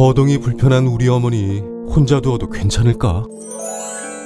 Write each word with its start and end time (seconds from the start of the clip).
거동이 0.00 0.38
불편한 0.38 0.86
우리 0.86 1.08
어머니 1.08 1.58
혼자 1.60 2.22
두어도 2.22 2.48
괜찮을까? 2.48 3.26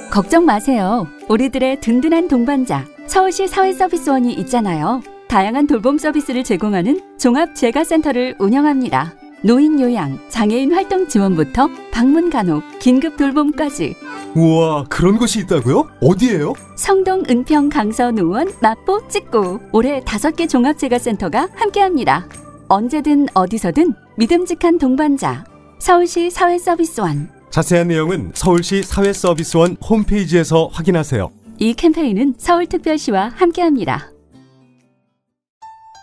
걱정 0.09 0.45
마세요. 0.45 1.05
우리들의 1.27 1.81
든든한 1.81 2.29
동반자 2.29 2.85
서울시 3.07 3.45
사회서비스원이 3.45 4.35
있잖아요. 4.35 5.01
다양한 5.27 5.67
돌봄 5.67 5.97
서비스를 5.97 6.45
제공하는 6.45 7.01
종합재가센터를 7.19 8.35
운영합니다. 8.39 9.15
노인 9.41 9.81
요양, 9.81 10.17
장애인 10.29 10.73
활동 10.73 11.09
지원부터 11.09 11.67
방문 11.91 12.29
간호, 12.29 12.61
긴급 12.79 13.17
돌봄까지 13.17 13.95
우와 14.33 14.85
그런 14.85 15.17
곳이 15.17 15.39
있다고요? 15.41 15.89
어디예요? 15.99 16.53
성동, 16.77 17.23
은평, 17.29 17.67
강서, 17.67 18.11
노원, 18.11 18.49
마포, 18.61 19.09
찍고 19.09 19.59
올해 19.73 20.01
다섯 20.05 20.37
개 20.37 20.47
종합재가센터가 20.47 21.49
함께합니다. 21.53 22.29
언제든 22.69 23.27
어디서든 23.33 23.93
믿음직한 24.15 24.77
동반자 24.77 25.43
서울시 25.79 26.29
사회서비스원 26.29 27.29
자세한 27.49 27.87
내용은 27.89 28.31
서울시 28.33 28.81
사회서비스원 28.83 29.77
홈페이지에서 29.87 30.67
확인하세요. 30.67 31.31
이 31.59 31.73
캠페인은 31.73 32.35
서울특별시와 32.37 33.29
함께합니다. 33.35 34.11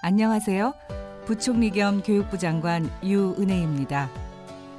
안녕하세요. 0.03 0.73
부총리 1.27 1.71
겸 1.71 2.03
교육부 2.03 2.39
장관 2.39 2.91
유은혜입니다. 3.03 4.11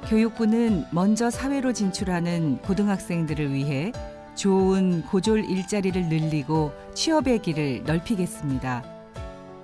교육부는 0.08 0.84
먼저 0.90 1.30
사회로 1.30 1.72
진출하는 1.72 2.58
고등학생들을 2.58 3.52
위해 3.52 3.92
좋은 4.34 5.02
고졸 5.02 5.44
일자리를 5.44 6.08
늘리고 6.08 6.72
취업의 6.94 7.40
길을 7.40 7.84
넓히겠습니다. 7.84 8.84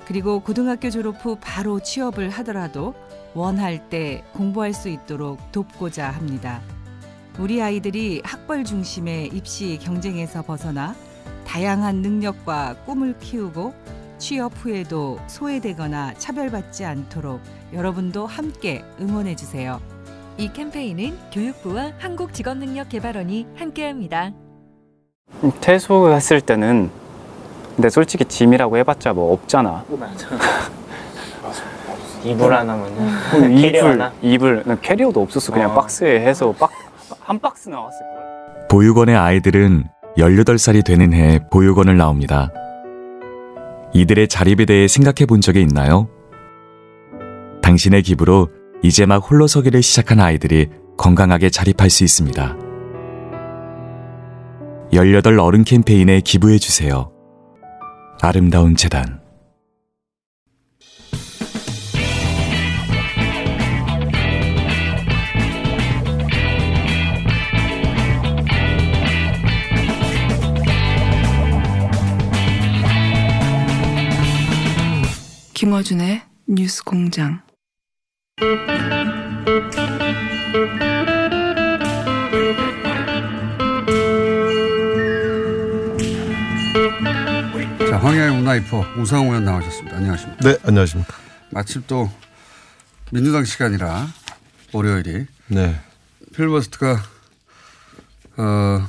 그리고 0.07 0.41
고등학교 0.41 0.91
졸업 0.91 1.25
후 1.25 1.37
바로 1.41 1.81
취업을 1.81 2.31
하더라도 2.31 2.95
원할 3.35 3.89
때 3.89 4.25
공부할 4.33 4.73
수 4.73 4.89
있도록 4.89 5.53
돕고자 5.53 6.11
합니다. 6.11 6.61
우리 7.39 7.63
아이들이 7.63 8.21
학벌 8.25 8.65
중심의 8.65 9.29
입시 9.29 9.79
경쟁에서 9.81 10.43
벗어나 10.43 10.95
다양한 11.47 11.97
능력과 11.97 12.77
꿈을 12.87 13.17
키우고 13.19 13.73
취업 14.19 14.53
후에도 14.57 15.19
소외되거나 15.29 16.15
차별받지 16.15 16.85
않도록 16.85 17.41
여러분도 17.73 18.27
함께 18.27 18.85
응원해 19.01 19.35
주세요. 19.35 19.81
이 20.37 20.53
캠페인은 20.53 21.17
교육부와 21.33 21.93
한국직업능력개발원이 21.99 23.47
함께합니다. 23.57 24.33
퇴소했을 25.61 26.41
때는 26.41 26.91
근데 27.77 27.89
솔직히 27.89 28.25
짐이라고 28.25 28.77
해봤자 28.79 29.13
뭐 29.13 29.33
없잖아. 29.33 29.85
이불 32.25 32.53
하나면은 32.53 33.53
이불 33.59 33.85
하나? 33.85 34.13
이불 34.23 34.63
난 34.67 34.81
캐리어도 34.81 35.23
없었어. 35.23 35.53
그냥 35.53 35.71
어. 35.71 35.75
박스에 35.75 36.21
해서 36.21 36.53
박, 36.53 36.71
한 37.21 37.39
박스 37.39 37.69
나왔을 37.69 37.99
걸. 38.01 38.69
보육원의 38.69 39.17
아이들은 39.17 39.85
18살이 40.17 40.85
되는 40.85 41.13
해 41.13 41.41
보육원을 41.51 41.97
나옵니다. 41.97 42.51
이들의 43.93 44.29
자립에 44.29 44.65
대해 44.67 44.87
생각해 44.87 45.27
본 45.27 45.41
적이 45.41 45.63
있나요? 45.63 46.09
당신의 47.63 48.03
기부로 48.03 48.49
이제 48.83 49.07
막 49.07 49.19
홀로서기를 49.19 49.83
시작한 49.83 50.21
아이들이 50.21 50.69
건강하게 50.97 51.51
자립할 51.51 51.91
수 51.91 52.05
있습니다. 52.05 52.57
18 54.93 55.39
어른 55.39 55.65
캠페인에 55.65 56.21
기부해 56.21 56.59
주세요. 56.59 57.11
아름다운 58.23 58.77
재단 58.77 59.20
김어준의 75.61 76.23
뉴스 76.49 76.83
공장. 76.83 77.43
자, 87.91 87.99
황야의 87.99 88.37
문화이퍼 88.37 88.87
우상호 88.97 89.27
의원 89.27 89.45
나오셨습니다. 89.45 89.99
안녕하십니까. 89.99 90.49
네, 90.49 90.57
안녕하십니까. 90.63 91.15
마침 91.51 91.85
또 91.87 92.11
민주당 93.13 93.45
시간이라 93.45 94.07
월요일이 94.73 95.27
네. 95.49 95.79
필버스트가 96.35 97.03
어, 98.39 98.89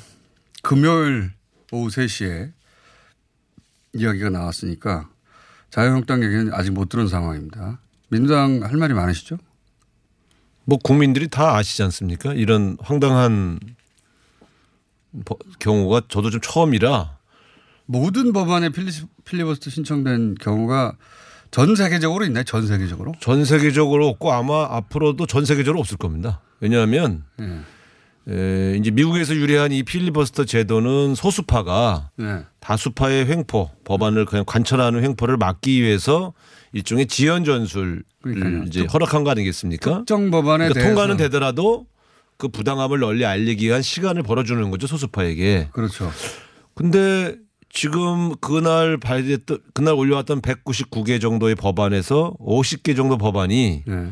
금요일 0.63 1.33
오후 1.73 1.89
3시에 1.89 2.53
이야기가 3.93 4.29
나왔으니까 4.29 5.10
자유한국당 5.71 6.23
얘기는 6.23 6.53
아직 6.53 6.71
못 6.71 6.89
들은 6.89 7.07
상황입니다. 7.07 7.79
민주당 8.09 8.61
할 8.63 8.75
말이 8.77 8.93
많으시죠? 8.93 9.37
뭐 10.65 10.77
국민들이 10.77 11.27
다 11.27 11.55
아시지 11.55 11.81
않습니까? 11.83 12.33
이런 12.33 12.77
황당한 12.81 13.59
버- 15.25 15.37
경우가 15.59 16.03
저도 16.07 16.29
좀 16.29 16.39
처음이라 16.41 17.17
모든 17.85 18.31
법안에 18.31 18.69
필리, 18.69 18.91
필리버스터 19.25 19.69
신청된 19.69 20.35
경우가 20.35 20.95
전 21.51 21.75
세계적으로 21.75 22.23
있나요? 22.25 22.43
전 22.45 22.65
세계적으로? 22.67 23.13
전 23.19 23.43
세계적으로 23.43 24.07
없고 24.07 24.31
아마 24.31 24.67
앞으로도 24.75 25.25
전 25.25 25.43
세계적으로 25.45 25.79
없을 25.79 25.97
겁니다. 25.97 26.41
왜냐하면 26.61 27.23
네. 27.37 27.59
에, 28.29 28.77
이제 28.77 28.91
미국에서 28.91 29.35
유래한 29.35 29.71
이 29.71 29.83
필리버스터 29.83 30.45
제도는 30.45 31.15
소수파가 31.15 32.11
네. 32.17 32.43
다수파의 32.59 33.27
횡포 33.27 33.71
법안을 33.83 34.25
그냥 34.25 34.45
관철하는 34.45 35.03
횡포를 35.03 35.37
막기 35.37 35.81
위해서 35.81 36.33
일종의 36.73 37.07
지연 37.07 37.43
전술을 37.43 38.03
그러니까요. 38.21 38.63
이제 38.63 38.85
허락한 38.85 39.23
거 39.23 39.31
아니겠습니까? 39.31 39.99
특정 39.99 40.29
법안에 40.31 40.69
그러니까 40.69 40.87
통과는 40.87 41.17
되더라도 41.17 41.87
그 42.37 42.47
부당함을 42.47 42.99
널리 42.99 43.25
알리기 43.25 43.65
위한 43.65 43.81
시간을 43.81 44.23
벌어주는 44.23 44.69
거죠 44.71 44.87
소수파에게. 44.87 45.69
그렇죠. 45.73 46.11
근데 46.75 47.35
지금 47.69 48.35
그날 48.41 48.97
발의했던 48.97 49.59
그날 49.73 49.93
올려왔던 49.93 50.41
199개 50.41 51.21
정도의 51.21 51.55
법안에서 51.55 52.35
50개 52.39 52.95
정도 52.95 53.17
법안이 53.17 53.83
네. 53.85 54.11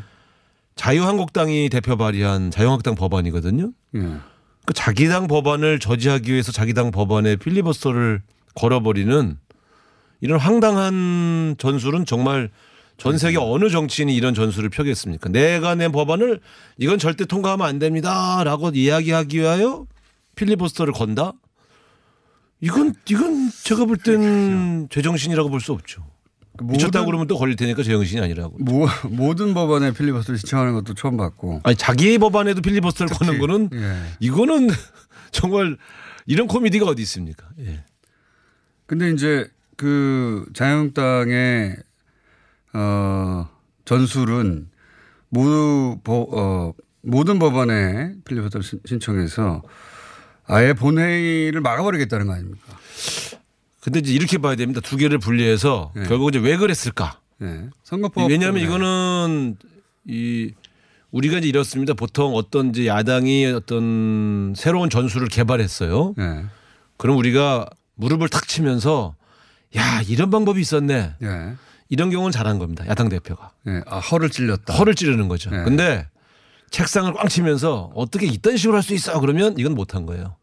자유한국당이 0.79 1.67
대표 1.67 1.97
발의한 1.97 2.51
자유한국당 2.51 2.95
법안이거든요. 2.95 3.73
예. 3.97 3.99
그 4.65 4.73
자기 4.73 5.09
당 5.09 5.27
법안을 5.27 5.79
저지하기 5.79 6.31
위해서 6.31 6.53
자기 6.53 6.73
당 6.73 6.91
법안에 6.91 7.35
필리버스터를 7.35 8.21
걸어버리는 8.55 9.37
이런 10.21 10.39
황당한 10.39 11.55
전술은 11.57 12.05
정말 12.05 12.49
전 12.95 13.17
세계 13.17 13.37
어느 13.37 13.69
정치인이 13.69 14.15
이런 14.15 14.33
전술을 14.33 14.69
펴겠습니까? 14.69 15.27
내가 15.29 15.75
낸 15.75 15.91
법안을 15.91 16.39
이건 16.77 16.97
절대 16.97 17.25
통과하면 17.25 17.67
안 17.67 17.77
됩니다라고 17.79 18.71
이야기하기 18.73 19.37
위하여 19.37 19.85
필리버스터를 20.35 20.93
건다? 20.93 21.33
이건 22.61 22.93
이건 23.09 23.49
제가 23.63 23.83
볼 23.83 23.97
땐 23.97 24.87
제정신이라고 24.89 25.49
볼 25.49 25.59
수 25.59 25.73
없죠. 25.73 26.05
미쳤다고 26.63 27.05
그러면 27.05 27.27
또 27.27 27.37
걸릴 27.37 27.55
테니까 27.55 27.83
제정신이 27.83 28.21
아니라고. 28.21 28.57
모, 28.59 28.87
모든 29.09 29.53
법안에 29.53 29.91
필리버스터를 29.93 30.37
신청하는 30.39 30.73
것도 30.73 30.93
처음 30.93 31.17
봤고. 31.17 31.61
아니 31.63 31.75
자기 31.75 32.17
법안에도 32.17 32.61
필리버스터를 32.61 33.13
거는 33.15 33.39
거는 33.39 33.69
예. 33.73 34.01
이거는 34.19 34.69
정말 35.31 35.77
이런 36.25 36.47
코미디가 36.47 36.85
어디 36.85 37.01
있습니까? 37.03 37.47
예. 37.59 37.83
근데 38.85 39.11
이제 39.11 39.49
그 39.77 40.45
자유한국당의 40.53 41.77
어 42.73 43.47
전술은 43.85 44.69
모두 45.29 45.99
보, 46.03 46.27
어 46.31 46.73
모든 47.01 47.39
법안에 47.39 48.13
필리버스터를 48.25 48.63
신- 48.63 48.79
신청해서 48.85 49.61
아예 50.45 50.73
본회의를 50.73 51.61
막아버리겠다는 51.61 52.25
거 52.27 52.33
아닙니까? 52.33 52.59
근데 53.79 53.99
이제 53.99 54.13
이렇게 54.13 54.37
봐야 54.37 54.55
됩니다. 54.55 54.81
두 54.81 54.97
개를 54.97 55.17
분리해서 55.19 55.91
네. 55.95 56.03
결국 56.07 56.29
이제 56.29 56.39
왜 56.39 56.57
그랬을까? 56.57 57.19
네. 57.37 57.69
선거법 57.83 58.29
왜냐하면 58.29 58.59
때문에. 58.61 58.63
이거는 58.63 59.57
이 60.05 60.51
우리가 61.11 61.37
이제 61.39 61.47
이렇습니다. 61.47 61.93
보통 61.93 62.35
어떤 62.35 62.69
이제 62.69 62.87
야당이 62.87 63.45
어떤 63.47 64.53
새로운 64.55 64.89
전술을 64.89 65.27
개발했어요. 65.29 66.13
네. 66.17 66.45
그럼 66.97 67.17
우리가 67.17 67.67
무릎을 67.95 68.29
탁 68.29 68.47
치면서 68.47 69.15
야 69.77 70.01
이런 70.07 70.29
방법이 70.29 70.59
있었네. 70.59 71.15
예. 71.21 71.53
이런 71.89 72.09
경우는 72.11 72.31
잘한 72.31 72.59
겁니다. 72.59 72.85
야당 72.87 73.09
대표가 73.09 73.51
예. 73.67 73.81
아, 73.87 73.99
허를 73.99 74.29
찔렸다. 74.29 74.73
허를 74.75 74.93
찌르는 74.95 75.27
거죠. 75.29 75.49
네. 75.51 75.63
근데 75.63 76.07
책상을 76.69 77.11
꽝 77.13 77.27
치면서 77.27 77.91
어떻게 77.95 78.27
이딴 78.27 78.57
식으로 78.57 78.75
할 78.77 78.83
수 78.83 78.93
있어? 78.93 79.19
그러면 79.19 79.55
이건 79.57 79.73
못한 79.73 80.05
거예요. 80.05 80.35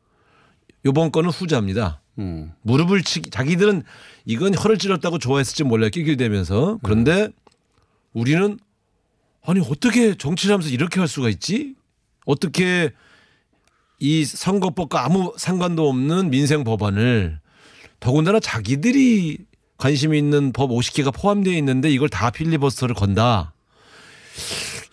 요번 0.84 1.12
거는 1.12 1.30
후자입니다. 1.30 2.00
음. 2.18 2.52
무릎을 2.62 3.02
치기 3.02 3.30
자기들은 3.30 3.82
이건 4.24 4.54
허를 4.54 4.78
찔렀다고 4.78 5.18
좋아했을지 5.18 5.64
몰라요. 5.64 5.90
낄낄대면서 5.90 6.78
그런데 6.82 7.28
우리는 8.12 8.58
아니 9.44 9.60
어떻게 9.60 10.14
정치를 10.14 10.54
하면서 10.54 10.70
이렇게 10.70 10.98
할 10.98 11.08
수가 11.08 11.28
있지? 11.28 11.74
어떻게 12.24 12.92
이 13.98 14.24
선거법과 14.24 15.04
아무 15.04 15.32
상관도 15.36 15.88
없는 15.88 16.30
민생 16.30 16.64
법안을 16.64 17.40
더군다나 18.00 18.40
자기들이 18.40 19.38
관심이 19.78 20.18
있는 20.18 20.52
법 20.52 20.70
50개가 20.70 21.14
포함되어 21.14 21.54
있는데 21.54 21.90
이걸 21.90 22.08
다 22.08 22.30
필리버스터를 22.30 22.94
건다. 22.94 23.52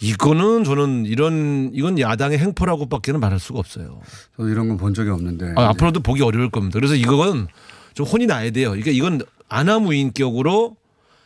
이거는 0.03 0.63
저는 0.65 1.05
이런 1.05 1.71
이건 1.73 1.97
야당의 1.99 2.37
행포라고밖에는 2.39 3.19
말할 3.21 3.39
수가 3.39 3.59
없어요. 3.59 4.01
저도 4.35 4.49
이런 4.49 4.67
건 4.67 4.77
본 4.77 4.93
적이 4.93 5.11
없는데. 5.11 5.53
아, 5.55 5.69
앞으로도 5.69 6.01
보기 6.01 6.21
어려울 6.21 6.49
겁니다. 6.49 6.77
그래서 6.77 6.95
이건 6.95 7.47
좀 7.93 8.05
혼이 8.05 8.25
나야 8.25 8.51
돼요. 8.51 8.69
그러니까 8.71 8.91
이건 8.91 9.21
아나무인격으로 9.49 10.75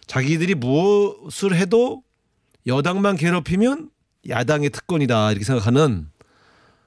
자기들이 0.05 0.55
무엇을 0.55 1.55
해도 1.55 2.03
여당만 2.67 3.15
괴롭히면 3.15 3.89
야당의 4.29 4.69
특권이다 4.69 5.31
이렇게 5.31 5.43
생각하는 5.45 6.07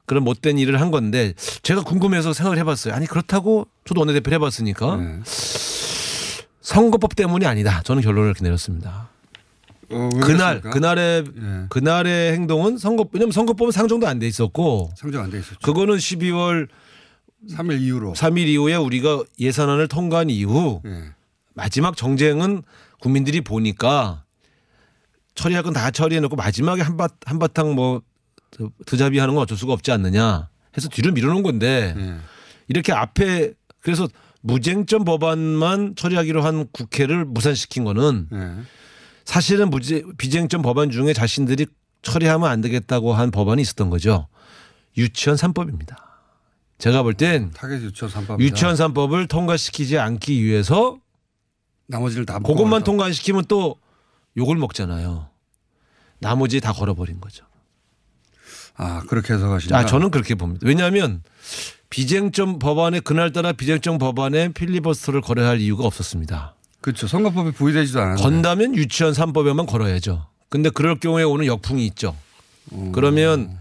그런 0.06 0.22
못된 0.24 0.58
일을 0.58 0.80
한 0.80 0.90
건데 0.90 1.34
제가 1.62 1.82
궁금해서 1.82 2.32
생각을 2.32 2.58
해봤어요. 2.58 2.94
아니 2.94 3.06
그렇다고 3.06 3.66
저도 3.84 4.00
원내대표 4.00 4.30
해봤으니까 4.32 4.96
네. 4.96 5.20
선거법 6.60 7.16
때문이 7.16 7.46
아니다. 7.46 7.82
저는 7.84 8.02
결론을 8.02 8.28
이렇게 8.28 8.44
내렸습니다. 8.44 9.08
어, 9.90 10.08
왜 10.14 10.20
그날 10.20 10.60
그랬습니까? 10.60 10.70
그날의 10.70 11.24
예. 11.36 11.66
그날의 11.68 12.32
행동은 12.32 12.78
선거 12.78 13.06
왜냐면 13.12 13.32
선거법은 13.32 13.72
상정도 13.72 14.06
안 14.06 14.18
돼 14.18 14.26
있었고 14.28 14.90
상정 14.96 15.22
안 15.24 15.30
돼 15.30 15.38
있었죠. 15.38 15.58
그거는 15.62 15.96
12월 15.96 16.68
3일 17.50 17.80
이후로. 17.80 18.12
3일 18.12 18.46
이후에 18.48 18.74
우리가 18.76 19.22
예산안을 19.38 19.88
통과한 19.88 20.30
이후 20.30 20.80
예. 20.86 21.04
마지막 21.54 21.96
정쟁은 21.96 22.62
국민들이 23.00 23.40
보니까 23.40 24.24
처리할 25.34 25.62
건 25.62 25.72
다 25.72 25.90
처리해놓고 25.90 26.36
마지막에 26.36 26.82
한바, 26.82 27.08
한바탕 27.24 27.74
뭐 27.74 28.02
드자비 28.86 29.18
하는 29.18 29.34
건 29.34 29.42
어쩔 29.42 29.56
수가 29.56 29.72
없지 29.72 29.90
않느냐 29.92 30.48
해서 30.76 30.88
뒤로 30.88 31.12
밀어놓은 31.12 31.42
건데 31.42 31.94
예. 31.96 32.16
이렇게 32.68 32.92
앞에 32.92 33.52
그래서 33.80 34.06
무쟁점 34.42 35.04
법안만 35.04 35.94
처리하기로 35.96 36.42
한 36.42 36.66
국회를 36.72 37.24
무산시킨 37.24 37.84
거는 37.84 38.28
예. 38.32 38.52
사실은 39.30 39.70
무제, 39.70 40.02
비쟁점 40.18 40.60
법안 40.60 40.90
중에 40.90 41.12
자신들이 41.12 41.66
처리하면 42.02 42.50
안 42.50 42.60
되겠다고 42.62 43.14
한 43.14 43.30
법안이 43.30 43.62
있었던 43.62 43.88
거죠. 43.88 44.26
유치원 44.96 45.36
3법입니다. 45.38 45.94
제가 46.78 47.04
볼땐 47.04 47.52
유치원 47.62 48.12
3법. 48.12 48.40
유치원 48.40 48.74
3법 48.74 49.14
을 49.14 49.28
통과시키지 49.28 49.98
않기 49.98 50.42
위해서 50.42 50.98
나머지를 51.86 52.26
다 52.26 52.40
그것만. 52.40 52.82
통과시키면 52.82 53.44
또 53.46 53.76
욕을 54.36 54.56
먹잖아요. 54.56 55.28
나머지 56.18 56.60
다 56.60 56.72
걸어버린 56.72 57.20
거죠. 57.20 57.44
아 58.74 59.04
그렇게 59.08 59.34
해석하신다. 59.34 59.78
아, 59.78 59.86
저는 59.86 60.10
그렇게 60.10 60.34
봅니다. 60.34 60.66
왜냐하면 60.66 61.22
비쟁점 61.88 62.58
법안에 62.58 62.98
그날따라 62.98 63.52
비쟁점 63.52 63.98
법안에 63.98 64.54
필리버스터를 64.54 65.20
걸어야 65.20 65.50
할 65.50 65.60
이유가 65.60 65.84
없었습니다. 65.84 66.56
그렇죠. 66.80 67.06
선거법이 67.06 67.52
부의되지도 67.52 68.00
않았는데. 68.00 68.22
건다면 68.22 68.74
유치원 68.76 69.12
3법에만 69.12 69.66
걸어야죠. 69.66 70.26
근데 70.48 70.70
그럴 70.70 70.98
경우에 70.98 71.22
오는 71.22 71.46
역풍이 71.46 71.84
있죠. 71.88 72.16
음. 72.72 72.92
그러면 72.92 73.58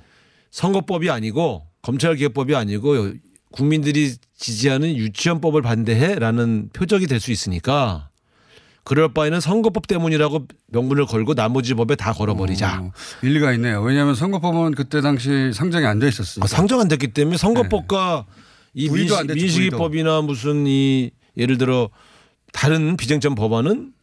선거법이 0.52 1.10
아니고 1.10 1.66
검찰개혁법이 1.82 2.56
아니고 2.56 3.14
국민들이 3.52 4.14
지지하는 4.38 4.96
유치원법을 4.96 5.62
반대해라는 5.62 6.70
표적이 6.74 7.08
될 7.08 7.20
수 7.20 7.32
있으니까 7.32 8.10
그럴 8.84 9.14
바에는 9.14 9.40
선거법 9.40 9.86
때문이라고 9.88 10.48
명분을 10.68 11.06
걸고 11.06 11.36
나머지 11.36 11.74
법에 11.76 11.96
다 11.96 12.12
걸어버리자. 12.14 12.80
어, 12.82 12.92
일리가 13.22 13.54
있네요. 13.54 13.82
왜냐하면 13.82 14.16
선거법은 14.16 14.72
그때 14.74 15.02
당시 15.02 15.52
상정이 15.54 15.86
안 15.86 16.00
돼 16.00 16.08
있었어요. 16.08 16.44
아, 16.44 16.48
상정 16.48 16.80
안 16.80 16.88
됐기 16.88 17.10
때문에 17.10 17.38
선거법과 17.38 18.26
이 18.74 18.90
네. 18.90 18.98
됐죠, 19.02 19.24
민식이법이나 19.34 20.22
무슨 20.22 20.66
이 20.66 21.12
예를 21.38 21.58
들어 21.60 21.90
다른 22.52 22.98
비쟁점 22.98 23.36
법안은 23.36 23.94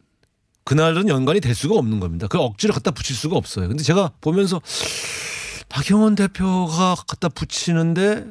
그날은 0.63 1.07
연관이 1.07 1.39
될 1.39 1.55
수가 1.55 1.75
없는 1.75 1.99
겁니다. 1.99 2.27
그 2.27 2.37
억지로 2.39 2.73
갖다 2.73 2.91
붙일 2.91 3.15
수가 3.15 3.37
없어요. 3.37 3.67
근데 3.67 3.83
제가 3.83 4.11
보면서 4.19 4.61
박영원 5.69 6.15
대표가 6.15 6.95
갖다 7.07 7.29
붙이는데 7.29 8.25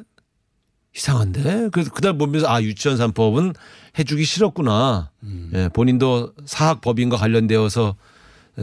이상한데? 0.95 1.69
그래서 1.71 1.91
그날 1.91 2.17
보면서 2.17 2.47
아 2.47 2.61
유치원 2.61 2.97
3법은 2.97 3.55
해주기 3.97 4.23
싫었구나. 4.25 5.11
음. 5.23 5.51
예, 5.53 5.69
본인도 5.73 6.33
사학 6.45 6.81
법인과 6.81 7.17
관련되어서 7.17 7.95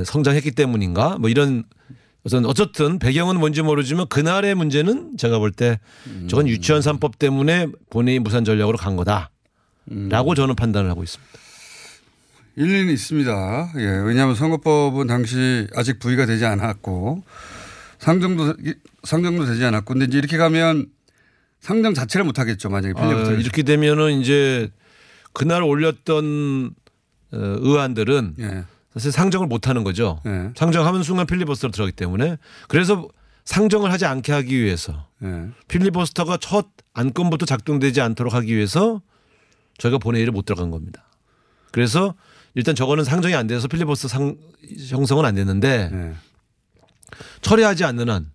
성장했기 0.05 0.53
때문인가? 0.53 1.19
뭐 1.19 1.31
이런 1.31 1.65
어떤 2.25 2.47
어쨌든 2.47 2.99
배경은 2.99 3.39
뭔지 3.39 3.63
모르지만 3.63 4.09
그날의 4.09 4.55
문제는 4.55 5.17
제가 5.17 5.39
볼때 5.39 5.79
음. 6.07 6.27
저건 6.29 6.49
유치원 6.49 6.81
3법 6.81 7.19
때문에 7.19 7.69
본회의 7.91 8.19
무산 8.19 8.45
전략으로 8.45 8.79
간 8.79 8.97
거다라고 8.97 9.29
음. 9.91 10.35
저는 10.35 10.57
판단을 10.57 10.91
하고 10.91 11.03
있습니다. 11.03 11.44
일리는 12.57 12.93
있습니다. 12.93 13.73
예, 13.79 13.85
왜냐하면 14.05 14.35
선거법은 14.35 15.07
당시 15.07 15.67
아직 15.75 15.99
부의가 15.99 16.27
되지 16.27 16.45
않았고 16.45 17.25
상정도 17.99 18.55
상정도 19.03 19.45
되지 19.47 19.65
않았고 19.65 19.95
근데 19.95 20.07
이제 20.07 20.19
이렇게 20.19 20.37
가면 20.37 20.87
상정 21.61 21.95
자체를 21.95 22.25
못 22.25 22.39
하겠죠. 22.39 22.69
만약에 22.69 22.95
아, 23.01 23.31
이렇게 23.33 23.63
되면은 23.63 24.21
이제 24.21 24.71
그날 25.33 25.63
올렸던 25.63 26.75
어, 27.33 27.37
의안들은 27.37 28.35
예. 28.39 28.65
사실 28.93 29.11
상정을 29.11 29.49
못 29.49 29.67
하는 29.67 29.83
거죠. 29.83 30.21
예. 30.27 30.51
상정하면 30.55 31.03
순간 31.03 31.27
필리버스터로 31.27 31.73
들어가기 31.73 31.97
때문에 31.97 32.37
그래서 32.69 33.09
상정을 33.45 33.91
하지 33.93 34.07
않게 34.07 34.33
하기 34.33 34.63
위해서 34.63 35.09
예. 35.25 35.49
필리버스터가 35.69 36.37
첫 36.37 36.69
안건부터 36.93 37.47
작동되지 37.47 38.01
않도록 38.01 38.35
하기 38.35 38.55
위해서 38.55 39.03
저희가 39.79 39.99
본회의를 39.99 40.33
못 40.33 40.45
들어간 40.45 40.71
겁니다. 40.71 41.05
그래서 41.73 42.15
일단 42.55 42.75
저거는 42.75 43.05
상정이 43.05 43.35
안 43.35 43.47
돼서 43.47 43.67
필리버스터 43.69 44.09
상, 44.09 44.37
형성은 44.91 45.25
안 45.25 45.35
됐는데 45.35 45.91
예. 45.93 46.15
처리하지 47.43 47.85
않는 47.85 48.09
한 48.11 48.31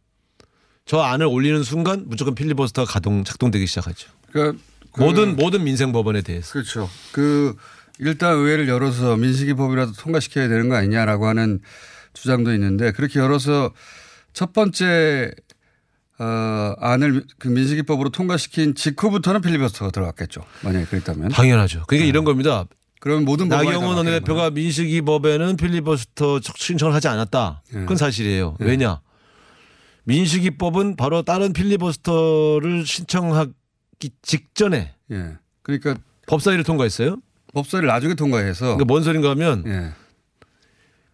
저 0.86 1.02
안을 1.02 1.28
올리는 1.28 1.62
순간 1.62 2.06
무조건 2.08 2.34
필리버스터가 2.34 2.92
가동 2.92 3.24
작동되기 3.24 3.68
시작하죠. 3.68 4.10
그러니까 4.32 4.60
그- 4.92 5.02
모든 5.04 5.36
모든 5.36 5.64
민생 5.64 5.92
법안에 5.92 6.24
대해서. 6.24 6.52
그렇죠. 6.52 6.90
그 7.12 7.56
일단 8.00 8.34
의회를 8.36 8.68
열어서 8.68 9.16
민식이 9.16 9.54
법이라도 9.54 9.92
통과시켜야 9.92 10.48
되는 10.48 10.68
거 10.68 10.76
아니냐라고 10.76 11.28
하는 11.28 11.60
주장도 12.14 12.52
있는데 12.56 12.92
그렇게 12.92 13.20
열어서 13.20 13.72
첫 14.34 14.52
번째 14.52 15.30
어, 16.18 16.74
안을 16.80 17.24
그 17.38 17.50
민식이법으로 17.50 18.10
통과시킨 18.10 18.74
직후부터는 18.74 19.42
필리버스터가 19.42 19.92
들어갔겠죠. 19.92 20.42
만약에 20.64 20.86
그랬다면. 20.86 21.30
당연하죠. 21.30 21.84
그러니까 21.88 22.10
이런 22.10 22.26
겁니다. 22.26 22.66
그러면 23.00 23.26
모든 23.26 23.48
나경원 23.48 23.98
원내대표가 23.98 24.52
민식이 24.52 25.02
법에는 25.04 25.56
필리버스터 25.56 26.42
신청을 26.56 26.94
하지 26.94 27.08
않았다. 27.08 27.64
예. 27.74 27.80
그건 27.80 27.98
사실이에요. 27.98 28.58
예. 28.62 28.66
왜냐? 28.66 29.02
민식이 30.04 30.58
법은 30.58 30.96
바로 30.96 31.22
다른 31.22 31.54
필리버스터를 31.54 32.86
신청하기 32.86 34.10
직전에 34.22 34.94
예. 35.12 35.38
그러니까 35.62 35.96
법사위를 36.28 36.64
통과했어요. 36.64 37.18
법사를 37.54 37.88
나중에 37.88 38.16
통과해서 38.16 38.66
그러니까 38.66 38.86
뭔 38.86 39.04
소린가 39.04 39.30
하면 39.32 39.64
예. 39.66 39.94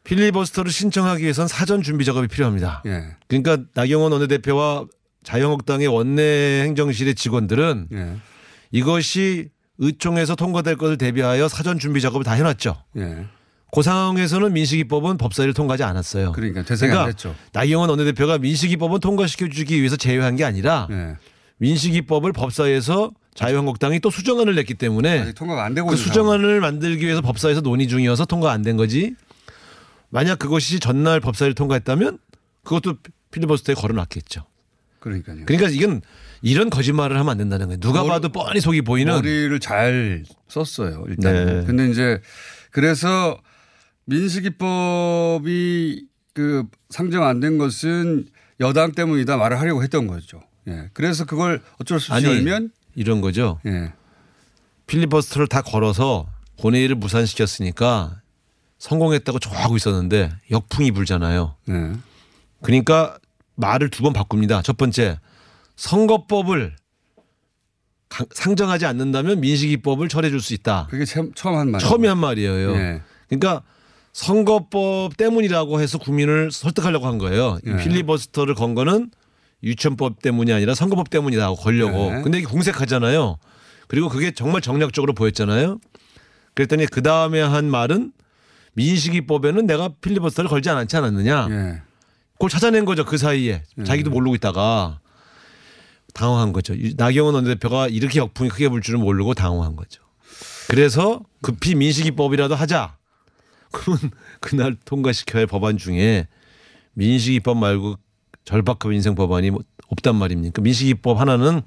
필리버스터를 0.03 0.71
신청하기 0.71 1.23
위해선 1.23 1.47
사전 1.47 1.81
준비 1.81 2.03
작업이 2.05 2.27
필요합니다. 2.27 2.83
예. 2.87 3.15
그러니까 3.27 3.57
나경원 3.73 4.11
원내대표와 4.11 4.85
자유한국당의 5.23 5.87
원내 5.87 6.63
행정실의 6.63 7.15
직원들은 7.15 7.87
예. 7.93 8.15
이것이 8.71 9.49
의총에서 9.77 10.35
통과될 10.35 10.77
것을 10.77 10.97
대비하여 10.97 11.47
사전 11.47 11.79
준비 11.79 12.01
작업을 12.01 12.23
다 12.23 12.33
해놨죠. 12.33 12.75
예. 12.97 13.25
그 13.73 13.81
상황에서는 13.81 14.53
민식이법은 14.53 15.17
법사위를 15.17 15.53
통과하지 15.53 15.83
않았어요. 15.83 16.31
그러니까 16.31 16.63
대상이 16.63 16.93
안 16.93 17.07
됐죠. 17.07 17.35
나경원 17.51 17.89
원내대표가 17.89 18.37
민식이법은 18.37 19.01
통과시켜주기 19.01 19.77
위해서 19.79 19.97
제외한 19.97 20.35
게 20.37 20.45
아니라 20.45 20.87
예. 20.91 21.17
민식이법을 21.57 22.31
법사위에서 22.31 23.11
자유한국당이 23.33 23.99
또 23.99 24.09
수정안을 24.09 24.55
냈기 24.55 24.75
때문에 24.75 25.33
통과가 25.33 25.65
안 25.65 25.73
되고 25.73 25.87
그 25.89 25.97
수정안을 25.97 26.61
만들기 26.61 27.03
위해서 27.05 27.19
법사위에서 27.21 27.59
논의 27.61 27.87
중이어서 27.89 28.25
통과 28.25 28.51
안 28.53 28.61
된 28.61 28.77
거지. 28.77 29.15
만약 30.09 30.39
그것이 30.39 30.79
전날 30.79 31.19
법사위를 31.19 31.53
통과했다면 31.55 32.19
그것도 32.63 32.95
필리버스터에 33.31 33.75
걸어놨겠죠. 33.75 34.45
그러니까요. 34.99 35.45
그러니까 35.45 35.69
이건 35.69 36.01
이런 36.41 36.69
거짓말을 36.69 37.17
하면 37.19 37.31
안 37.31 37.37
된다는 37.37 37.67
거예요. 37.67 37.79
누가 37.79 37.99
머리- 38.01 38.09
봐도 38.09 38.29
뻔히 38.29 38.59
속이 38.61 38.81
보이는 38.81 39.13
머리를 39.13 39.59
잘 39.59 40.23
썼어요. 40.47 41.05
일단. 41.07 41.33
네. 41.33 41.63
근데 41.65 41.89
이제 41.89 42.21
그래서 42.71 43.39
민식이법이 44.05 46.05
그 46.33 46.65
상정 46.89 47.23
안 47.23 47.39
된 47.39 47.57
것은 47.57 48.27
여당 48.59 48.91
때문이다 48.91 49.37
말을 49.37 49.59
하려고 49.59 49.83
했던 49.83 50.07
거죠. 50.07 50.41
예. 50.67 50.89
그래서 50.93 51.25
그걸 51.25 51.61
어쩔 51.79 51.99
수 51.99 52.13
없이 52.13 52.25
아니 52.27 52.35
열면 52.35 52.71
이런 52.95 53.21
거죠. 53.21 53.59
예. 53.65 53.93
필리버스터를 54.87 55.47
다 55.47 55.61
걸어서 55.61 56.27
본회의를 56.61 56.95
무산시켰으니까 56.95 58.21
성공했다고 58.77 59.39
좋아하고 59.39 59.75
있었는데 59.77 60.31
역풍이 60.51 60.91
불잖아요. 60.91 61.55
예. 61.69 61.91
그러니까 62.61 63.17
말을 63.55 63.89
두 63.89 64.03
번 64.03 64.13
바꿉니다. 64.13 64.61
첫 64.61 64.77
번째 64.77 65.19
선거법을 65.75 66.75
강- 68.09 68.27
상정하지 68.33 68.85
않는다면 68.85 69.41
민식이법을 69.41 70.07
철회해 70.09 70.31
줄수 70.31 70.53
있다. 70.53 70.87
그게 70.89 71.05
처음, 71.05 71.33
처음 71.33 71.55
한 71.55 71.71
말. 71.71 71.81
처음에 71.81 72.07
한 72.07 72.17
말이에요. 72.17 72.75
예. 72.75 73.01
그러니까 73.27 73.63
선거법 74.13 75.17
때문이라고 75.17 75.81
해서 75.81 75.97
국민을 75.97 76.51
설득하려고 76.51 77.07
한 77.07 77.17
거예요. 77.17 77.57
이 77.65 77.69
예. 77.71 77.75
필리버스터를 77.77 78.55
건 78.55 78.73
거는 78.75 79.11
유치원법 79.63 80.21
때문이 80.21 80.53
아니라 80.53 80.75
선거법 80.75 81.09
때문이라고 81.09 81.55
걸려고. 81.57 82.15
예. 82.17 82.21
근데 82.21 82.37
이게 82.37 82.47
공색하잖아요. 82.47 83.37
그리고 83.87 84.07
그게 84.09 84.31
정말 84.31 84.61
정략적으로 84.61 85.13
보였잖아요. 85.13 85.79
그랬더니 86.53 86.85
그 86.85 87.01
다음에 87.01 87.41
한 87.41 87.69
말은 87.69 88.13
민식이법에는 88.75 89.65
내가 89.65 89.89
필리버스터를 89.99 90.49
걸지 90.49 90.69
않았지 90.69 90.95
않았느냐. 90.95 91.47
예. 91.49 91.81
그걸 92.33 92.49
찾아낸 92.49 92.83
거죠 92.85 93.05
그 93.05 93.17
사이에 93.17 93.63
자기도 93.85 94.09
모르고 94.09 94.35
있다가 94.35 94.99
당황한 96.15 96.53
거죠. 96.53 96.73
이- 96.73 96.93
나경원 96.97 97.35
원내대표가 97.35 97.87
이렇게 97.89 98.19
역풍이 98.19 98.49
크게 98.49 98.69
불 98.69 98.81
줄은 98.81 99.01
모르고 99.01 99.33
당황한 99.35 99.75
거죠. 99.75 100.01
그래서 100.67 101.21
급히 101.41 101.75
민식이법이라도 101.75 102.55
하자. 102.55 102.95
그러면 103.71 104.11
그날 104.39 104.75
통과시켜야 104.85 105.41
할 105.41 105.47
법안 105.47 105.77
중에 105.77 106.27
민식이법 106.93 107.57
말고 107.57 107.97
절박한 108.45 108.91
민생 108.91 109.13
법안이 109.15 109.51
뭐 109.51 109.61
없단 109.89 110.15
말입니까? 110.15 110.61
민식이법 110.61 111.19
하나는 111.19 111.61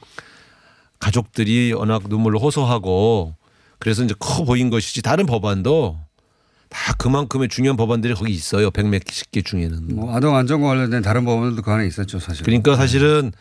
가족들이 0.99 1.73
워낙 1.75 2.02
눈물로 2.09 2.40
호소하고 2.40 3.35
그래서 3.78 4.02
이제 4.02 4.14
커 4.19 4.45
보인 4.45 4.71
것이지 4.71 5.02
다른 5.02 5.26
법안도 5.26 5.99
다 6.71 6.93
그만큼의 6.95 7.49
중요한 7.49 7.76
법안들이 7.76 8.14
거기 8.14 8.33
있어요. 8.33 8.71
백몇십 8.71 9.31
개 9.31 9.43
중에는. 9.43 9.95
뭐 9.95 10.14
아동 10.17 10.35
안전과 10.37 10.69
관련된 10.69 11.02
다른 11.02 11.25
법안들도 11.25 11.62
그 11.62 11.71
안에 11.71 11.87
있었죠, 11.87 12.19
사실. 12.19 12.45
그러니까 12.45 12.76
사실은 12.76 13.33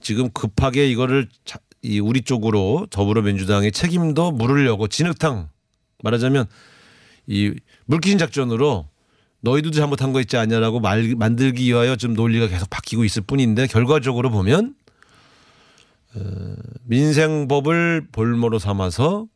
지금 0.00 0.30
급하게 0.30 0.88
이거를 0.90 1.28
자- 1.44 1.58
이 1.82 1.98
우리 1.98 2.22
쪽으로 2.22 2.86
더불어민주당의 2.90 3.72
책임도 3.72 4.32
물으려고 4.32 4.86
진흙탕 4.88 5.48
말하자면 6.04 6.46
이 7.26 7.52
물귀신 7.86 8.18
작전으로 8.18 8.86
너희들도 9.40 9.76
잘못한 9.76 10.12
거 10.12 10.20
있지 10.20 10.36
않냐라고 10.36 10.78
말, 10.78 11.14
만들기 11.16 11.64
위하여 11.66 11.96
좀 11.96 12.14
논리가 12.14 12.46
계속 12.46 12.70
바뀌고 12.70 13.04
있을 13.04 13.22
뿐인데 13.22 13.66
결과적으로 13.66 14.30
보면 14.30 14.74
어, 16.14 16.54
민생법을 16.84 18.08
볼모로 18.12 18.58
삼아서 18.58 19.26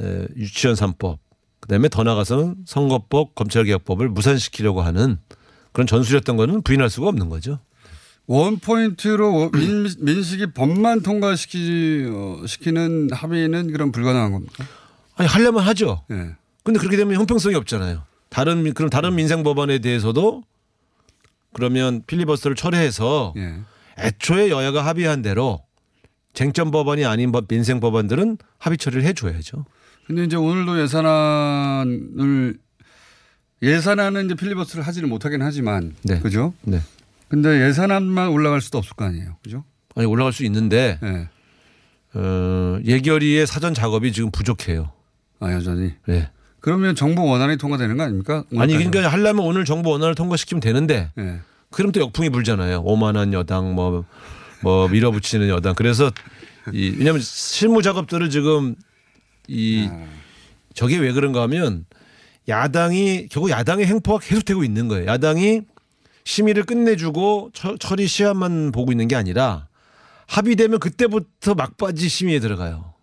에, 0.00 0.26
유치원 0.36 0.76
3법 0.76 1.18
그다음에 1.60 1.88
더 1.88 2.02
나가서는 2.02 2.56
선거법 2.66 3.34
검찰개혁법을 3.34 4.08
무산시키려고 4.10 4.82
하는 4.82 5.18
그런 5.72 5.86
전술이었던 5.86 6.36
거는 6.36 6.62
부인할 6.62 6.88
수가 6.90 7.08
없는 7.08 7.28
거죠. 7.28 7.58
원 8.26 8.58
포인트로 8.58 9.50
민, 9.52 9.86
민식이 10.00 10.52
법만 10.52 11.02
통과시키 11.02 12.06
어, 12.10 12.46
시키는 12.46 13.10
합의는 13.12 13.72
그럼 13.72 13.92
불가능한 13.92 14.32
겁니까? 14.32 14.64
아니 15.16 15.28
하려면 15.28 15.62
하죠. 15.64 16.02
예. 16.10 16.34
근데 16.62 16.78
그렇게 16.80 16.96
되면 16.96 17.14
형평성이 17.16 17.54
없잖아요. 17.56 18.02
다른 18.30 18.62
민- 18.62 18.72
그럼 18.74 18.88
다른 18.90 19.14
민생 19.14 19.42
법안에 19.42 19.78
대해서도 19.80 20.42
그러면 21.52 22.02
필리버스터를 22.06 22.56
철회해서 22.56 23.34
예. 23.36 23.56
애초에 23.98 24.50
여야가 24.50 24.84
합의한 24.84 25.22
대로 25.22 25.60
쟁점 26.32 26.70
법안이 26.70 27.04
아닌 27.04 27.30
법 27.30 27.46
민생 27.46 27.78
법안들은 27.78 28.38
합의 28.58 28.78
처리를 28.78 29.04
해줘야죠. 29.04 29.66
근데 30.06 30.24
이제 30.24 30.36
오늘도 30.36 30.80
예산안을 30.82 32.58
예산안은 33.62 34.26
이제 34.26 34.34
필리버스를 34.34 34.84
하지는 34.86 35.08
못하긴 35.08 35.42
하지만 35.42 35.94
네. 36.02 36.18
그죠? 36.20 36.52
네. 36.62 36.80
근데 37.28 37.66
예산안만 37.66 38.28
올라갈 38.28 38.60
수도 38.60 38.78
없을 38.78 38.94
거 38.94 39.04
아니에요. 39.04 39.36
그죠? 39.42 39.64
아니 39.94 40.06
올라갈 40.06 40.32
수 40.32 40.44
있는데 40.44 40.98
예. 41.02 41.28
어, 42.14 42.78
예결위의 42.84 43.46
사전 43.46 43.74
작업이 43.74 44.12
지금 44.12 44.30
부족해요. 44.30 44.92
아, 45.40 45.52
여전히. 45.52 45.92
네. 46.06 46.30
그러면 46.60 46.94
정부 46.94 47.24
원안이 47.24 47.58
통과되는 47.58 47.96
거 47.96 48.04
아닙니까? 48.04 48.44
아니 48.56 48.74
그러니까 48.74 49.08
하려면 49.08 49.44
오늘 49.44 49.64
정부 49.64 49.90
원안을 49.90 50.14
통과시키면 50.14 50.60
되는데 50.60 51.10
예. 51.18 51.40
그럼 51.70 51.92
또 51.92 52.00
역풍이 52.00 52.30
불잖아요. 52.30 52.82
오만한 52.82 53.32
여당 53.32 53.74
뭐, 53.74 54.04
뭐 54.62 54.88
밀어붙이는 54.88 55.48
여당. 55.48 55.74
그래서 55.74 56.10
이 56.72 56.94
왜냐하면 56.96 57.20
실무 57.20 57.82
작업들을 57.82 58.30
지금 58.30 58.76
이 59.48 59.90
저게 60.72 60.96
왜 60.98 61.12
그런가 61.12 61.42
하면 61.42 61.84
야당이 62.48 63.28
결국 63.28 63.50
야당의 63.50 63.86
행포가 63.86 64.24
계속되고 64.24 64.64
있는 64.64 64.88
거예요. 64.88 65.06
야당이 65.06 65.62
심의를 66.24 66.64
끝내주고 66.64 67.50
처, 67.52 67.76
처리 67.76 68.06
시한만 68.06 68.72
보고 68.72 68.92
있는 68.92 69.08
게 69.08 69.16
아니라 69.16 69.68
합의되면 70.26 70.80
그때부터 70.80 71.54
막바지 71.54 72.08
심의에 72.08 72.40
들어가요. 72.40 72.94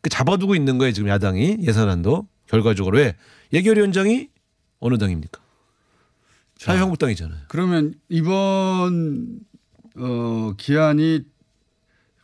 그 0.00 0.08
잡아두고 0.08 0.54
있는 0.54 0.78
거예요 0.78 0.92
지금 0.92 1.10
야당이 1.10 1.58
예산안도 1.60 2.26
결과적으로 2.46 2.96
왜 2.98 3.16
예결위원장이 3.52 4.28
어느 4.78 4.96
당입니까? 4.96 5.40
자유한국당이잖아요. 6.56 7.40
그러면 7.48 7.94
이번 8.08 9.40
어, 9.96 10.52
기한이 10.56 11.20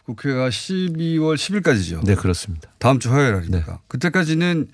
국회가 0.04 0.48
12월 0.48 1.34
10일까지죠. 1.34 2.04
네 2.04 2.14
그렇습니다. 2.14 2.70
다음 2.78 2.98
주 2.98 3.12
화요일 3.12 3.34
아닙니까? 3.34 3.80
그때까지는 3.88 4.68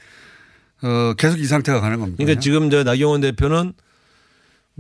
어, 0.83 1.15
계속 1.15 1.41
이 1.41 1.45
상태가 1.47 1.81
가는 1.81 1.99
겁니까? 1.99 2.17
그러니까 2.19 2.41
지금 2.41 2.71
저 2.71 2.85
나경원 2.85 3.21
대표는 3.23 3.73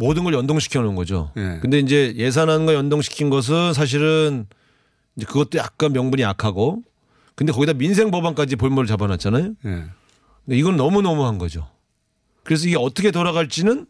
모든 0.02 0.24
걸 0.24 0.34
연동시켜 0.34 0.82
놓은 0.82 0.96
거죠. 0.96 1.30
예. 1.36 1.58
근데 1.62 1.78
이제 1.78 2.12
예산안과 2.16 2.74
연동시킨 2.74 3.30
것은 3.30 3.72
사실은 3.72 4.46
이제 5.14 5.24
그것도 5.26 5.58
약간 5.58 5.92
명분이 5.92 6.22
약하고 6.22 6.82
근데 7.36 7.52
거기다 7.52 7.74
민생 7.74 8.10
법안까지 8.10 8.56
볼모를 8.56 8.88
잡아놨잖아요. 8.88 9.54
예. 9.64 9.84
근데 10.44 10.58
이건 10.58 10.76
너무 10.76 11.02
너무한 11.02 11.38
거죠. 11.38 11.68
그래서 12.42 12.66
이게 12.66 12.76
어떻게 12.76 13.12
돌아갈지는 13.12 13.86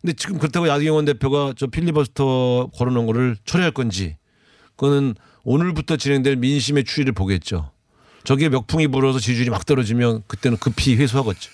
근데 0.00 0.12
지금 0.14 0.38
그렇다고 0.38 0.66
나경원 0.66 1.04
대표가 1.04 1.54
저 1.56 1.68
필리버스터 1.68 2.70
걸어놓은 2.74 3.06
거를 3.06 3.36
처리할 3.44 3.70
건지 3.70 4.16
그거는 4.74 5.14
오늘부터 5.44 5.96
진행될 5.96 6.34
민심의 6.36 6.82
추이를 6.82 7.12
보겠죠. 7.12 7.70
저게 8.24 8.48
멱풍이 8.48 8.88
불어서 8.88 9.20
지지율이 9.20 9.50
막 9.50 9.64
떨어지면 9.64 10.24
그때는 10.26 10.58
급히 10.58 10.96
회수하겠죠. 10.96 11.50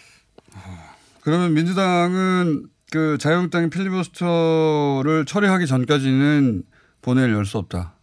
그러면 1.21 1.53
민주당은 1.53 2.74
그 2.95 3.19
자유한국당이 3.19 3.71
필리버스터를 3.71 5.25
처리하기 5.27 5.67
전까지는 5.67 6.63
본회의를 7.03 7.35
열 7.35 7.45
수 7.45 7.59
없다. 7.59 7.95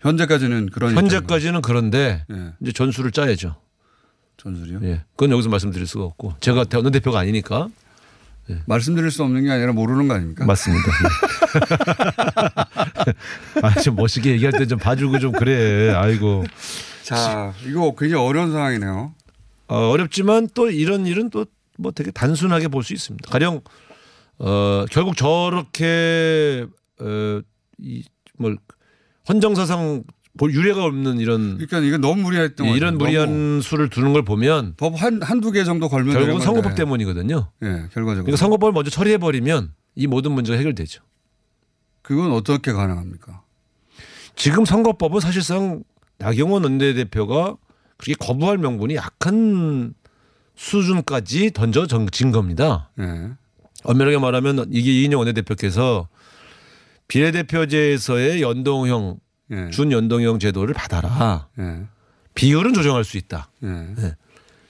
현재까지는 0.00 0.68
그런 0.68 0.94
현재까지는 0.94 1.62
그런데 1.62 2.26
예. 2.30 2.52
이제 2.60 2.72
전술을 2.72 3.10
짜야죠. 3.10 3.56
전술이요? 4.36 4.80
예. 4.82 5.02
그건 5.16 5.30
여기서 5.30 5.48
말씀드릴 5.48 5.86
수가 5.86 6.04
없고 6.04 6.34
제가 6.40 6.66
어느 6.74 6.90
대표가 6.90 7.20
아니니까 7.20 7.68
말씀드릴 8.66 9.10
수 9.10 9.22
없는 9.22 9.44
게 9.44 9.50
아니라 9.50 9.72
모르는 9.72 10.06
거 10.06 10.12
아닙니까? 10.12 10.44
맞습니다. 10.44 10.84
아, 13.62 13.80
좀 13.80 13.96
멋있게 13.96 14.32
얘기할 14.32 14.52
때 14.52 14.66
좀 14.66 14.78
봐주고 14.78 15.20
좀 15.20 15.32
그래. 15.32 15.90
아이고. 15.94 16.44
자, 17.02 17.54
이거 17.66 17.94
굉장히 17.98 18.22
어려운 18.22 18.52
상황이네요. 18.52 19.14
어, 19.68 19.76
어렵지만 19.88 20.50
또 20.52 20.70
이런 20.70 21.06
일은 21.06 21.30
또 21.30 21.46
뭐 21.78 21.90
되게 21.92 22.10
단순하게 22.10 22.68
볼 22.68 22.82
수 22.82 22.92
있습니다. 22.92 23.30
가령 23.30 23.60
어, 24.38 24.84
결국 24.90 25.16
저렇게 25.16 26.66
어, 27.00 27.40
이뭘 27.78 28.58
헌정사상 29.28 30.04
볼 30.36 30.52
유례가 30.52 30.84
없는 30.84 31.18
이런 31.20 31.54
그러니까 31.58 31.78
이건 31.78 32.00
너무 32.00 32.22
무리했던 32.22 32.66
거죠. 32.66 32.76
이런 32.76 32.98
무리한 32.98 33.60
수를 33.62 33.88
두는 33.88 34.12
걸 34.12 34.24
보면 34.24 34.74
법 34.76 34.94
한 34.96 35.22
한두 35.22 35.52
개 35.52 35.62
정도 35.64 35.88
걸면 35.88 36.12
결국은 36.14 36.40
선거법 36.40 36.70
건데. 36.70 36.82
때문이거든요. 36.82 37.50
예, 37.62 37.68
결과적으로. 37.92 38.24
그러니까 38.24 38.36
선거법을 38.36 38.72
먼저 38.72 38.90
처리해 38.90 39.18
버리면 39.18 39.72
이 39.94 40.06
모든 40.08 40.32
문제가 40.32 40.58
해결되죠. 40.58 41.02
그건 42.02 42.32
어떻게 42.32 42.72
가능합니까? 42.72 43.42
지금 44.36 44.64
선거법은 44.64 45.20
사실상 45.20 45.84
나경원 46.18 46.64
원내대표가 46.64 47.56
그렇게 47.96 48.14
거부할 48.18 48.58
명분이 48.58 48.96
약한 48.96 49.94
수준까지 50.56 51.52
던져진 51.52 52.30
겁니다. 52.32 52.90
예. 53.00 53.30
엄밀하게 53.82 54.18
말하면 54.18 54.66
이게 54.70 54.90
이인영 55.02 55.18
원내대표께서 55.20 56.08
비례대표제에서의 57.08 58.42
연동형, 58.42 59.18
예. 59.52 59.70
준연동형 59.70 60.38
제도를 60.38 60.74
받아라. 60.74 61.48
예. 61.58 61.82
비율은 62.34 62.72
조정할 62.74 63.04
수 63.04 63.16
있다. 63.16 63.50
예. 63.62 63.66
네. 63.68 64.14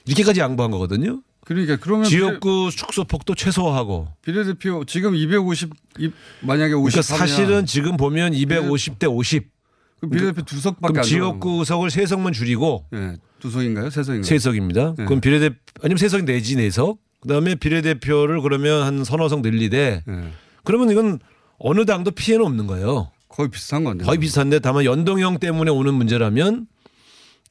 이렇게까지 0.05 0.39
양보한 0.39 0.71
거거든요. 0.71 1.21
그러니까 1.45 1.77
그러면 1.79 2.05
지역구 2.05 2.71
축소폭도 2.71 3.35
최소화하고. 3.35 4.07
비례대표 4.23 4.83
지금 4.85 5.15
250 5.15 5.71
이- 5.99 6.11
만약에 6.41 6.73
50 6.73 6.91
그러니까 6.93 7.01
사실은 7.01 7.65
지금 7.65 7.97
보면 7.97 8.33
250대 8.33 9.09
50. 9.09 9.49
그 10.01 10.09
비례대표 10.09 10.41
두 10.43 10.59
석밖에 10.59 11.01
지역구 11.03 11.63
석을 11.63 11.89
세 11.91 12.05
석만 12.05 12.33
줄이고 12.33 12.85
예. 12.93 13.17
두 13.45 13.51
석인가요? 13.51 13.89
세 13.91 14.01
석인가요? 14.03 14.23
세 14.27 14.39
석입니다. 14.39 14.95
네. 14.97 15.05
그럼 15.05 15.21
비례대 15.21 15.51
아니면 15.81 15.97
세석 15.97 16.23
내지 16.25 16.55
네 16.55 16.69
석. 16.71 16.97
그다음에 17.21 17.55
비례대표를 17.55 18.41
그러면 18.41 18.83
한 18.83 19.03
서너 19.03 19.29
석 19.29 19.41
늘리되 19.41 20.03
예. 20.07 20.31
그러면 20.63 20.89
이건 20.89 21.19
어느 21.57 21.85
당도 21.85 22.11
피해는 22.11 22.45
없는 22.45 22.67
거예요. 22.67 23.11
거의 23.29 23.49
비슷한 23.49 23.83
건데. 23.83 24.05
거의 24.05 24.19
비슷한데 24.19 24.59
다만 24.59 24.85
연동형 24.85 25.39
때문에 25.39 25.71
오는 25.71 25.93
문제라면 25.93 26.67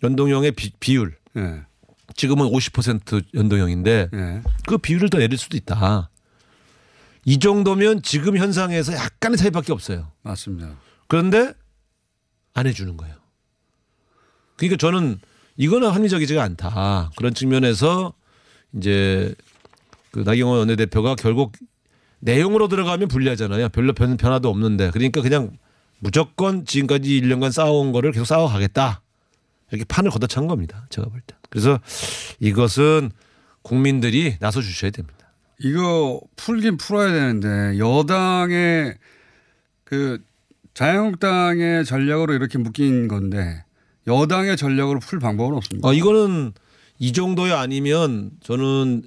연동형의 0.03 0.53
비, 0.53 0.73
비율 0.79 1.17
예. 1.37 1.63
지금은 2.17 2.47
50% 2.47 3.25
연동형인데 3.35 4.09
예. 4.13 4.43
그 4.67 4.79
비율을 4.79 5.11
더 5.11 5.19
내릴 5.19 5.39
수도 5.39 5.57
있다. 5.57 6.11
이 7.25 7.39
정도면 7.39 8.03
지금 8.03 8.37
현상에서 8.37 8.93
약간의 8.93 9.39
차이밖에 9.39 9.73
없어요. 9.73 10.11
맞습니다. 10.23 10.77
그런데 11.09 11.53
안 12.53 12.67
해주는 12.67 12.97
거예요. 12.97 13.15
그러니까 14.57 14.77
저는 14.77 15.19
이거는 15.57 15.91
합리적이지가 15.91 16.43
않다. 16.43 17.11
그런 17.17 17.35
측면에서 17.35 18.15
이제 18.77 19.35
그 20.11 20.21
나경원 20.21 20.59
원내대표가 20.61 21.15
결국 21.17 21.53
내용으로 22.21 22.69
들어가면 22.69 23.09
불리하잖아요. 23.09 23.69
별로 23.69 23.93
변, 23.93 24.17
변화도 24.17 24.49
없는데. 24.49 24.91
그러니까 24.91 25.21
그냥 25.21 25.57
무조건 25.99 26.65
지금까지 26.65 27.21
1년간 27.21 27.53
쌓아온 27.53 27.93
거를 27.93 28.13
계속 28.13 28.25
쌓아가겠다. 28.25 29.03
이렇게 29.71 29.85
판을 29.85 30.11
걷어찬 30.11 30.47
겁니다. 30.47 30.87
제가 30.91 31.09
볼 31.09 31.21
때. 31.27 31.35
그래서 31.51 31.81
이것은 32.41 33.11
국민들이 33.63 34.37
나서 34.39 34.61
주셔야 34.61 34.91
됩니다. 34.91 35.33
이거 35.61 36.21
풀긴 36.37 36.77
풀어야 36.77 37.13
되는데 37.13 37.79
여당의 37.79 38.97
그 39.85 40.23
자유한국당의 40.75 41.85
전략으로 41.85 42.35
이렇게 42.35 42.59
묶인 42.59 43.09
건데 43.09 43.65
여당의 44.07 44.57
전략으로 44.57 45.01
풀 45.01 45.19
방법은 45.19 45.57
없습니다. 45.57 45.89
어, 45.89 45.93
이거는 45.93 46.53
이 46.99 47.13
정도의 47.13 47.53
아니면 47.53 48.31
저는 48.43 49.03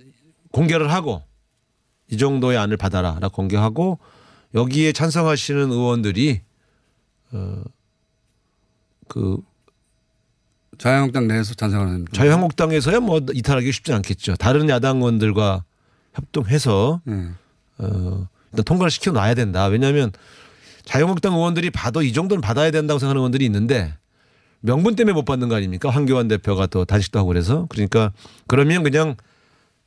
공개를 0.52 0.92
하고 0.92 1.24
이 2.10 2.18
정도의 2.18 2.58
안을 2.58 2.78
받아라라고 2.78 3.30
공개하고 3.30 4.00
여기에 4.56 4.92
찬성하시는 4.94 5.72
의원들이 5.72 6.42
어 7.34 7.64
그 9.08 9.38
자유한국당 10.78 11.28
내에서 11.28 11.54
찬성하는 11.56 12.06
자유한국당에서야 12.14 13.00
뭐 13.00 13.20
이탈하기 13.34 13.72
쉽지 13.72 13.94
않겠죠. 13.94 14.36
다른 14.36 14.70
야당 14.70 14.98
의원들과 14.98 15.64
협동해서 16.14 17.02
네. 17.06 17.30
어 17.80 18.28
일단 18.52 18.64
통과를 18.64 18.92
시켜 18.92 19.12
놔야 19.12 19.34
된다. 19.34 19.66
왜냐하면 19.66 20.12
자유한국당 20.86 21.34
의원들이 21.34 21.72
봐도 21.72 22.02
이 22.04 22.14
정도는 22.14 22.42
받아야 22.42 22.70
된다고 22.70 23.00
생각하는 23.00 23.20
의원들이 23.20 23.46
있는데 23.46 23.94
명분 24.62 24.96
때문에 24.96 25.14
못 25.14 25.26
받는 25.26 25.50
거 25.50 25.56
아닙니까? 25.56 25.90
황교안 25.90 26.28
대표가 26.28 26.68
또 26.68 26.86
단식도 26.86 27.20
하고 27.20 27.28
그래서 27.28 27.68
그러니까 27.70 28.12
그러면 28.48 28.84
그냥 28.84 29.16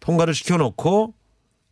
통과를 0.01 0.35
시켜놓고 0.35 1.15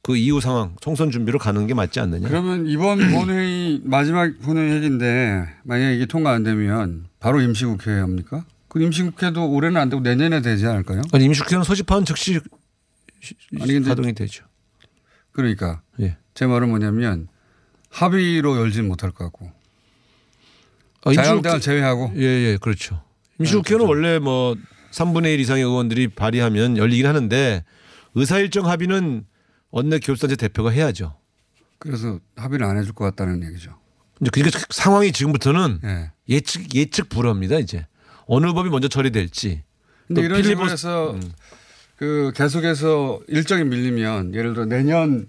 그 0.02 0.16
이후 0.16 0.40
상황 0.40 0.76
총선 0.80 1.10
준비로 1.10 1.38
가는 1.38 1.66
게 1.66 1.74
맞지 1.74 2.00
않느냐? 2.00 2.28
그러면 2.28 2.66
이번 2.66 2.98
본회의 3.12 3.80
마지막 3.84 4.38
본회의인데 4.40 5.48
만약에 5.64 5.96
이게 5.96 6.06
통과 6.06 6.32
안 6.32 6.42
되면 6.42 7.06
바로 7.20 7.40
임시국회 7.40 7.90
합니까? 7.90 8.44
그 8.68 8.82
임시국회도 8.82 9.50
올해는 9.50 9.80
안 9.80 9.88
되고 9.88 10.02
내년에 10.02 10.40
되지 10.40 10.66
않을까요? 10.66 11.02
아니 11.12 11.24
임시국회는 11.24 11.64
소집하면 11.64 12.04
즉시 12.04 12.40
아니, 13.60 13.80
가동이 13.80 14.14
되죠. 14.14 14.44
그러니까 15.32 15.82
예. 16.00 16.16
제 16.34 16.46
말은 16.46 16.68
뭐냐면 16.68 17.28
합의로 17.90 18.56
열지는 18.58 18.88
못할 18.88 19.10
것 19.10 19.24
같고 19.24 19.50
아, 21.10 21.12
자유한국당을 21.14 21.58
임시국회- 21.58 21.62
제외하고 21.62 22.12
예, 22.16 22.22
예, 22.22 22.56
그렇죠. 22.60 23.02
임시국회는 23.40 23.86
원래 23.86 24.18
뭐 24.18 24.56
3분의 24.92 25.34
1 25.34 25.40
이상의 25.40 25.62
의원들이 25.64 26.08
발의하면 26.08 26.76
열리긴 26.76 27.06
하는데 27.06 27.64
의사일정 28.14 28.66
합의는 28.68 29.24
원내 29.70 29.98
교섭단체 30.00 30.36
대표가 30.36 30.70
해야죠. 30.70 31.14
그래서 31.78 32.18
합의를 32.36 32.66
안 32.66 32.78
해줄 32.78 32.92
것 32.94 33.04
같다는 33.04 33.42
얘기죠. 33.48 33.76
이제 34.20 34.30
그러니까 34.32 34.58
상황이 34.70 35.12
지금부터는 35.12 35.80
예. 35.84 36.10
예측 36.28 36.74
예측 36.74 37.08
불허입니다. 37.08 37.58
이제 37.58 37.86
어느 38.26 38.52
법이 38.52 38.68
먼저 38.70 38.88
처리될지. 38.88 39.62
근데 40.08 40.20
또 40.22 40.24
이런 40.24 40.42
식으로 40.42 40.66
필리버스- 40.66 40.72
해서 40.72 41.10
음. 41.12 41.22
그 41.96 42.32
계속해서 42.34 43.20
일정이 43.28 43.64
밀리면 43.64 44.34
예를 44.34 44.54
들어 44.54 44.64
내년 44.64 45.26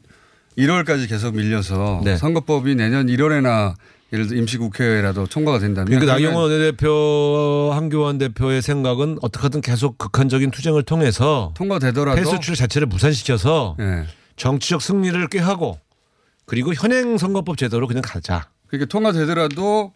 1월까지 0.58 1.08
계속 1.08 1.36
밀려서 1.36 2.02
네. 2.04 2.18
선거법이 2.18 2.76
내년 2.76 3.08
1월에나 3.08 3.76
예를 4.12 4.28
들어 4.28 4.39
임시국회라도 4.39 5.28
통과가 5.28 5.60
된다면 5.60 5.88
그러니까 5.88 6.13
나경원 6.13 6.52
원내대표, 6.52 7.72
한교안 7.74 8.17
대표의 8.17 8.62
생각은 8.62 9.19
어떻게든 9.22 9.62
계속 9.62 9.98
극한적인 9.98 10.52
투쟁을 10.52 10.84
통해서 10.84 11.54
통과되더라도 11.56 12.19
패스 12.19 12.39
출 12.39 12.56
자체를 12.56 12.88
무산시켜서 12.88 13.76
예. 13.80 14.06
정치적 14.36 14.82
승리를 14.82 15.28
꾀하고 15.28 15.80
그리고 16.45 16.74
현행 16.74 17.17
선거법 17.17 17.58
제도로 17.58 17.88
그냥 17.88 18.02
가자. 18.04 18.50
그러니까 18.67 18.89
통과되더라도 18.89 19.93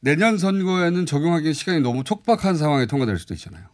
내년 0.00 0.36
선거에는 0.36 1.06
적용하기 1.06 1.54
시간이 1.54 1.80
너무 1.80 2.04
촉박한 2.04 2.56
상황에 2.56 2.84
통과될 2.84 3.18
수도 3.18 3.32
있잖아요. 3.32 3.64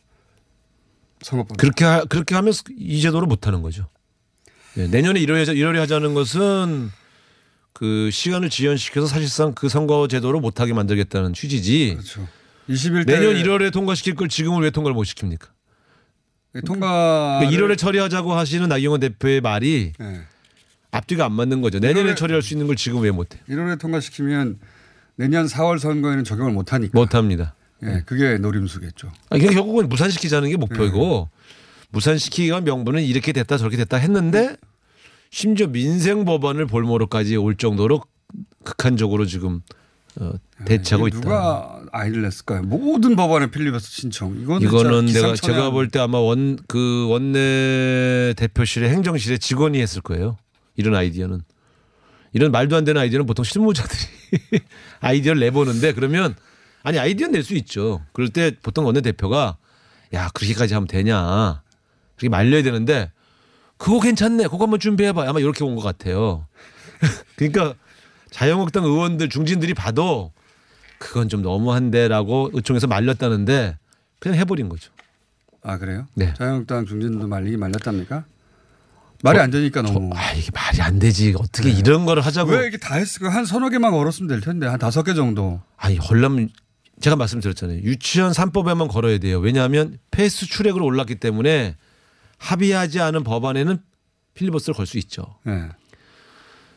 선거법. 1.22 1.56
그렇게 1.56 1.84
하, 1.84 2.04
그렇게 2.04 2.36
하면 2.36 2.52
이 2.78 3.00
제도를 3.00 3.26
못 3.26 3.48
하는 3.48 3.62
거죠. 3.62 3.88
예, 4.76 4.86
내년에 4.86 5.18
1월에, 5.20 5.48
1월에 5.48 5.78
하자는 5.78 6.14
것은 6.14 6.92
그 7.72 8.10
시간을 8.10 8.50
지연시켜서 8.50 9.06
사실상 9.06 9.52
그 9.54 9.68
선거 9.68 10.08
제도를 10.08 10.40
못 10.40 10.60
하게 10.60 10.72
만들겠다는 10.72 11.32
취지지. 11.32 11.94
그렇죠. 11.94 12.26
21대 12.68 13.06
내년 13.06 13.34
1월에 13.34 13.72
통과시킬 13.72 14.14
걸 14.14 14.28
지금은 14.28 14.62
왜 14.62 14.70
통과를 14.70 14.94
못 14.94 15.02
시킵니까? 15.02 15.48
통과 16.66 17.38
그러니까 17.40 17.66
1월에 17.66 17.78
처리하자고 17.78 18.34
하시는 18.34 18.68
나경원 18.68 19.00
대표의 19.00 19.40
말이 19.40 19.92
예. 20.00 20.20
앞뒤가 20.90 21.24
안 21.24 21.32
맞는 21.32 21.60
거죠. 21.62 21.78
내년에 21.78 22.12
1월에 22.12 22.16
처리할 22.16 22.42
수 22.42 22.54
있는 22.54 22.66
걸 22.66 22.76
지금 22.76 23.00
왜 23.02 23.10
못해? 23.10 23.38
1월에 23.48 23.78
통과시키면 23.78 24.58
내년 25.16 25.46
4월 25.46 25.78
선거에는 25.78 26.24
적용을 26.24 26.52
못 26.52 26.72
하니까. 26.72 26.98
못 26.98 27.14
합니다. 27.14 27.54
예, 27.82 28.02
그게 28.04 28.36
노림수겠죠. 28.38 29.12
아, 29.30 29.36
이게 29.36 29.48
결국은 29.48 29.88
무산시키자는 29.88 30.50
게 30.50 30.56
목표이고 30.56 31.30
무산시키기가 31.90 32.60
명분은 32.60 33.02
이렇게 33.02 33.32
됐다 33.32 33.56
저렇게 33.56 33.76
됐다 33.76 33.96
했는데 33.96 34.56
심지어 35.30 35.66
민생 35.68 36.24
법안을 36.24 36.66
볼모로까지 36.66 37.36
올 37.36 37.56
정도로 37.56 38.02
극한적으로 38.64 39.26
지금 39.26 39.60
어, 40.20 40.32
대처하고 40.64 41.08
이게 41.08 41.18
있다. 41.18 41.24
누가 41.24 41.82
아이를 41.92 42.22
냈을까요? 42.22 42.62
모든 42.62 43.14
법안에 43.16 43.50
필리버스터 43.50 43.88
신청. 43.90 44.36
이거는 44.40 44.62
이거는 44.66 45.06
내가 45.06 45.34
제가 45.34 45.70
볼 45.70 45.88
때 45.88 46.00
아마 46.00 46.18
원 46.18 46.58
그 46.68 47.06
원내 47.08 48.34
대표실의 48.36 48.90
행정실의 48.90 49.38
직원이 49.38 49.80
했을 49.80 50.02
거예요. 50.02 50.36
이런 50.76 50.94
아이디어는 50.96 51.42
이런 52.32 52.50
말도 52.52 52.76
안 52.76 52.84
되는 52.84 53.00
아이디어는 53.00 53.26
보통 53.26 53.44
실무자들이 53.44 54.00
아이디어를 55.00 55.40
내보는데 55.40 55.92
그러면 55.92 56.34
아니 56.82 56.98
아이디어 56.98 57.28
낼 57.28 57.42
수 57.44 57.54
있죠. 57.54 58.00
그럴 58.12 58.28
때 58.30 58.52
보통 58.62 58.84
원내 58.86 59.00
대표가 59.02 59.56
야 60.12 60.28
그렇게까지 60.34 60.74
하면 60.74 60.86
되냐 60.88 61.62
그렇게 62.16 62.28
말려야 62.30 62.62
되는데 62.64 63.12
그거 63.80 63.98
괜찮네. 63.98 64.44
그거 64.44 64.64
한번 64.64 64.78
준비해봐. 64.78 65.26
아마 65.26 65.40
이렇게 65.40 65.64
온 65.64 65.74
것 65.74 65.82
같아요. 65.82 66.46
그러니까 67.36 67.74
자유한국당 68.30 68.84
의원들 68.84 69.30
중진들이 69.30 69.72
봐도 69.72 70.32
그건 70.98 71.30
좀 71.30 71.40
너무한데라고 71.40 72.50
의총에서 72.52 72.86
말렸다는데 72.86 73.78
그냥 74.18 74.38
해버린 74.38 74.68
거죠. 74.68 74.92
아 75.62 75.78
그래요? 75.78 76.06
네. 76.14 76.34
자유한국당 76.36 76.84
중진도 76.84 77.26
말리긴 77.26 77.56
말렸답니까? 77.56 78.24
말이 79.22 79.38
안 79.38 79.50
되니까 79.50 79.80
너무. 79.80 80.10
아 80.14 80.32
이게 80.32 80.50
말이 80.52 80.82
안 80.82 80.98
되지. 80.98 81.34
어떻게 81.38 81.70
이런 81.70 82.04
거를 82.04 82.22
하자고. 82.24 82.50
네. 82.50 82.56
왜 82.58 82.62
이렇게 82.64 82.76
다 82.76 82.96
했을까? 82.96 83.30
한 83.30 83.46
서너 83.46 83.70
개만 83.70 83.92
걸었으면 83.92 84.28
될 84.28 84.42
텐데 84.42 84.66
한 84.66 84.78
다섯 84.78 85.02
개 85.04 85.14
정도. 85.14 85.62
아니 85.78 85.96
걸려면 85.96 86.50
제가 87.00 87.16
말씀드렸잖아요. 87.16 87.78
유치원 87.78 88.32
3법에만 88.32 88.88
걸어야 88.88 89.16
돼요. 89.16 89.38
왜냐하면 89.40 89.98
패스트 90.10 90.46
트랙으로 90.58 90.84
올랐기 90.84 91.14
때문에 91.14 91.76
합의하지 92.40 93.00
않은 93.00 93.22
법안에는 93.24 93.78
필리버스터를 94.34 94.74
걸 94.74 94.86
수 94.86 94.98
있죠. 94.98 95.22
예. 95.46 95.68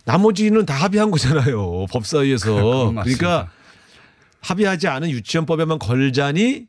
나머지는 0.05 0.65
다 0.65 0.73
합의한 0.75 1.11
거잖아요. 1.11 1.85
법사위에서. 1.91 2.93
그러니까 3.03 3.49
합의하지 4.41 4.87
않은 4.89 5.09
유치원법에만 5.09 5.79
걸자니 5.79 6.67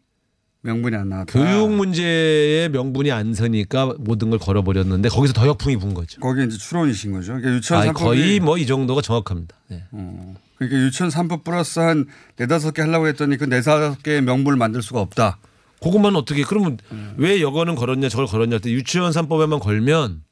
명분이 0.62 0.96
안 0.96 1.08
나왔다. 1.10 1.32
교육 1.32 1.72
문제의 1.74 2.70
명분이 2.70 3.10
안 3.12 3.34
서니까 3.34 3.94
모든 3.98 4.30
걸 4.30 4.38
걸어버렸는데 4.38 5.08
거기서 5.10 5.34
더 5.34 5.46
역풍이 5.48 5.76
분 5.76 5.92
거죠. 5.92 6.20
거기 6.20 6.44
이제 6.44 6.56
추론이신 6.56 7.12
거죠. 7.12 7.32
그러니까 7.34 7.52
유치원 7.52 7.82
아니, 7.82 7.90
3법이 7.90 7.94
거의 7.98 8.40
뭐 8.40 8.56
이 8.56 8.64
정도가 8.66 9.02
정확합니다. 9.02 9.56
네. 9.68 9.82
어. 9.90 10.34
그러니까 10.56 10.78
유치원 10.86 11.10
3법 11.10 11.42
플러스 11.44 11.80
한 11.80 12.06
네다섯 12.36 12.72
개 12.72 12.80
하려고 12.82 13.08
했더니 13.08 13.36
그 13.36 13.44
네다섯 13.44 14.02
개의 14.04 14.22
명분을 14.22 14.56
만들 14.56 14.80
수가 14.80 15.00
없다. 15.00 15.38
그것만 15.84 16.16
어떻게 16.16 16.42
그러면 16.42 16.78
음. 16.92 17.14
왜 17.18 17.40
여거는 17.42 17.74
걸었냐 17.74 18.08
저걸 18.08 18.26
걸었냐 18.26 18.54
할 18.56 18.60
때 18.60 18.70
유치원 18.70 19.12
3법에만 19.12 19.60
걸면 19.60 20.22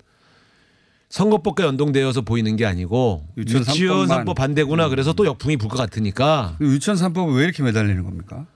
선거법과 1.11 1.65
연동되어서 1.65 2.23
보이는 2.23 2.57
게 2.57 2.65
아니고 2.65 3.27
유치원 3.37 3.63
유치원, 3.67 4.09
3법만. 4.09 4.25
3법 4.25 4.35
반대구나 4.35 4.89
그래서 4.89 5.13
또 5.13 5.27
역풍이 5.27 5.59
불 5.59 5.69
것 5.69 5.77
같으니까 5.77 6.57
유치원 6.63 6.97
3법은 6.99 7.37
왜 7.37 7.45
이렇게 7.45 7.63
매달리는 7.63 8.03
겁니까? 8.03 8.47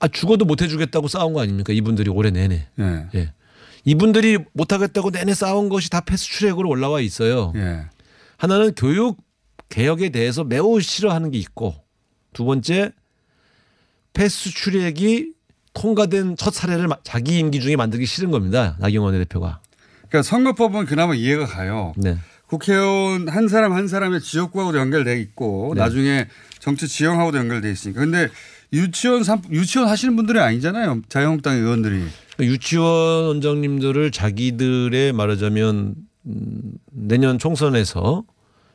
아 0.00 0.08
죽어도 0.08 0.44
못 0.44 0.60
해주겠다고 0.62 1.08
싸운 1.08 1.32
거 1.32 1.40
아닙니까 1.40 1.72
이분들이 1.72 2.10
올해 2.10 2.30
내내 2.30 2.68
예. 2.78 3.06
예. 3.14 3.32
이분들이 3.86 4.38
못하겠다고 4.52 5.10
내내 5.10 5.32
싸운 5.34 5.68
것이 5.70 5.88
다 5.88 6.00
패스트트랙으로 6.02 6.68
올라와 6.68 7.00
있어요 7.00 7.52
예. 7.56 7.86
하나는 8.36 8.74
교육 8.74 9.16
개혁에 9.70 10.10
대해서 10.10 10.44
매우 10.44 10.78
싫어하는 10.80 11.30
게 11.30 11.38
있고 11.38 11.74
두 12.34 12.44
번째 12.44 12.92
패스 14.12 14.50
출액이 14.50 15.32
통과된 15.80 16.36
첫 16.36 16.52
사례를 16.52 16.88
마- 16.88 16.98
자기 17.02 17.38
임기 17.38 17.60
중에 17.60 17.74
만들기 17.76 18.04
싫은 18.04 18.30
겁니다. 18.30 18.76
나경원 18.80 19.14
대표가. 19.14 19.60
그러니까 20.08 20.22
선거법은 20.22 20.84
그나마 20.84 21.14
이해가 21.14 21.46
가요. 21.46 21.94
네. 21.96 22.18
국회의원 22.48 23.28
한 23.28 23.48
사람 23.48 23.72
한 23.72 23.88
사람의 23.88 24.20
지역구하고도 24.20 24.76
연결돼 24.78 25.18
있고 25.20 25.72
네. 25.74 25.80
나중에 25.80 26.26
정치 26.58 26.86
지형하고도 26.86 27.38
연결돼 27.38 27.70
있으니까. 27.70 28.00
근데 28.00 28.28
유치원 28.74 29.24
삼- 29.24 29.42
유치원 29.50 29.88
하시는 29.88 30.14
분들이 30.16 30.38
아니잖아요. 30.38 31.00
자유한국당 31.08 31.56
의원들이. 31.56 31.96
그러니까 32.36 32.44
유치원 32.52 33.24
원장님들을 33.28 34.10
자기들의 34.10 35.12
말하자면 35.14 35.94
음, 36.26 36.72
내년 36.92 37.38
총선에서 37.38 38.24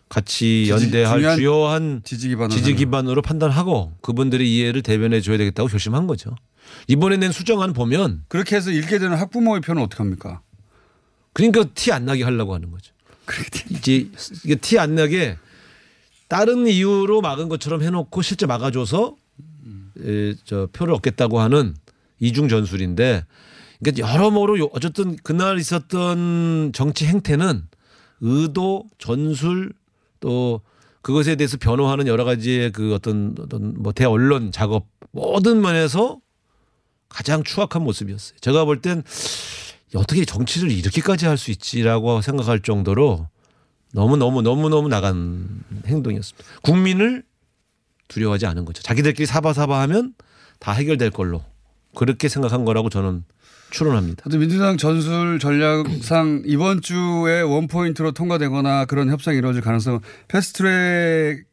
같이 0.10 0.68
연대할 0.70 1.36
주요한 1.36 2.02
지지. 2.04 2.74
기반으로 2.76 3.22
판단하고 3.22 3.94
그분들의 4.02 4.50
이해를 4.52 4.82
대변해 4.82 5.22
줘야 5.22 5.38
되겠다고 5.38 5.70
결심한 5.70 6.08
거죠. 6.08 6.32
이번에 6.88 7.18
낸 7.18 7.32
수정안 7.32 7.74
보면 7.74 8.24
그렇게 8.28 8.56
해서 8.56 8.72
읽게 8.72 9.00
되는 9.00 9.18
학부모의 9.18 9.62
표는 9.62 9.82
어떻게 9.82 9.98
합니까? 10.04 10.42
그러니까 11.34 11.66
티 11.74 11.92
안 11.92 12.06
나게 12.06 12.24
하려고 12.24 12.54
하는 12.54 12.72
거죠. 12.72 12.94
이제 13.70 14.08
이게 14.44 14.56
티 14.56 14.78
안 14.80 14.96
나게 14.96 15.38
다른 16.28 16.68
이유로 16.68 17.22
막은 17.22 17.50
것처럼 17.50 17.82
해놓고 17.84 18.22
실제 18.22 18.46
막아줘서 18.46 19.16
에, 20.04 20.36
저 20.44 20.68
표를 20.72 20.94
얻겠다고 20.96 21.40
하는 21.40 21.76
이중 22.20 22.48
전술인데 22.48 23.26
그러니까 23.80 24.08
여러모로 24.14 24.60
요- 24.60 24.70
어쨌든 24.74 25.16
그날 25.24 25.60
있었던 25.60 26.72
정치 26.74 27.06
행태는 27.06 27.64
의도 28.22 28.86
전술 28.98 29.74
또 30.20 30.62
그것에 31.02 31.36
대해서 31.36 31.58
변호하는 31.58 32.08
여러 32.08 32.24
가지의 32.24 32.72
그 32.72 32.94
어떤 32.96 33.36
어떤 33.40 33.74
뭐 33.82 33.92
대언론 33.92 34.52
작업 34.52 34.88
모든 35.12 35.62
면에서 35.62 36.20
가장 37.16 37.44
추악한 37.44 37.82
모습이었어요. 37.84 38.38
제가 38.42 38.66
볼 38.66 38.82
땐 38.82 39.04
어떻게 39.96 40.26
정치를 40.26 40.72
이렇게까지 40.72 41.26
할 41.26 41.38
수 41.38 41.52
있지라고 41.52 42.22
생각할 42.22 42.60
정도로 42.62 43.30
너무 43.94 44.18
너무 44.18 44.42
너무 44.42 44.68
너무 44.68 44.90
나간 44.90 45.48
행동이었습니다. 45.86 46.46
국민을 46.62 47.24
두려워하지 48.10 48.46
않은 48.48 48.66
거죠. 48.66 48.84
자기들끼리 48.84 49.26
사바사바하면 49.26 50.14
다 50.60 50.74
해결될 50.74 51.12
걸로 51.12 51.44
그렇게 51.96 52.28
생각한 52.28 52.66
거라고 52.66 52.90
저는 52.90 53.24
추론합니다. 53.72 54.30
민주당 54.38 54.78
전술 54.78 55.40
전략상 55.40 56.44
이번 56.46 56.82
주에 56.82 57.42
원 57.42 57.68
포인트로 57.68 58.12
통과되거나 58.12 58.86
그런 58.86 59.10
협상이 59.10 59.38
이루어질 59.38 59.62
가능성은 59.62 60.02
패스트트랙 60.28 61.46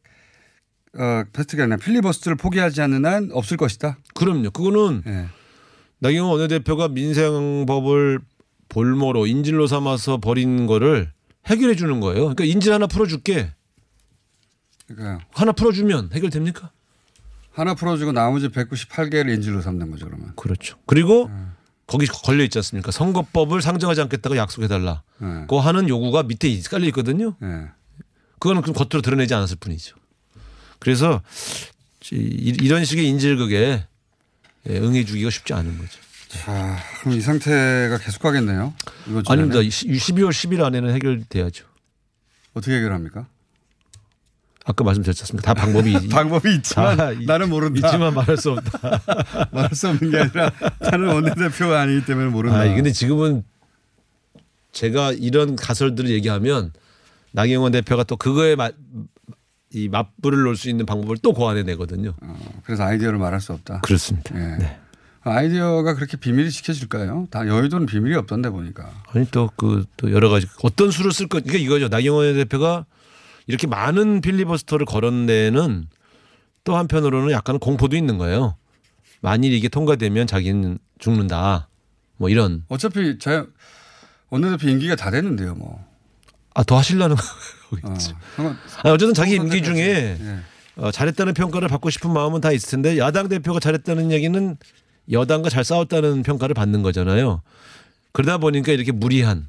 어, 0.99 1.23
패스트가 1.31 1.63
아니라 1.63 1.77
필리버스터를 1.77 2.35
포기하지 2.35 2.81
않는 2.81 3.05
한 3.05 3.29
없을 3.31 3.55
것이다. 3.57 3.97
그럼요. 4.13 4.51
그거는 4.51 5.01
예. 5.07 5.25
나경원 6.03 6.33
원내대표가 6.39 6.89
민생법을 6.89 8.19
볼모로 8.67 9.25
인질로 9.25 9.67
삼아서 9.67 10.17
버린 10.17 10.67
거를 10.67 11.09
해결해 11.45 11.75
주는 11.75 12.01
거예요. 12.01 12.19
그러니까 12.23 12.43
인질 12.43 12.73
하나 12.73 12.87
풀어줄게. 12.87 13.53
그러니까 14.87 15.25
하나 15.31 15.53
풀어주면 15.53 16.09
해결됩니까? 16.11 16.71
하나 17.53 17.73
풀어주고 17.73 18.11
나머지 18.11 18.49
198개를 18.49 19.33
인질로 19.35 19.61
삼는 19.61 19.91
거죠 19.91 20.05
그러면. 20.07 20.33
그렇죠. 20.35 20.77
그리고 20.85 21.29
거기 21.87 22.05
걸려 22.07 22.43
있지 22.43 22.57
않습니까? 22.57 22.91
선거법을 22.91 23.61
상정하지 23.61 24.01
않겠다고 24.01 24.35
약속해달라. 24.35 25.03
예. 25.21 25.25
그거 25.41 25.59
하는 25.61 25.87
요구가 25.87 26.23
밑에 26.23 26.59
깔려 26.69 26.85
있거든요. 26.87 27.35
예. 27.43 27.69
그거는 28.39 28.61
그럼 28.61 28.73
겉으로 28.73 29.01
드러내지 29.01 29.33
않았을 29.35 29.55
뿐이죠. 29.57 29.95
그래서 30.79 31.21
이- 32.11 32.57
이런 32.61 32.83
식의 32.83 33.07
인질극에 33.07 33.55
예, 33.55 33.87
응해주기가 34.69 35.29
쉽지 35.29 35.53
않은 35.53 35.77
거죠. 35.77 35.99
자, 36.29 36.77
그럼 37.01 37.15
이 37.17 37.21
상태가. 37.21 37.97
이번 39.07 39.23
주에는. 39.23 39.27
아닙니다. 39.27 39.59
12월 39.59 40.29
10일 40.29 40.63
안에는 40.63 40.93
해결돼야죠. 40.95 41.65
어떻게 42.53 42.77
해결합니까? 42.77 43.27
아까 44.65 44.83
말씀드렸지 44.85 45.23
않습니까? 45.23 45.53
다 45.53 45.61
방법이 45.61 45.91
방법이 46.07 46.55
있지만 46.55 46.95
다 46.97 47.11
이- 47.11 47.25
나는 47.25 47.49
모른다. 47.49 47.85
있지만 47.85 48.13
말할 48.13 48.37
수 48.37 48.51
없다. 48.51 49.01
말할 49.51 49.75
수 49.75 49.89
없는 49.89 50.09
게 50.09 50.17
아니라 50.19 50.51
나는 50.79 51.07
원내대표가 51.13 51.81
아니기 51.81 52.05
때문에 52.05 52.29
모른다. 52.29 52.59
아, 52.61 52.63
근데 52.73 52.91
지금은 52.93 53.43
제가 54.71 55.11
이런 55.11 55.55
가설들을 55.57 56.09
얘기하면 56.11 56.71
나경원 57.31 57.73
대표가 57.73 58.03
또 58.05 58.15
그거에 58.15 58.55
맞, 58.55 58.73
이 59.73 59.89
맞불을 59.89 60.43
놓을 60.43 60.55
수 60.55 60.69
있는 60.69 60.85
방법을 60.85 61.17
또 61.21 61.33
고안해 61.33 61.63
내거든요. 61.63 62.13
어, 62.21 62.61
그래서 62.63 62.83
아이디어를 62.83 63.17
말할 63.17 63.41
수 63.41 63.53
없다. 63.53 63.81
그렇습니다. 63.81 64.35
예. 64.35 64.57
네. 64.57 64.79
아이디어가 65.21 65.95
그렇게 65.95 66.17
비밀이 66.17 66.51
지켜질까요? 66.51 67.27
다 67.31 67.47
여의도는 67.47 67.85
비밀이 67.87 68.15
없던데 68.15 68.49
보니까. 68.49 68.91
아니 69.13 69.25
또그 69.31 69.85
또 69.97 70.11
여러 70.11 70.29
가지 70.29 70.47
어떤 70.63 70.91
수를 70.91 71.11
쓸 71.11 71.27
것, 71.27 71.43
그러니까 71.43 71.63
이거죠. 71.63 71.87
나경원 71.87 72.33
대표가 72.35 72.85
이렇게 73.47 73.65
많은 73.67 74.21
필리버스터를 74.21 74.85
걸은 74.85 75.25
데는 75.25 75.87
또 76.65 76.75
한편으로는 76.77 77.31
약간 77.31 77.57
공포도 77.57 77.95
있는 77.95 78.17
거예요. 78.17 78.57
만일 79.21 79.53
이게 79.53 79.69
통과되면 79.69 80.27
자기는 80.27 80.77
죽는다. 80.99 81.69
뭐 82.17 82.29
이런. 82.29 82.63
어차피 82.67 83.17
제 83.17 83.43
원내대표 84.29 84.67
임기가 84.69 84.95
다 84.95 85.09
됐는데요, 85.09 85.55
뭐. 85.55 85.85
아 86.53 86.63
더 86.63 86.77
하시려는 86.77 87.15
거. 87.81 87.89
어, 87.91 88.91
어쨌든 88.91 89.13
자기 89.13 89.35
임기 89.35 89.61
중에 89.63 90.17
예. 90.19 90.39
어, 90.75 90.91
잘했다는 90.91 91.33
평가를 91.33 91.67
받고 91.67 91.89
싶은 91.89 92.11
마음은 92.11 92.41
다 92.41 92.51
있을 92.51 92.69
텐데 92.71 92.97
야당 92.97 93.29
대표가 93.29 93.59
잘했다는 93.59 94.11
얘기는 94.11 94.57
여당과 95.11 95.49
잘 95.49 95.63
싸웠다는 95.63 96.23
평가를 96.23 96.53
받는 96.53 96.81
거잖아요. 96.81 97.41
그러다 98.11 98.37
보니까 98.37 98.71
이렇게 98.71 98.91
무리한 98.91 99.47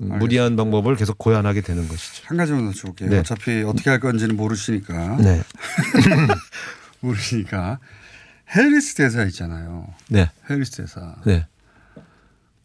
음, 0.00 0.18
무리한 0.18 0.56
방법을 0.56 0.96
계속 0.96 1.18
고안하게 1.18 1.60
되는 1.60 1.86
것이죠. 1.88 2.24
한 2.26 2.36
가지만 2.36 2.66
더 2.66 2.72
줄게요. 2.72 3.10
네. 3.10 3.18
어차피 3.18 3.62
어떻게 3.62 3.90
할 3.90 4.00
건지는 4.00 4.36
모르시니까. 4.36 5.16
네. 5.18 5.42
모르시니까. 7.00 7.78
해리스 8.54 8.94
대사 8.94 9.24
있잖아요. 9.24 9.86
네. 10.08 10.30
해리스 10.50 10.72
대사. 10.72 11.14
네. 11.24 11.46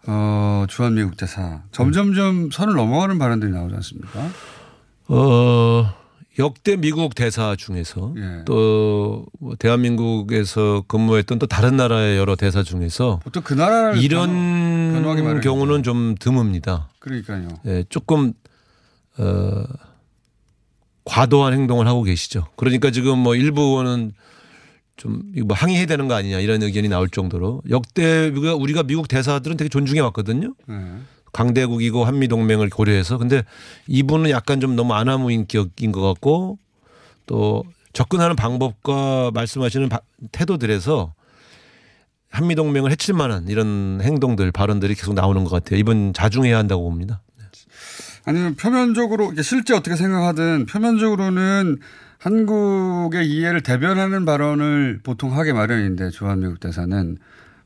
어, 0.08 0.66
주한미국 0.68 1.18
대사. 1.18 1.62
점점점 1.72 2.50
선을 2.52 2.74
넘어가는 2.74 3.18
발언들이 3.20 3.52
나오지 3.52 3.76
않습니까? 3.76 4.30
어, 5.10 5.94
역대 6.38 6.76
미국 6.78 7.16
대사 7.16 7.56
중에서 7.58 8.14
예. 8.18 8.46
또뭐 8.46 9.56
대한민국에서 9.58 10.84
근무했던 10.88 11.40
또 11.40 11.48
다른 11.48 11.76
나라의 11.76 12.18
여러 12.18 12.36
대사 12.36 12.64
중에서 12.64 13.20
보통 13.24 13.44
그 13.44 13.54
나라를 13.54 13.92
변호- 13.94 14.02
이런 14.02 15.04
마련이죠. 15.04 15.42
경우는 15.42 15.84
좀 15.84 16.16
드뭅니다. 16.16 16.86
그러니까요. 17.00 17.48
예, 17.66 17.84
조금 17.90 18.34
어 19.18 19.64
과도한 21.06 21.54
행동을 21.54 21.88
하고 21.88 22.04
계시죠. 22.04 22.48
그러니까 22.56 22.92
지금 22.92 23.18
뭐 23.18 23.36
일부 23.36 23.62
의원은 23.62 24.14
좀 24.96 25.24
이거 25.36 25.46
뭐 25.48 25.58
항의해야 25.58 25.88
되는 25.88 26.08
거 26.08 26.14
아니냐 26.14 26.40
이런 26.40 26.62
의견이 26.62 26.88
나올 26.88 27.10
정도로 27.10 27.62
역대 27.70 28.28
우리가 28.30 28.56
우리가 28.56 28.84
미국 28.84 29.08
대사들은 29.08 29.58
되게 29.58 29.68
존중해 29.70 30.00
왔거든요. 30.02 30.54
네. 30.68 30.76
강대국이고 31.32 32.06
한미 32.06 32.28
동맹을 32.28 32.70
고려해서 32.70 33.18
근데 33.18 33.44
이분은 33.88 34.30
약간 34.30 34.60
좀 34.60 34.76
너무 34.76 34.94
아나무 34.94 35.32
인격인 35.32 35.92
것 35.92 36.02
같고 36.02 36.58
또 37.26 37.64
접근하는 37.94 38.36
방법과 38.36 39.32
말씀하시는 39.34 39.90
바- 39.90 40.02
태도들에서 40.32 41.14
한미 42.30 42.56
동맹을 42.56 42.92
해칠 42.92 43.16
만한 43.16 43.48
이런 43.48 44.00
행동들 44.04 44.52
발언들이 44.52 44.94
계속 44.96 45.14
나오는 45.16 45.44
것 45.44 45.50
같아요. 45.50 45.80
이분 45.80 46.14
자중해야 46.14 46.58
한다고 46.58 46.84
봅니다. 46.84 47.22
아니면 48.26 48.56
표면적으로 48.56 49.34
실제 49.42 49.74
어떻게 49.74 49.96
생각하든 49.96 50.68
표면적으로는 50.68 51.78
한국의 52.20 53.28
이해를 53.28 53.62
대변하는 53.62 54.26
발언을 54.26 55.00
보통 55.04 55.36
하게 55.36 55.54
마련인데 55.54 56.10
주한미국 56.10 56.60
대사는 56.60 57.18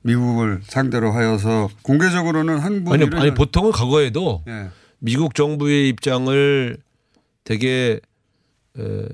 미국을 0.04 0.62
상대로 0.64 1.12
하여서 1.12 1.70
공개적으로는 1.82 2.60
한국 2.60 2.94
아니, 2.94 3.06
아니 3.14 3.34
보통은 3.34 3.72
과거에도 3.72 4.44
예. 4.48 4.70
미국 5.00 5.34
정부의 5.34 5.90
입장을 5.90 6.78
되게 7.44 8.00
에, 8.78 9.08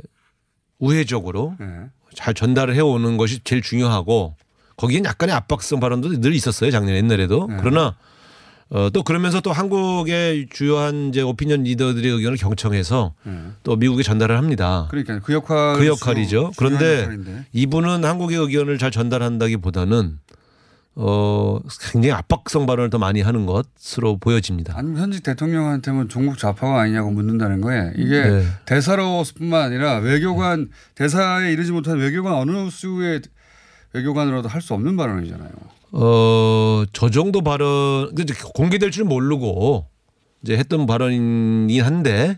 우회적으로 0.79 1.55
예. 1.61 1.89
잘 2.13 2.33
전달을 2.33 2.75
해오는 2.75 3.17
것이 3.17 3.39
제일 3.43 3.61
중요하고 3.61 4.35
거기엔 4.77 5.05
약간의 5.05 5.35
압박성 5.35 5.79
발언도 5.79 6.21
늘 6.21 6.33
있었어요 6.33 6.71
작년 6.71 6.95
옛날에도 6.95 7.47
네. 7.47 7.57
그러나 7.59 7.95
어, 8.71 8.89
또 8.91 9.01
그러면서 9.03 9.41
또 9.41 9.51
한국의 9.51 10.47
주요한 10.51 11.09
이제 11.09 11.21
오피니언 11.21 11.63
리더들의 11.63 12.11
의견을 12.11 12.37
경청해서 12.37 13.13
예. 13.27 13.31
또 13.63 13.75
미국에 13.75 14.03
전달을 14.03 14.37
합니다. 14.37 14.87
그러니까 14.91 15.19
그 15.19 15.33
역할 15.33 15.75
그 15.75 15.87
역할이죠. 15.87 16.51
그런데 16.55 17.01
역할인데. 17.01 17.45
이분은 17.53 18.05
한국의 18.05 18.37
의견을 18.37 18.77
잘 18.77 18.91
전달한다기보다는 18.91 20.19
어 20.95 21.59
굉장히 21.91 22.11
압박성 22.11 22.65
발언을 22.65 22.89
더 22.89 22.97
많이 22.97 23.21
하는 23.21 23.45
것으로 23.45 24.17
보여집니다. 24.17 24.77
아니 24.77 24.99
현직 24.99 25.23
대통령한테는 25.23 26.09
종북 26.09 26.37
좌파가 26.37 26.81
아니냐고 26.81 27.11
묻는다는 27.11 27.61
거예요. 27.61 27.91
이게 27.95 28.21
네. 28.23 28.43
대사로뿐만 28.65 29.61
아니라 29.61 29.97
외교관 29.99 30.69
대사에 30.95 31.53
이르지 31.53 31.71
못한 31.71 31.97
외교관 31.97 32.33
어느 32.33 32.69
수의 32.69 33.21
외교관으로도 33.93 34.49
할 34.49 34.61
수 34.61 34.73
없는 34.73 34.97
발언이잖아요. 34.97 35.49
어, 35.91 36.83
저 36.93 37.09
정도 37.09 37.41
발언, 37.41 38.13
공개될 38.53 38.91
줄 38.91 39.05
모르고 39.05 39.87
이제 40.43 40.55
했던 40.57 40.85
발언이긴 40.85 41.81
한데, 41.83 42.37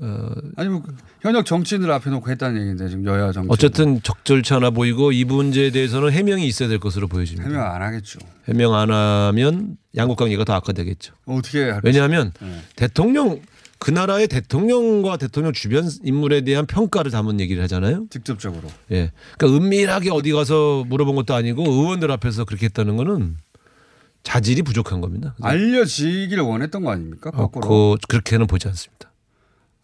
어, 0.00 0.30
아니 0.56 0.68
뭐 0.68 0.82
현역 1.22 1.46
정치인들 1.46 1.90
앞에 1.90 2.10
놓고 2.10 2.30
했다는 2.30 2.60
얘기인데 2.60 2.88
지금 2.88 3.06
여야 3.06 3.32
정치 3.32 3.48
어쨌든 3.50 4.02
적절치 4.02 4.52
않아 4.54 4.70
보이고 4.70 5.10
이 5.10 5.24
문제에 5.24 5.70
대해서는 5.70 6.12
해명이 6.12 6.46
있어야 6.46 6.68
될 6.68 6.78
것으로 6.78 7.08
보여집니다. 7.08 7.48
해명 7.48 7.64
안 7.64 7.80
하겠죠. 7.80 8.18
해명 8.46 8.74
안 8.74 8.90
하면 8.90 9.78
양국 9.96 10.18
관계가 10.18 10.44
더 10.44 10.52
악화되겠죠. 10.54 11.14
어떻게 11.24 11.70
할 11.70 11.80
왜냐하면 11.82 12.32
네. 12.40 12.60
대통령, 12.76 13.40
그 13.78 13.90
나라의 13.90 14.28
대통령과 14.28 15.16
대통령 15.16 15.54
주변 15.54 15.88
인물에 16.04 16.42
대한 16.42 16.66
평가를 16.66 17.10
담은 17.10 17.40
얘기를 17.40 17.62
하잖아요. 17.62 18.06
직접적으로. 18.10 18.68
예. 18.92 19.12
그러니까 19.38 19.58
은밀하게 19.58 20.10
어디 20.10 20.32
가서 20.32 20.84
물어본 20.88 21.16
것도 21.16 21.34
아니고 21.34 21.62
의원들 21.62 22.10
앞에서 22.10 22.44
그렇게 22.44 22.66
했다는 22.66 22.96
거는 22.96 23.36
자질이 24.24 24.62
부족한 24.62 25.00
겁니다. 25.00 25.36
알려지기를 25.40 26.42
원했던 26.42 26.82
거 26.82 26.90
아닙니까? 26.90 27.30
어, 27.32 27.48
거꾸로. 27.48 27.68
그, 27.68 28.06
그렇게는 28.08 28.46
보지 28.46 28.68
않습니다. 28.68 29.10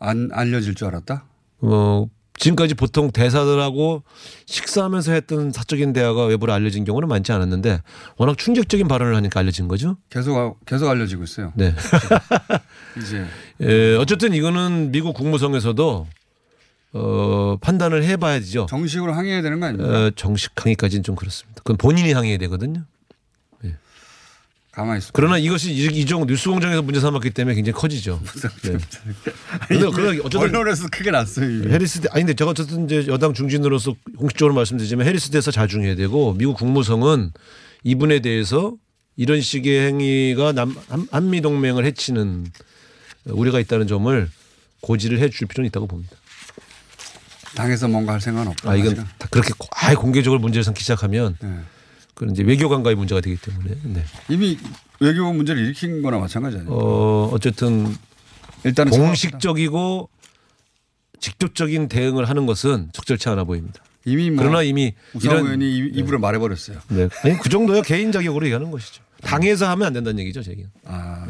안 0.02 0.28
알려질 0.32 0.74
줄 0.74 0.88
알았다? 0.88 1.24
어, 1.60 2.06
지금까지 2.36 2.74
보통 2.74 3.12
대사들하고 3.12 4.02
식사하면서 4.46 5.12
했던 5.12 5.52
사적인 5.52 5.92
대화가 5.92 6.24
외부로 6.24 6.52
알려진 6.52 6.84
경우는 6.84 7.06
많지 7.08 7.30
않았는데 7.30 7.80
워낙 8.16 8.36
충격적인 8.36 8.88
발언을 8.88 9.14
하니까 9.16 9.38
알려진 9.40 9.68
거죠. 9.68 9.96
계속 10.10 10.36
아- 10.36 10.54
계속 10.66 10.88
알려지고 10.88 11.22
있어요. 11.22 11.52
네. 11.54 11.72
이제 12.98 13.24
예, 13.60 13.94
어쨌든 13.96 14.34
이거는 14.34 14.90
미국 14.90 15.14
국무성에서도 15.14 16.06
어, 16.94 17.56
판단을 17.60 18.04
해봐야죠. 18.04 18.66
정식으로 18.68 19.12
항의해야 19.12 19.40
되는 19.42 19.60
거 19.60 19.66
아닙니까? 19.66 20.06
어, 20.06 20.10
정식 20.16 20.52
항의까지는 20.56 21.02
좀 21.04 21.14
그렇습니다. 21.14 21.60
그건 21.62 21.76
본인이 21.76 22.12
항의해야 22.12 22.38
되거든요. 22.38 22.84
가만히 24.72 24.98
있어. 24.98 25.11
그러나 25.12 25.37
이것이 25.37 25.70
이, 25.70 25.85
이 25.85 26.06
정도 26.06 26.24
뉴스공장에서 26.24 26.80
문제 26.82 26.98
삼았기 26.98 27.30
때문에 27.30 27.54
굉장히 27.54 27.74
커지죠. 27.74 28.20
네. 28.62 28.78
근데 29.68 29.87
어쨌든 30.24 30.40
언론에서 30.40 30.88
크게 30.90 31.11
났어요. 31.11 31.70
해리스 31.70 32.00
대 32.00 32.08
아니 32.11 32.22
근데 32.22 32.32
제가 32.35 32.52
어쨌든 32.52 32.87
이제 32.87 33.04
여당 33.08 33.35
중진으로서 33.35 33.94
공식적으로 34.16 34.54
말씀드리지만 34.54 35.06
해리스 35.06 35.30
대사 35.30 35.50
자중해야 35.50 35.94
되고 35.94 36.32
미국 36.32 36.56
국무성은 36.56 37.32
이분에 37.85 38.20
대해서 38.20 38.72
이런 39.16 39.42
식의 39.42 39.88
행위가 39.88 40.52
남 40.52 40.74
한- 40.88 41.06
한미 41.12 41.42
동맹을 41.42 41.85
해치는 41.85 42.46
우려가 43.26 43.61
있다는 43.61 43.87
점을 43.87 44.30
고지를 44.80 45.18
해줄 45.18 45.48
필요는 45.48 45.68
있다고 45.68 45.87
봅니다. 45.87 46.16
당에서 47.54 47.88
뭔가 47.88 48.14
할 48.14 48.20
생각은 48.22 48.52
없다. 48.52 48.70
아 48.70 48.74
이건 48.76 49.06
그렇게 49.30 49.52
고- 49.58 49.68
아예 49.72 49.94
공개적으로 49.94 50.40
문제를 50.40 50.64
삼기 50.64 50.80
시작하면 50.80 51.37
네. 51.42 51.58
그건 52.14 52.33
이제 52.35 52.42
외교 52.42 52.68
관과의 52.68 52.96
문제가 52.96 53.20
되기 53.20 53.37
때문에 53.40 53.75
네. 53.85 54.05
이미 54.29 54.59
외교 55.01 55.33
문제를 55.33 55.62
일으킨 55.64 56.03
거나 56.03 56.18
마찬가지 56.18 56.59
아니에요. 56.59 56.72
어 56.72 57.31
어쨌든 57.33 57.87
일단은 58.64 58.92
공식적이고 58.92 60.09
직접적인 61.20 61.88
대응을 61.88 62.29
하는 62.29 62.46
것은 62.46 62.90
적절치 62.92 63.29
않아 63.31 63.44
보입니다. 63.44 63.83
이미 64.05 64.31
뭐 64.31 64.42
그러나 64.44 64.62
이미 64.62 64.94
이런 65.22 65.44
의원이 65.44 65.77
입- 65.77 65.96
입으로 65.96 66.18
말해버렸어요. 66.18 66.79
네. 66.88 67.09
아니 67.25 67.38
그 67.38 67.48
정도야 67.48 67.83
개인 67.83 68.11
자격으로 68.12 68.46
얘기하는 68.46 68.70
것이죠. 68.70 69.03
당에서 69.22 69.68
하면 69.70 69.87
안 69.87 69.92
된다는 69.92 70.18
얘기죠, 70.20 70.42
제 70.42 70.51
얘기는. 70.51 70.68
아, 70.85 71.25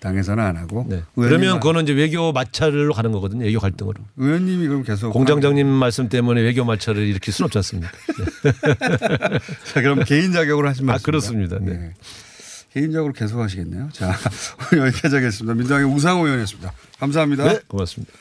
당에서는 0.00 0.42
안 0.42 0.56
하고. 0.56 0.86
네. 0.88 1.02
그러면 1.14 1.58
그거는 1.60 1.82
이제 1.82 1.92
외교 1.92 2.32
마찰로 2.32 2.94
가는 2.94 3.10
거거든요. 3.12 3.44
외교 3.44 3.58
갈등으로. 3.58 3.94
의원님이 4.16 4.68
그럼 4.68 4.82
계속 4.84 5.10
공장장님 5.10 5.66
말씀 5.66 6.08
때문에 6.08 6.40
외교 6.40 6.64
마찰을 6.64 7.06
일으킬 7.06 7.32
수는 7.32 7.46
없지 7.46 7.58
않습니까? 7.58 7.90
네. 8.44 9.38
자, 9.72 9.82
그럼 9.82 10.04
개인 10.04 10.32
자격으로 10.32 10.68
하시면 10.68 10.94
아, 10.94 10.98
그렇습니다. 11.02 11.58
네. 11.60 11.92
개인적으로 12.72 13.12
계속 13.12 13.40
하시겠네요. 13.40 13.88
자, 13.92 14.14
오늘 14.72 14.86
여기까지 14.88 15.16
하겠습니다. 15.16 15.54
민주당의 15.54 15.86
우상호 15.86 16.24
의원이었습니다. 16.24 16.72
감사합니다. 17.00 17.44
네, 17.44 17.60
고맙습니다. 17.66 18.12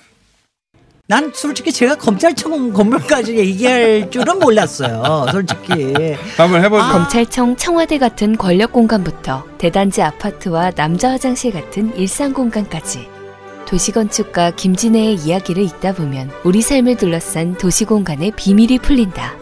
난 1.10 1.32
솔직히 1.34 1.72
제가 1.72 1.96
검찰청 1.96 2.74
건물까지 2.74 3.38
얘기할 3.38 4.12
줄은 4.12 4.39
몰랐어요. 4.39 5.28
솔직히. 5.32 5.93
한번 6.36 6.62
해보죠. 6.65 6.84
검찰청 6.84 7.56
청와대 7.56 7.98
같은 7.98 8.38
권력 8.38 8.74
공간부터 8.74 9.46
대단지 9.58 10.02
아파트와 10.02 10.72
남자 10.72 11.12
화장실 11.12 11.54
같은 11.54 11.96
일상 11.96 12.34
공간까지 12.34 13.08
도시건축가 13.65 14.52
김진애의 14.52 15.15
이야기를 15.15 15.63
읽다 15.63 15.93
보면 15.93 16.30
우리 16.43 16.62
삶을 16.62 16.98
둘러싼 16.98 17.58
도시공간의 17.58 18.32
비밀이 18.36 18.80
풀린다. 18.80 19.36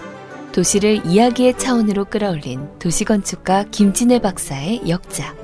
도시를 0.52 1.02
이야기의 1.04 1.58
차원으로 1.58 2.06
끌어올린 2.06 2.70
도시건축가 2.78 3.66
김진애 3.72 4.20
박사의 4.20 4.84
역작. 4.88 5.36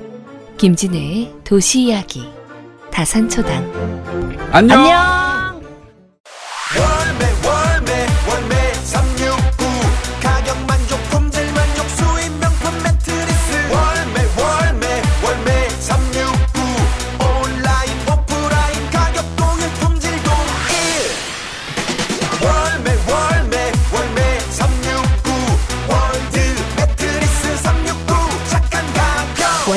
김진애의 0.56 1.34
도시 1.42 1.82
이야기. 1.82 2.28
다산초단. 2.92 4.48
안녕. 4.52 4.78
월매 4.78 5.21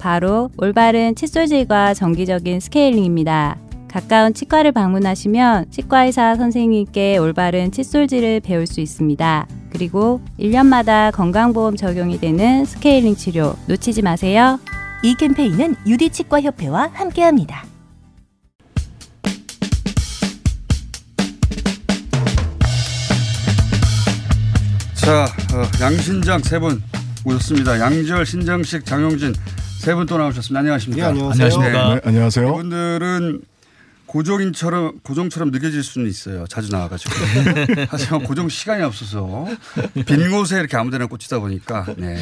바로 0.00 0.50
올바른 0.56 1.14
칫솔질과 1.14 1.94
정기적인 1.94 2.58
스케일링입니다. 2.60 3.58
가까운 3.86 4.32
치과를 4.32 4.72
방문하시면 4.72 5.70
치과의사 5.70 6.36
선생님께 6.36 7.18
올바른 7.18 7.70
칫솔질을 7.70 8.40
배울 8.40 8.66
수 8.66 8.80
있습니다. 8.80 9.46
그리고 9.70 10.20
1년마다 10.38 11.12
건강보험 11.12 11.76
적용이 11.76 12.18
되는 12.18 12.64
스케일링 12.64 13.14
치료 13.16 13.56
놓치지 13.66 14.02
마세요. 14.02 14.58
이 15.02 15.14
캠페인은 15.14 15.76
유디치과협회와 15.86 16.90
함께합니다. 16.92 17.64
자, 24.94 25.24
어, 25.24 25.62
양신장 25.80 26.40
세 26.42 26.58
분 26.58 26.82
오셨습니다. 27.24 27.78
양지열, 27.80 28.24
신정식, 28.24 28.84
장용진 28.86 29.34
세 29.80 29.94
분 29.94 30.06
또 30.06 30.18
나오셨습니다. 30.18 30.58
안녕하십니까? 30.60 31.06
네, 31.06 31.10
안녕하세요. 31.10 31.44
안녕하십니까. 31.46 31.94
네, 31.94 32.00
안녕하세요. 32.04 32.48
이분들은 32.48 33.42
고종인처럼 34.06 35.00
고종처럼 35.02 35.50
느껴질 35.52 35.82
수는 35.82 36.06
있어요. 36.08 36.46
자주 36.48 36.70
나와가지고 36.70 37.12
하지만 37.88 38.22
고종 38.24 38.48
시간이 38.50 38.82
없어서 38.82 39.46
빈 40.06 40.30
곳에 40.32 40.58
이렇게 40.58 40.76
아무데나 40.76 41.06
꽂히다 41.06 41.38
보니까 41.38 41.86
네, 41.96 42.18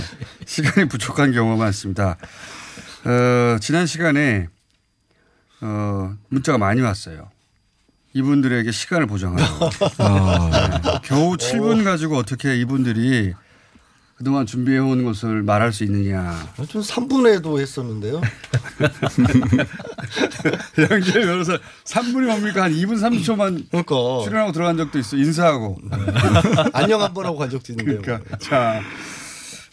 시간이 0.46 0.86
부족한 0.88 1.32
경우가 1.32 1.56
많습니다. 1.64 2.16
어, 3.04 3.58
지난 3.60 3.86
시간에 3.86 4.46
어, 5.60 6.14
문자가 6.28 6.58
많이 6.58 6.80
왔어요. 6.80 7.28
이분들에게 8.12 8.70
시간을 8.70 9.06
보장하라고. 9.06 9.70
아. 9.98 10.80
네, 10.82 10.98
겨우 11.02 11.36
7분 11.36 11.82
가지고 11.84 12.18
어떻게 12.18 12.56
이분들이 12.60 13.32
그동안 14.18 14.46
준비해온 14.46 15.04
것을 15.04 15.44
말할 15.44 15.72
수 15.72 15.84
있느냐. 15.84 16.36
좀 16.68 16.82
3분에도 16.82 17.60
했었는데요. 17.60 18.20
양재 20.90 21.20
변호사 21.20 21.56
3분이 21.84 22.26
뭡니까? 22.26 22.64
한 22.64 22.72
2분 22.72 22.94
30초만 23.00 23.66
그러니까. 23.70 24.24
출연하고 24.24 24.50
들어간 24.52 24.76
적도 24.76 24.98
있어. 24.98 25.16
인사하고. 25.16 25.78
안녕 26.72 27.00
한 27.00 27.14
번 27.14 27.26
하고 27.26 27.38
간 27.38 27.48
적도 27.48 27.72
있는데요. 27.72 28.02
그러니까. 28.02 28.36
자, 28.38 28.80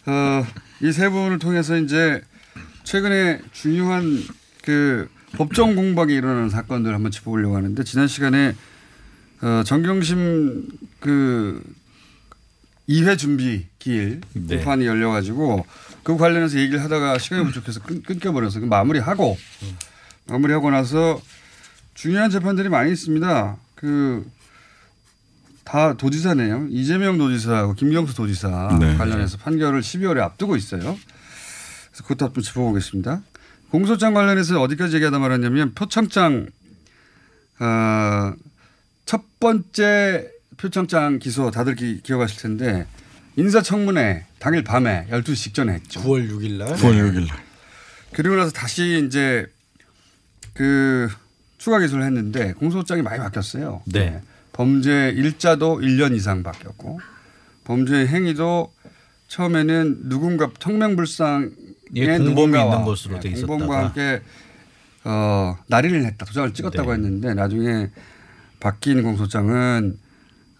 어, 0.06 0.46
이 0.80 0.92
세 0.92 1.08
분을 1.08 1.40
통해서 1.40 1.76
이제 1.76 2.22
최근에 2.84 3.40
중요한 3.52 4.22
그 4.62 5.08
법정 5.32 5.74
공방이 5.74 6.14
일어나는 6.14 6.50
사건들 6.50 6.94
한번 6.94 7.10
짚어보려고 7.10 7.56
하는데 7.56 7.82
지난 7.82 8.06
시간에 8.06 8.54
어, 9.42 9.62
정경심 9.66 10.68
그 11.00 11.60
2회 12.88 13.18
준비 13.18 13.66
기일 13.78 14.20
네. 14.32 14.56
공판이 14.56 14.86
열려가지고 14.86 15.66
그 16.02 16.16
관련해서 16.16 16.58
얘기를 16.58 16.82
하다가 16.82 17.18
시간이 17.18 17.44
부족해서 17.46 17.80
끊, 17.80 18.02
끊겨버려서 18.02 18.60
그 18.60 18.66
마무리하고 18.66 19.36
마무리하고 20.26 20.70
나서 20.70 21.20
중요한 21.94 22.30
재판들이 22.30 22.68
많이 22.68 22.92
있습니다. 22.92 23.56
그 23.74 24.36
다 25.66 25.94
도지사네요. 25.94 26.68
이재명 26.70 27.18
도지사하고 27.18 27.74
김경수 27.74 28.14
도지사 28.14 28.78
네. 28.80 28.96
관련해서 28.96 29.36
판결을 29.38 29.80
12월에 29.80 30.20
앞두고 30.20 30.54
있어요. 30.56 30.80
그래서 30.80 32.02
그것도 32.04 32.26
한번 32.26 32.42
짚어보겠습니다. 32.44 33.20
공소장 33.70 34.14
관련해서 34.14 34.62
어디까지 34.62 34.94
얘기하다 34.94 35.18
말았냐면 35.18 35.74
표창장 35.74 36.46
어, 37.58 38.32
첫 39.06 39.22
번째 39.40 40.30
표창장 40.56 41.18
기소 41.18 41.50
다들 41.50 41.74
기, 41.74 42.00
기억하실 42.02 42.40
텐데 42.40 42.86
인사청문회 43.36 44.24
당일 44.38 44.64
밤에 44.64 45.06
12시 45.10 45.36
직전에 45.36 45.74
했죠. 45.74 46.00
9월 46.02 46.28
6일 46.30 46.52
날. 46.52 46.68
9월 46.74 47.12
6일 47.12 47.28
날. 47.28 47.44
그리고 48.12 48.36
나서 48.36 48.50
다시 48.50 49.04
이제 49.06 49.46
그 50.54 51.08
추가 51.58 51.78
기소를 51.80 52.04
했는데 52.04 52.54
공소장이 52.54 53.02
많이 53.02 53.18
바뀌었어요. 53.18 53.82
네. 53.86 54.22
범죄 54.52 55.12
일자도 55.14 55.80
1년 55.80 56.16
이상 56.16 56.42
바뀌었고 56.42 56.98
범죄 57.64 58.06
행위도 58.06 58.72
처음에는 59.28 60.08
누군가 60.08 60.50
청명불상의 60.58 61.50
예, 61.96 62.06
공범이 62.06 62.28
누군가와 62.30 62.72
있는 62.72 62.84
것으로 62.86 63.20
돼 63.20 63.32
공범과 63.32 63.64
있었다가. 63.64 63.84
함께 63.84 64.22
어, 65.04 65.58
날인을 65.66 66.04
했다 66.06 66.24
도장을 66.24 66.54
찍었다고 66.54 66.90
네. 66.90 66.94
했는데 66.94 67.34
나중에 67.34 67.90
바뀐 68.60 69.02
공소장은 69.02 69.98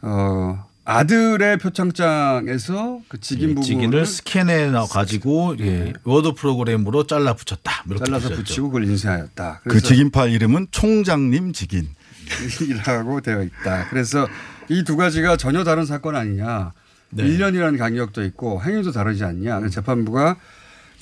어, 0.08 0.64
아들의 0.84 1.58
표창장에서 1.58 3.00
그 3.08 3.18
직인 3.20 3.56
부분을 3.56 3.64
직인을 3.64 4.06
스캔해 4.06 4.70
놔 4.70 4.86
가지고 4.86 5.56
예, 5.58 5.92
워드 6.04 6.34
프로그램으로 6.34 7.06
잘라 7.08 7.34
붙였다. 7.34 7.84
잘라서 8.04 8.28
붙였죠. 8.28 8.36
붙이고 8.44 8.68
그걸 8.68 8.84
인쇄하였다. 8.84 9.62
그 9.64 9.80
직인 9.80 10.06
파일 10.06 10.26
이름은 10.26 10.68
총장님 10.70 11.52
직인. 11.52 11.88
이라고 12.62 13.20
되어 13.20 13.42
있다. 13.42 13.88
그래서 13.88 14.28
이 14.68 14.82
두 14.84 14.96
가지가 14.96 15.36
전혀 15.36 15.64
다른 15.64 15.84
사건 15.86 16.14
아니냐. 16.16 16.72
네. 17.10 17.24
1년이라는 17.24 17.78
간격도 17.78 18.24
있고 18.24 18.62
행위도 18.62 18.92
다르지 18.92 19.24
않냐. 19.24 19.68
재판부가 19.68 20.36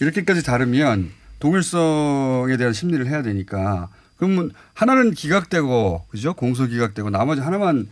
이렇게까지 0.00 0.42
다르면 0.42 1.10
동일성에 1.40 2.56
대한 2.56 2.72
심리를 2.72 3.06
해야 3.06 3.22
되니까 3.22 3.88
그러면 4.16 4.50
하나는 4.72 5.10
기각되고 5.12 6.06
그죠? 6.08 6.32
공소 6.34 6.66
기각되고 6.66 7.10
나머지 7.10 7.40
하나만 7.42 7.86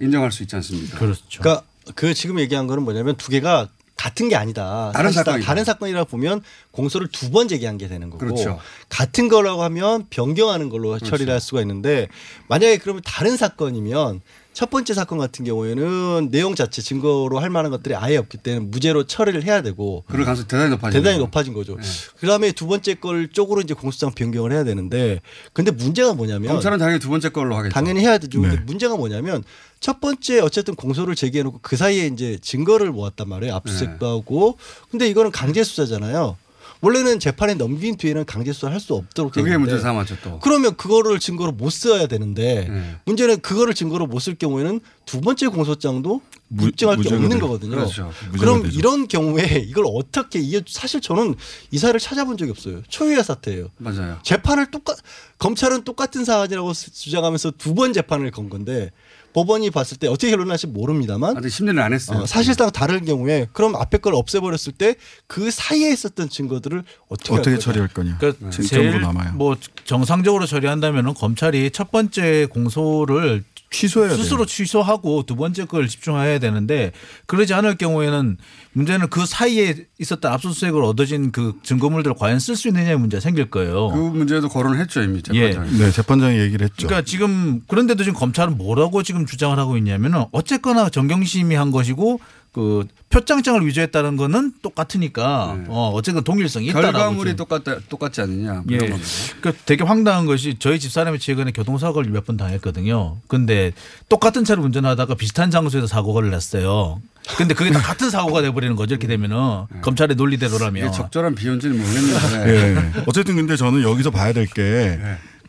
인정할 0.00 0.32
수 0.32 0.42
있지 0.42 0.56
않습니까? 0.56 0.98
그렇죠. 0.98 1.40
그러니까 1.40 1.64
그 1.94 2.14
지금 2.14 2.38
얘기한 2.40 2.66
거는 2.66 2.82
뭐냐면 2.84 3.16
두 3.16 3.28
개가 3.30 3.68
같은 3.96 4.28
게 4.28 4.34
아니다. 4.36 4.90
다른 4.94 5.12
사건이다. 5.12 5.46
다른 5.46 5.64
사건이라 5.64 6.04
보면 6.04 6.42
공소를 6.72 7.08
두 7.08 7.30
번 7.30 7.46
제기한 7.46 7.78
게 7.78 7.86
되는 7.88 8.10
거고 8.10 8.18
그렇죠. 8.18 8.58
같은 8.88 9.28
거라고 9.28 9.62
하면 9.64 10.06
변경하는 10.10 10.70
걸로 10.70 10.88
그렇죠. 10.90 11.06
처리를 11.06 11.32
할 11.32 11.40
수가 11.40 11.60
있는데 11.60 12.08
만약에 12.48 12.78
그러면 12.78 13.02
다른 13.04 13.36
사건이면 13.36 14.20
첫 14.52 14.68
번째 14.70 14.92
사건 14.92 15.18
같은 15.18 15.44
경우에는 15.44 16.28
내용 16.30 16.54
자체 16.54 16.82
증거로 16.82 17.38
할 17.38 17.48
만한 17.48 17.70
것들이 17.70 17.94
아예 17.94 18.16
없기 18.16 18.38
때문에 18.38 18.66
무죄로 18.66 19.04
처리를 19.04 19.44
해야 19.44 19.62
되고 19.62 20.04
그럴 20.08 20.24
가능성이 20.24 20.48
대단히 20.48 20.70
높아지죠. 20.70 21.02
대단히 21.02 21.18
높아진 21.18 21.54
거죠. 21.54 21.76
그다음에 22.20 22.52
두 22.52 22.66
번째 22.66 22.94
걸 22.94 23.28
쪽으로 23.28 23.62
이제 23.62 23.74
공소장 23.74 24.12
변경을 24.12 24.52
해야 24.52 24.62
되는데 24.64 25.20
근데 25.52 25.70
문제가 25.70 26.12
뭐냐면 26.12 26.48
검찰은 26.52 26.78
당연히 26.78 27.00
두 27.00 27.08
번째 27.08 27.30
걸로 27.30 27.56
하겠죠. 27.56 27.72
당연히 27.72 28.00
해야 28.00 28.18
되죠. 28.18 28.40
근데 28.40 28.56
네. 28.56 28.62
문제가 28.64 28.96
뭐냐면 28.96 29.42
첫 29.80 30.00
번째 30.00 30.40
어쨌든 30.40 30.74
공소를 30.76 31.14
제기해 31.14 31.42
놓고 31.42 31.58
그 31.62 31.76
사이에 31.76 32.06
이제 32.06 32.38
증거를 32.40 32.92
모았단 32.92 33.28
말이에요. 33.28 33.54
압수수색도 33.56 34.06
네. 34.06 34.12
하고. 34.12 34.58
근데 34.90 35.08
이거는 35.08 35.32
강제 35.32 35.64
수사잖아요. 35.64 36.36
원래는 36.82 37.20
재판에 37.20 37.54
넘긴 37.54 37.96
뒤에는 37.96 38.24
강제 38.26 38.52
수사를 38.52 38.74
할 38.74 38.80
수 38.80 38.94
없도록 38.94 39.32
돼 39.32 39.40
그게 39.42 39.56
문제 39.56 39.78
삼았죠 39.78 40.16
또. 40.24 40.40
그러면 40.40 40.76
그거를 40.76 41.20
증거로 41.20 41.52
못 41.52 41.70
써야 41.70 42.06
되는데 42.08 42.66
네. 42.68 42.96
문제는 43.06 43.40
그거를 43.40 43.72
증거로 43.74 44.06
못 44.08 44.18
쓸 44.20 44.34
경우에는 44.34 44.80
두 45.06 45.20
번째 45.20 45.46
공소장도 45.46 46.20
입증할 46.60 46.96
게 47.00 47.14
없는. 47.14 47.38
거거든요. 47.38 47.76
그렇죠. 47.76 48.12
그럼 48.38 48.62
되죠. 48.64 48.76
이런 48.78 49.06
경우에 49.08 49.64
이걸 49.66 49.84
어떻게 49.88 50.38
이게 50.40 50.60
사실 50.68 51.00
저는 51.00 51.34
이 51.70 51.78
사를 51.78 51.98
찾아본 52.00 52.36
적이 52.36 52.50
없어요. 52.50 52.82
초유의 52.88 53.22
사태예요. 53.24 53.68
맞아요. 53.78 54.18
재판을 54.24 54.70
똑같 54.70 54.96
검찰은 55.38 55.84
똑같은 55.84 56.24
사안이라고 56.24 56.72
주장하면서 56.72 57.52
두 57.52 57.74
번 57.74 57.92
재판을 57.92 58.30
건 58.32 58.50
건데 58.50 58.90
법원이 59.32 59.70
봤을 59.70 59.96
때 59.96 60.06
어떻게 60.08 60.30
결론날지 60.30 60.66
모릅니다만 60.68 61.36
아직 61.36 61.48
심리를 61.50 61.80
안 61.80 61.92
했어요. 61.92 62.20
어, 62.20 62.26
사실상 62.26 62.70
다른 62.70 63.04
경우에 63.04 63.46
그럼 63.52 63.74
앞에 63.76 63.98
걸 63.98 64.14
없애버렸을 64.14 64.72
때 64.72 64.94
그 65.26 65.50
사이에 65.50 65.90
있었던 65.92 66.28
증거들을 66.28 66.84
어떻게, 67.08 67.32
어떻게. 67.34 67.58
처리할 67.58 67.88
거냐. 67.88 68.18
그러니까 68.18 68.50
쟁점으로 68.50 69.00
남아요. 69.00 69.32
뭐 69.34 69.56
정상적으로 69.84 70.46
처리한다면은 70.46 71.14
검찰이 71.14 71.70
첫 71.70 71.90
번째 71.90 72.46
공소를 72.50 73.44
취소해야 73.72 74.14
스스로 74.14 74.46
취소하고 74.46 75.24
두 75.24 75.34
번째 75.34 75.64
걸 75.64 75.88
집중해야 75.88 76.38
되는데 76.38 76.92
그러지 77.26 77.54
않을 77.54 77.76
경우에는 77.76 78.36
문제는 78.74 79.08
그 79.08 79.26
사이에 79.26 79.86
있었던 79.98 80.32
압수수색을 80.32 80.84
얻어진 80.84 81.32
그 81.32 81.58
증거물들을 81.62 82.16
과연 82.16 82.38
쓸 82.38 82.54
수 82.54 82.68
있느냐의 82.68 82.98
문제가 82.98 83.20
생길 83.20 83.50
거예요. 83.50 83.88
그 83.88 83.98
문제도 83.98 84.48
거론했죠 84.48 85.02
이미 85.02 85.22
재판장에. 85.22 85.70
네, 85.78 85.90
재판장이 85.90 86.38
얘기를 86.38 86.64
했죠. 86.64 86.86
그러니까 86.86 87.04
지금 87.04 87.62
그런데도 87.66 88.04
지금 88.04 88.18
검찰은 88.18 88.56
뭐라고 88.56 89.02
지금 89.02 89.26
주장을 89.26 89.58
하고 89.58 89.76
있냐면은 89.76 90.24
어쨌거나 90.32 90.88
정경심이 90.88 91.54
한 91.54 91.70
것이고 91.70 92.20
그 92.52 92.86
표창장을 93.08 93.66
위조했다는 93.66 94.16
거는 94.18 94.52
똑같으니까 94.60 95.56
어 95.68 95.90
어쨌든 95.94 96.22
동일성이 96.22 96.66
있다라고 96.66 96.86
네. 96.92 96.98
결과물이. 96.98 97.36
똑같다 97.36 97.78
똑같지 97.88 98.20
않느냐. 98.20 98.62
예. 98.70 98.76
겁니다. 98.78 98.98
그 99.40 99.54
되게 99.64 99.84
황당한 99.84 100.26
것이 100.26 100.56
저희 100.58 100.78
집 100.78 100.92
사람이 100.92 101.18
최근에 101.18 101.52
교통사고를 101.52 102.10
몇 102.10 102.22
번 102.26 102.36
당했거든요. 102.36 103.16
근데 103.26 103.72
똑같은 104.10 104.44
차를 104.44 104.62
운전하다가 104.62 105.14
비슷한 105.14 105.50
장소에서 105.50 105.86
사고가 105.86 106.20
났어요. 106.20 107.00
근데 107.38 107.54
그게 107.54 107.70
다 107.70 107.80
같은 107.82 108.10
사고가 108.10 108.42
돼버리는 108.42 108.76
거죠. 108.76 108.94
이렇게 108.94 109.06
되면은 109.08 109.36
검찰의 109.80 110.16
논리대로라면. 110.16 110.92
적절한 110.92 111.34
비유인지는 111.34 111.78
모르겠는데. 111.78 112.48
예. 112.48 113.02
어쨌든 113.06 113.36
근데 113.36 113.56
저는 113.56 113.82
여기서 113.82 114.10
봐야 114.10 114.32
될게 114.34 114.98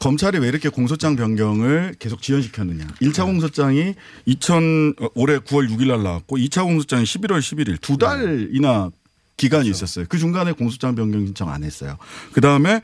검찰이 0.03 0.37
왜 0.39 0.49
이렇게 0.49 0.67
공소장 0.69 1.15
변경을 1.15 1.95
계속 1.97 2.21
지연시켰느냐. 2.21 2.85
1차 3.01 3.23
공소장이 3.25 3.95
2000 4.25 4.95
어, 4.99 5.07
올해 5.15 5.37
9월 5.39 5.69
6일 5.69 5.87
날 5.87 6.03
나왔고 6.03 6.37
2차 6.37 6.63
공소장이 6.63 7.03
11월 7.05 7.39
11일 7.39 7.79
두 7.79 7.97
달이나 7.97 8.91
기간이 9.37 9.69
있었어요. 9.69 10.05
그 10.09 10.17
중간에 10.17 10.51
공소장 10.51 10.93
변경 10.95 11.25
신청 11.25 11.49
안 11.49 11.63
했어요. 11.63 11.97
그 12.33 12.41
다음에 12.41 12.81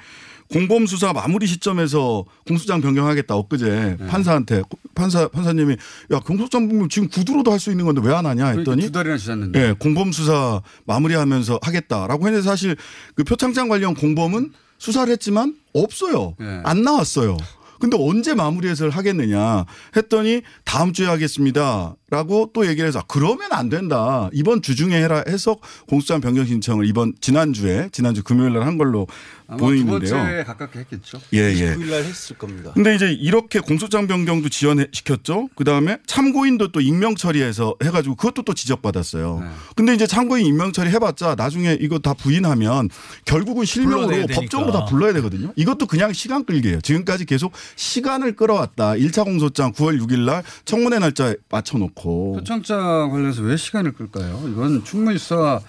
공범 0.51 0.87
수사 0.87 1.11
마무리 1.13 1.45
시점에서 1.45 2.25
공소장 2.47 2.81
변경하겠다 2.81 3.35
엊그제 3.35 3.97
판사한테 4.07 4.63
판사 4.95 5.27
판사님이 5.27 5.75
야 6.11 6.19
공소장 6.19 6.67
변경 6.69 6.89
지금 6.89 7.07
구두로도 7.09 7.51
할 7.51 7.59
수 7.59 7.69
있는 7.69 7.85
건데 7.85 8.01
왜 8.03 8.13
안 8.15 8.25
하냐 8.25 8.47
했더니 8.47 8.63
그러니까 8.65 8.85
두 8.87 8.91
달이나 8.93 9.17
지났는데. 9.17 9.59
예, 9.61 9.73
공범 9.77 10.11
수사 10.13 10.61
마무리하면서 10.85 11.59
하겠다라고 11.61 12.25
했는데 12.27 12.47
사실 12.47 12.77
그 13.13 13.23
표창장 13.25 13.67
관련 13.67 13.93
공범은 13.93 14.51
수사를 14.79 15.11
했지만 15.11 15.55
없어요. 15.73 16.35
예. 16.41 16.61
안 16.63 16.81
나왔어요. 16.81 17.37
근데 17.79 17.97
언제 17.99 18.33
마무리해서 18.33 18.89
하겠느냐 18.89 19.65
했더니 19.95 20.41
다음 20.65 20.93
주에 20.93 21.07
하겠습니다라고 21.07 22.51
또 22.53 22.67
얘기를 22.67 22.87
해서 22.87 23.03
그러면 23.07 23.51
안 23.51 23.69
된다. 23.69 24.29
이번 24.33 24.61
주 24.61 24.75
중에 24.75 25.01
해라 25.01 25.23
해서 25.27 25.57
공소장 25.87 26.21
변경 26.21 26.45
신청을 26.45 26.85
이번 26.85 27.13
지난주에 27.21 27.89
지난주 27.91 28.23
금요일 28.23 28.53
날 28.53 28.59
한 28.59 28.77
걸로 28.77 29.07
아마 29.47 29.57
두 29.57 29.63
보이는데요. 29.65 30.13
번째에 30.15 30.43
가깝게 30.43 30.79
했겠죠. 30.79 31.19
예, 31.33 31.37
예. 31.39 31.75
9일 31.75 31.89
날 31.89 32.03
했을 32.03 32.37
겁니다. 32.37 32.71
근데 32.75 32.93
이제 32.93 33.11
이렇게 33.11 33.59
공소장 33.59 34.05
변경도 34.05 34.49
지연시켰죠. 34.49 35.49
그 35.55 35.63
다음에 35.63 35.97
참고인도 36.05 36.71
또 36.71 36.81
익명 36.81 37.15
처리해서 37.15 37.75
해 37.83 37.89
가지고 37.89 38.15
그것도 38.15 38.43
또 38.43 38.53
지적받았어요. 38.53 39.39
네. 39.41 39.47
근데 39.75 39.93
이제 39.95 40.05
참고인 40.05 40.45
익명 40.45 40.71
처리 40.71 40.89
해 40.91 40.99
봤자 40.99 41.35
나중에 41.35 41.77
이거 41.79 41.97
다 41.99 42.13
부인하면 42.13 42.89
결국은 43.25 43.65
실명으로. 43.65 44.27
법정으로 44.27 44.71
다 44.71 44.85
불러야 44.85 45.13
되거든요. 45.13 45.51
이것도 45.55 45.87
그냥 45.87 46.13
시간 46.13 46.45
끌기예요. 46.45 46.81
지금까지 46.81 47.25
계속 47.25 47.51
시간을 47.75 48.35
끌어왔다. 48.35 48.93
1차 48.93 49.23
공소장 49.23 49.71
9월 49.73 50.01
6일 50.01 50.19
날 50.25 50.43
청문회 50.65 50.99
날짜에 50.99 51.35
맞춰놓고. 51.49 52.33
표창장 52.37 53.09
관련해서 53.11 53.41
왜 53.43 53.57
시간을 53.57 53.93
끌까요? 53.93 54.43
이건 54.51 54.83
충분히 54.83 55.17
수사 55.17 55.59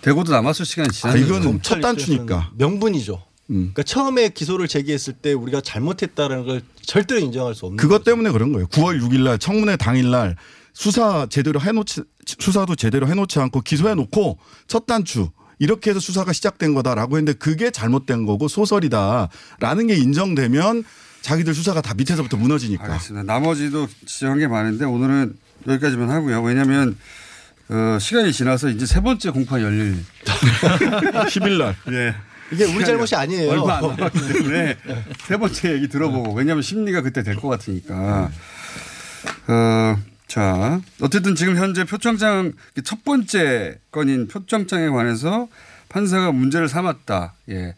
되고도 0.00 0.32
남았을 0.32 0.64
시간이 0.64 0.88
아, 0.88 0.92
지났는데. 0.92 1.26
이거는 1.26 1.46
검찰 1.46 1.76
첫 1.76 1.80
단추니까. 1.80 2.52
명분이죠. 2.56 3.22
음. 3.50 3.54
그러니까 3.72 3.82
처음에 3.82 4.28
기소를 4.28 4.68
제기했을 4.68 5.14
때 5.14 5.32
우리가 5.32 5.60
잘못했다는 5.60 6.46
걸 6.46 6.62
절대로 6.82 7.20
인정할 7.20 7.54
수 7.54 7.66
없는 7.66 7.78
그것 7.78 8.04
때문에 8.04 8.30
그런 8.30 8.52
거예요. 8.52 8.66
9월 8.68 9.00
6일 9.00 9.22
날 9.22 9.38
청문회 9.38 9.76
당일 9.76 10.10
날 10.10 10.36
수사 10.74 11.26
제대로 11.28 11.60
해놓지 11.60 12.02
수사도 12.38 12.76
제대로 12.76 13.08
해놓지 13.08 13.38
않고 13.40 13.62
기소해놓고 13.62 14.38
첫 14.66 14.86
단추 14.86 15.30
이렇게 15.58 15.90
해서 15.90 15.98
수사가 15.98 16.32
시작된 16.32 16.74
거다라고 16.74 17.16
했는데 17.16 17.36
그게 17.36 17.70
잘못된 17.70 18.26
거고 18.26 18.46
소설이다라는 18.48 19.86
게 19.88 19.96
인정되면 19.96 20.84
자기들 21.28 21.52
수사가 21.54 21.82
다 21.82 21.92
밑에서부터 21.94 22.38
무너지니까. 22.38 22.84
알겠습니다. 22.84 23.30
나머지도 23.30 23.86
지적한 24.06 24.38
게 24.38 24.46
많은데 24.48 24.86
오늘은 24.86 25.34
여기까지만 25.66 26.08
하고요. 26.10 26.40
왜냐하면 26.42 26.96
어, 27.68 27.98
시간이 28.00 28.32
지나서 28.32 28.70
이제 28.70 28.86
세 28.86 29.00
번째 29.02 29.28
공판 29.30 29.60
열릴 29.60 30.02
10일 30.24 31.58
날. 31.58 31.76
예. 31.92 32.14
이게 32.50 32.64
우리 32.64 32.82
잘못이 32.82 33.14
아니에요. 33.14 33.50
얼마 33.50 33.76
안 33.76 33.88
남았기 33.88 34.32
때문에 34.32 34.76
세 35.26 35.36
번째 35.36 35.74
얘기 35.74 35.88
들어보고 35.88 36.32
왜냐하면 36.32 36.62
심리가 36.62 37.02
그때 37.02 37.22
될 37.22 37.36
것 37.36 37.48
같으니까. 37.48 38.30
어, 39.48 39.96
자 40.26 40.80
어쨌든 41.02 41.34
지금 41.34 41.56
현재 41.56 41.84
표창장 41.84 42.52
첫 42.84 43.04
번째 43.04 43.78
건인 43.90 44.28
표창장에 44.28 44.88
관해서 44.88 45.48
판사가 45.90 46.32
문제를 46.32 46.70
삼았다. 46.70 47.34
예. 47.50 47.74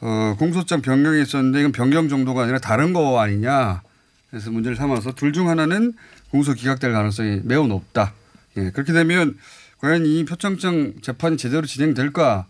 어, 0.00 0.36
공소장 0.38 0.82
변경이 0.82 1.22
있었는데 1.22 1.60
이건 1.60 1.72
변경 1.72 2.08
정도가 2.08 2.42
아니라 2.42 2.58
다른 2.58 2.92
거 2.92 3.20
아니냐. 3.20 3.82
그래서 4.30 4.50
문제를 4.50 4.76
삼아서 4.76 5.12
둘 5.12 5.32
중 5.32 5.48
하나는 5.48 5.92
공소 6.30 6.52
기각될 6.52 6.92
가능성이 6.92 7.40
매우 7.44 7.66
높다. 7.66 8.12
예. 8.56 8.70
그렇게 8.70 8.92
되면 8.92 9.36
과연 9.78 10.04
이 10.06 10.24
표창장 10.24 10.94
재판이 11.02 11.36
제대로 11.36 11.66
진행될까 11.66 12.46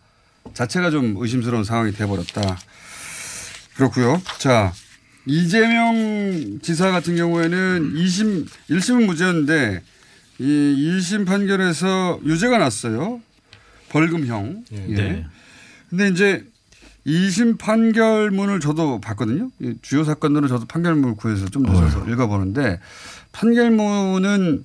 자체가 0.55 0.90
좀 0.90 1.16
의심스러운 1.18 1.64
상황이 1.64 1.92
돼버렸다. 1.92 2.59
그렇고요. 3.76 4.20
자 4.38 4.72
이재명 5.26 6.61
지사 6.62 6.90
같은 6.90 7.16
경우에는 7.16 7.94
2심 7.94 8.47
1심은 8.70 9.07
무죄였는데 9.07 9.82
이 10.38 10.44
2심 10.99 11.26
판결에서 11.26 12.20
유죄가 12.24 12.59
났어요. 12.59 13.20
벌금형. 13.90 14.64
예. 14.72 14.76
네. 14.78 15.26
근데 15.90 16.09
이제 16.09 16.44
2심 17.07 17.59
판결문을 17.59 18.61
저도 18.61 19.01
봤거든요. 19.01 19.51
이 19.61 19.75
주요 19.83 20.03
사건들은 20.05 20.49
저도 20.49 20.67
판결문을 20.67 21.15
구해서 21.17 21.47
좀 21.49 21.63
늦어서 21.63 22.05
읽어보는데 22.09 22.81
판결문은 23.33 24.65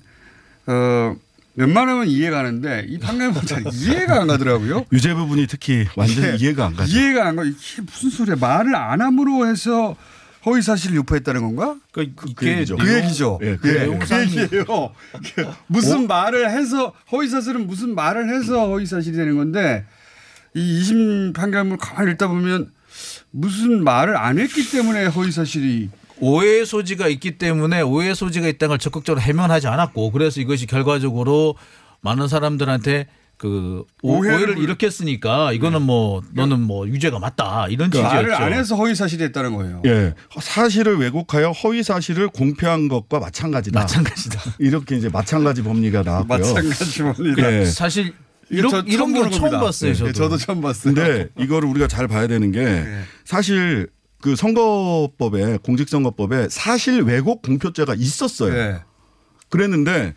어 0.66 1.16
웬만하면 1.54 2.08
이해가 2.08 2.38
가는데 2.38 2.86
이 2.88 2.98
판결문 2.98 3.42
잘 3.46 3.62
이해가 3.72 4.22
안 4.22 4.26
가더라고요. 4.26 4.86
유죄 4.92 5.14
부분이 5.14 5.46
특히 5.46 5.86
완전히 5.96 6.28
예. 6.28 6.36
이해가 6.36 6.66
안 6.66 6.74
가죠. 6.74 6.98
이해가 6.98 7.28
안 7.28 7.36
가. 7.36 7.44
이게 7.44 7.82
무슨 7.82 8.10
소리야? 8.10 8.36
말을 8.36 8.74
안 8.74 9.00
함으로 9.02 9.46
해서 9.46 9.94
허위 10.44 10.60
사실을 10.62 10.96
유포했다는 10.96 11.40
건가? 11.42 11.76
그, 11.92 12.10
그 12.34 12.48
얘기죠. 12.48 12.76
그 12.76 12.92
얘기죠. 12.96 13.38
예, 13.42 13.50
예, 13.50 13.56
그그 13.56 13.68
내용상- 13.78 14.22
얘기예요. 14.42 14.64
무슨 15.68 16.08
말을 16.08 16.50
해서 16.50 16.92
허위 17.12 17.28
사실은 17.28 17.66
무슨 17.68 17.94
말을 17.94 18.28
해서 18.34 18.66
허위 18.68 18.84
사실이 18.86 19.16
되는 19.16 19.36
건데 19.36 19.84
이 20.54 20.80
2심 20.82 21.34
판결문 21.34 21.78
가만히 21.78 22.12
읽다 22.12 22.28
보면 22.28 22.70
무슨 23.30 23.82
말을 23.84 24.16
안 24.16 24.38
했기 24.38 24.70
때문에 24.70 25.06
허위 25.06 25.30
사실이 25.32 25.88
오해의 26.20 26.66
소지가 26.66 27.08
있기 27.08 27.38
때문에 27.38 27.80
오해의 27.80 28.14
소지가 28.14 28.46
있다는 28.48 28.68
걸 28.72 28.78
적극적으로 28.78 29.20
해명하지 29.20 29.66
않았고 29.66 30.10
그래서 30.12 30.40
이것이 30.40 30.66
결과적으로 30.66 31.56
많은 32.00 32.28
사람들한테 32.28 33.08
그 33.38 33.84
오- 34.02 34.18
오해를 34.18 34.36
오해를 34.36 34.54
불- 34.54 34.64
일으켰으니까 34.64 35.52
이거는 35.52 35.82
뭐 35.82 36.22
너는 36.32 36.60
뭐 36.60 36.86
유죄가 36.86 37.18
맞다 37.18 37.66
이런 37.70 37.90
말을 37.90 38.26
취지였죠. 38.28 38.44
안 38.44 38.52
해서 38.52 38.76
허위 38.76 38.94
사실이 38.94 39.24
했다는 39.24 39.56
거예요. 39.56 39.82
예. 39.86 40.14
사실을 40.40 40.96
왜곡하여 40.98 41.50
허위 41.50 41.82
사실을 41.82 42.28
공표한 42.28 42.86
것과 42.86 43.18
마찬가지다. 43.18 43.80
마찬가지다. 43.80 44.40
이렇게 44.60 44.96
이제 44.96 45.08
마찬가지 45.08 45.62
법리가 45.62 46.02
나왔고요. 46.04 46.38
마찬가지 46.38 47.02
법리다. 47.02 47.52
예. 47.60 47.64
사실 47.64 48.12
이거 48.52 48.68
저 48.68 48.80
이런 48.86 49.10
이런 49.10 49.30
처음. 49.30 49.50
봤어요. 49.50 49.90
예, 49.90 49.94
저도. 49.94 50.12
저도 50.12 50.36
처음 50.36 50.60
봤어요. 50.60 50.94
근데 50.94 51.28
이거를 51.38 51.68
우리가 51.68 51.88
잘 51.88 52.06
봐야 52.06 52.26
되는 52.26 52.52
게 52.52 52.84
사실 53.24 53.88
그 54.20 54.36
선거법에 54.36 55.58
공직선거법에 55.62 56.48
사실 56.50 57.00
왜곡 57.00 57.42
공표죄가 57.42 57.94
있었어요. 57.94 58.54
네. 58.54 58.80
그랬는데 59.48 60.14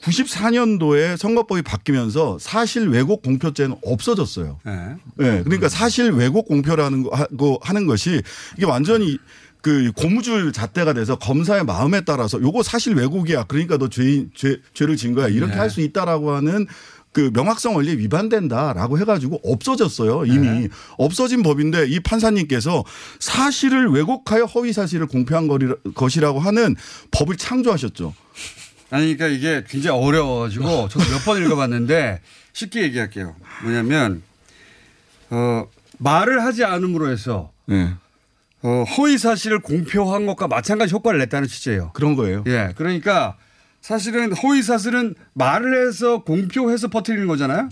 94년도에 0.00 1.16
선거법이 1.16 1.62
바뀌면서 1.62 2.38
사실 2.40 2.88
왜곡 2.88 3.22
공표죄는 3.22 3.76
없어졌어요. 3.84 4.60
네. 4.64 4.96
예. 5.20 5.42
그러니까 5.44 5.68
사실 5.68 6.10
왜곡 6.10 6.46
공표라는 6.46 7.02
거 7.02 7.58
하는 7.62 7.86
것이 7.86 8.22
이게 8.56 8.66
완전히 8.66 9.18
그 9.62 9.92
고무줄 9.96 10.52
잣대가 10.52 10.92
돼서 10.92 11.16
검사의 11.16 11.64
마음에 11.64 12.02
따라서 12.02 12.38
요거 12.38 12.62
사실 12.62 12.94
왜곡이야. 12.94 13.44
그러니까 13.44 13.78
너 13.78 13.88
죄, 13.88 14.26
죄, 14.34 14.60
죄를 14.74 14.96
진 14.96 15.14
거야. 15.14 15.28
이렇게 15.28 15.52
네. 15.52 15.58
할수 15.58 15.80
있다라고 15.80 16.32
하는 16.32 16.66
그 17.14 17.30
명확성 17.32 17.76
원리에 17.76 17.94
위반된다라고 17.96 18.98
해가지고 18.98 19.40
없어졌어요. 19.44 20.26
이미 20.26 20.46
네. 20.46 20.68
없어진 20.98 21.42
법인데 21.42 21.86
이 21.86 22.00
판사님께서 22.00 22.84
사실을 23.20 23.88
왜곡하여 23.88 24.44
허위 24.44 24.72
사실을 24.74 25.06
공표한 25.06 25.48
것이라고 25.94 26.40
하는 26.40 26.74
법을 27.12 27.36
창조하셨죠. 27.36 28.12
아니, 28.90 29.16
그러니까 29.16 29.28
이게 29.28 29.64
굉장히 29.68 29.98
어려워가지고 29.98 30.88
저도 30.90 31.04
몇 31.10 31.24
번 31.24 31.42
읽어봤는데 31.42 32.20
쉽게 32.52 32.82
얘기할게요. 32.82 33.34
뭐냐면, 33.62 34.22
어, 35.30 35.66
말을 35.98 36.42
하지 36.44 36.64
않음으로 36.64 37.08
해서 37.10 37.50
네. 37.66 37.94
어, 38.62 38.84
허위 38.96 39.18
사실을 39.18 39.60
공표한 39.60 40.26
것과 40.26 40.48
마찬가지 40.48 40.92
효과를 40.94 41.18
냈다는 41.20 41.46
취지예요. 41.48 41.90
그런 41.94 42.16
거예요. 42.16 42.42
예. 42.46 42.72
그러니까 42.76 43.36
사실은 43.84 44.32
허위 44.32 44.62
사실은 44.62 45.14
말을 45.34 45.86
해서 45.86 46.22
공표해서 46.24 46.88
퍼뜨리는 46.88 47.26
거잖아요. 47.26 47.68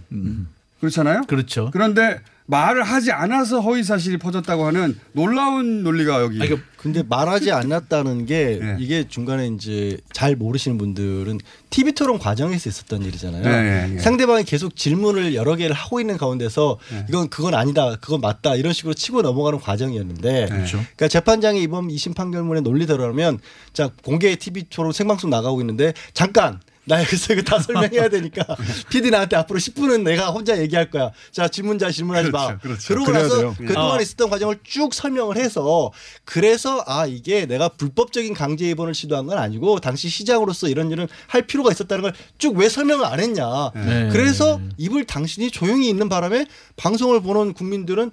그렇잖아요. 0.78 1.22
그렇죠. 1.26 1.70
그런데 1.72 2.20
말을 2.46 2.82
하지 2.82 3.12
않아서 3.12 3.60
허위 3.60 3.82
사실이 3.82 4.18
퍼졌다고 4.18 4.66
하는 4.66 4.98
놀라운 5.12 5.82
논리가 5.82 6.22
여기. 6.22 6.38
근데 6.76 7.02
말하지 7.02 7.52
않았다는 7.52 8.26
게 8.26 8.58
네. 8.60 8.76
이게 8.80 9.06
중간에 9.06 9.46
이제 9.46 9.98
잘 10.12 10.34
모르시는 10.34 10.78
분들은 10.78 11.38
TV 11.70 11.92
토론 11.92 12.18
과정에서 12.18 12.68
있었던 12.68 13.02
일이잖아요. 13.02 13.42
네, 13.42 13.62
네, 13.62 13.88
네. 13.94 13.98
상대방이 14.00 14.44
계속 14.44 14.74
질문을 14.74 15.34
여러 15.34 15.54
개를 15.54 15.74
하고 15.74 16.00
있는 16.00 16.18
가운데서 16.18 16.78
이건 17.08 17.28
그건 17.28 17.54
아니다, 17.54 17.96
그건 18.00 18.20
맞다 18.20 18.56
이런 18.56 18.72
식으로 18.72 18.94
치고 18.94 19.22
넘어가는 19.22 19.60
과정이었는데, 19.60 20.46
그렇죠. 20.48 20.78
그러니까 20.78 21.08
재판장이 21.08 21.62
이번 21.62 21.88
2심 21.88 22.16
판결문의 22.16 22.62
논리대로라면 22.62 23.38
자 23.72 23.90
공개 24.02 24.34
TV 24.34 24.64
토론 24.68 24.92
생방송 24.92 25.30
나가고 25.30 25.60
있는데 25.60 25.92
잠깐. 26.12 26.60
나 26.84 27.00
여기서 27.00 27.34
이거 27.34 27.42
다 27.42 27.58
설명해야 27.60 28.08
되니까 28.08 28.44
PD 28.90 29.10
나한테 29.10 29.36
앞으로 29.36 29.58
10분은 29.60 30.02
내가 30.02 30.30
혼자 30.30 30.58
얘기할 30.60 30.90
거야. 30.90 31.10
자 31.30 31.46
질문자 31.48 31.90
질문하지 31.90 32.30
마. 32.30 32.58
그렇죠, 32.58 32.60
그렇죠. 32.60 32.88
그러고 32.88 33.06
그래야 33.06 33.22
나서 33.22 33.36
돼요. 33.38 33.54
그동안 33.58 33.98
아. 33.98 34.02
있었던 34.02 34.28
과정을 34.30 34.58
쭉 34.64 34.92
설명을 34.92 35.36
해서 35.36 35.92
그래서 36.24 36.82
아 36.86 37.06
이게 37.06 37.46
내가 37.46 37.68
불법적인 37.68 38.34
강제 38.34 38.68
입원을 38.70 38.94
시도한 38.94 39.26
건 39.26 39.38
아니고 39.38 39.78
당시 39.80 40.08
시장으로서 40.08 40.68
이런 40.68 40.90
일은 40.90 41.06
할 41.28 41.42
필요가 41.46 41.70
있었다는 41.70 42.02
걸 42.02 42.12
쭉 42.38 42.56
왜 42.56 42.68
설명을 42.68 43.04
안 43.06 43.20
했냐. 43.20 43.70
네. 43.74 44.08
그래서 44.12 44.60
입을 44.76 45.04
당신이 45.04 45.50
조용히 45.50 45.88
있는 45.88 46.08
바람에 46.08 46.46
방송을 46.76 47.22
보는 47.22 47.52
국민들은 47.54 48.10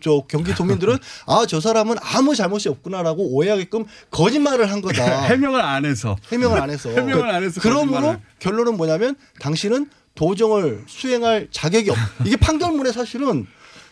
저, 0.00 0.22
경기 0.28 0.54
도민들은 0.54 0.96
아 1.26 1.44
저 1.48 1.60
사람은 1.60 1.96
아무 2.00 2.34
잘못이 2.34 2.68
없구나라고 2.68 3.30
오해하게끔 3.34 3.84
거짓말을 4.10 4.70
한 4.70 4.80
거다. 4.82 5.22
해명을 5.26 5.60
안 5.60 5.84
해서. 5.84 6.16
해명을 6.30 6.60
안 6.60 6.70
해서. 6.70 6.90
해명을 6.90 7.28
안 7.30 7.42
해서 7.42 7.60
그러므로 7.60 8.09
거짓말을. 8.12 8.20
결론은 8.38 8.76
뭐냐면 8.76 9.16
당신은 9.40 9.88
도정을 10.14 10.84
수행할 10.86 11.48
자격이 11.50 11.90
없. 11.90 11.96
이게 12.26 12.36
판결문에 12.36 12.92
사실은 12.92 13.46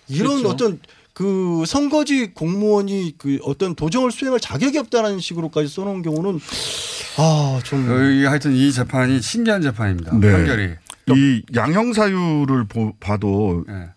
이런 0.09 0.39
그렇죠. 0.43 0.49
어떤 0.49 0.81
그 1.15 1.65
선거지 1.67 2.33
공무원이 2.33 3.15
그 3.19 3.39
어떤 3.43 3.75
도정을 3.75 4.11
수행할 4.13 4.39
자격이 4.41 4.79
없다는 4.79 5.19
식으로까지 5.21 5.69
써놓은 5.69 6.03
경우는 6.03 6.39
아좀 7.17 7.91
어, 7.91 8.01
이 8.11 8.25
하여튼 8.25 8.55
이 8.55 8.71
재판이 8.73 9.21
신기한 9.21 9.61
재판입니다. 9.63 10.17
네. 10.19 10.33
판결이. 10.33 10.71
이 11.11 11.43
양형 11.55 11.93
사유를 11.95 12.65
보- 12.69 12.93
봐도 13.01 13.65
네. 13.67 13.89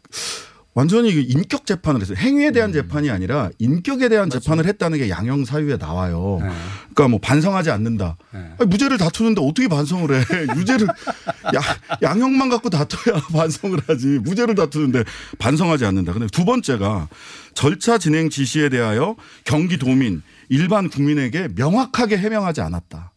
완전히 0.74 1.14
그 1.14 1.20
인격 1.20 1.66
재판을 1.66 2.00
했어요. 2.02 2.18
행위에 2.18 2.48
음. 2.50 2.54
대한 2.54 2.72
재판이 2.74 3.10
아니라 3.10 3.50
인격에 3.60 4.08
대한 4.08 4.30
재판을 4.30 4.66
했다는 4.66 5.00
게 5.00 5.10
양형 5.10 5.44
사유에 5.44 5.78
나와요. 5.78 6.40
네. 6.42 6.50
그러니까 6.94 7.08
뭐 7.10 7.20
반성하지 7.20 7.72
않는다. 7.72 8.18
아니, 8.32 8.70
무죄를 8.70 8.98
다투는데 8.98 9.42
어떻게 9.42 9.68
반성을 9.68 10.10
해? 10.14 10.24
유죄를 10.56 10.88
야, 10.88 11.62
양형만 12.02 12.48
갖고 12.50 12.70
다퉈야 12.70 13.22
반성을 13.34 13.80
하지. 13.88 14.08
무죄를 14.20 14.56
다투는데 14.56 15.04
반성하지 15.40 15.86
않는다. 15.86 16.14
근데 16.14 16.28
두 16.28 16.46
번째가 16.46 17.10
절차 17.54 17.98
진행 17.98 18.30
지시에 18.30 18.70
대하여 18.70 19.18
경기도민 19.44 20.22
일반 20.48 20.90
국민에게 20.90 21.50
명확하게 21.56 22.18
해명하지 22.18 22.62
않았다. 22.62 23.12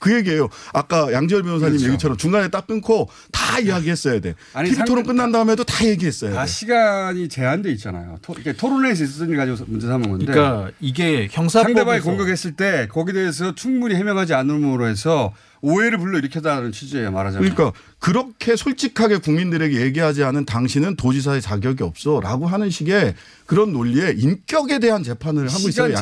그 0.00 0.12
얘기예요. 0.14 0.48
아까 0.72 1.12
양지열 1.12 1.42
변호사님 1.42 1.74
그렇죠. 1.76 1.88
얘기처럼 1.88 2.16
중간에 2.16 2.48
딱 2.48 2.66
끊고 2.66 3.08
다 3.30 3.58
이야기했어야 3.60 4.18
돼. 4.20 4.34
아니, 4.54 4.70
TV 4.70 4.84
토론 4.86 5.04
끝난 5.04 5.30
다음에도 5.30 5.62
다 5.62 5.86
얘기했어야 5.86 6.32
다 6.32 6.44
돼. 6.44 6.50
시간이 6.50 7.28
제한돼 7.28 7.70
있잖아요. 7.72 8.18
토, 8.22 8.32
이렇게 8.32 8.54
토론회에서 8.54 9.04
있었던 9.04 9.28
일 9.28 9.36
가지고 9.36 9.58
문제 9.68 9.86
삼은 9.86 10.08
건데. 10.08 10.24
그러니까 10.24 10.70
이게 10.80 11.28
형사법에서 11.30 11.62
상대방이 11.62 12.00
공격했을 12.00 12.52
때 12.52 12.88
거기에 12.90 13.12
대해서 13.12 13.54
충분히 13.54 13.94
해명하지 13.94 14.32
않음으로 14.34 14.86
해서 14.88 15.32
오해를 15.62 15.98
불러일으켰다는 15.98 16.72
취지예요 16.72 17.10
말하자면. 17.10 17.50
그러니까 17.54 17.78
그렇게 17.98 18.56
솔직하게 18.56 19.18
국민들에게 19.18 19.78
얘기하지 19.82 20.24
않은 20.24 20.46
당신은 20.46 20.96
도지사의 20.96 21.42
자격이 21.42 21.82
없어라고 21.82 22.46
하는 22.46 22.70
식의 22.70 23.14
그런 23.44 23.72
논리에 23.74 24.14
인격에 24.16 24.78
대한 24.78 25.02
재판을 25.02 25.48
하고 25.48 25.68
있어요. 25.68 25.94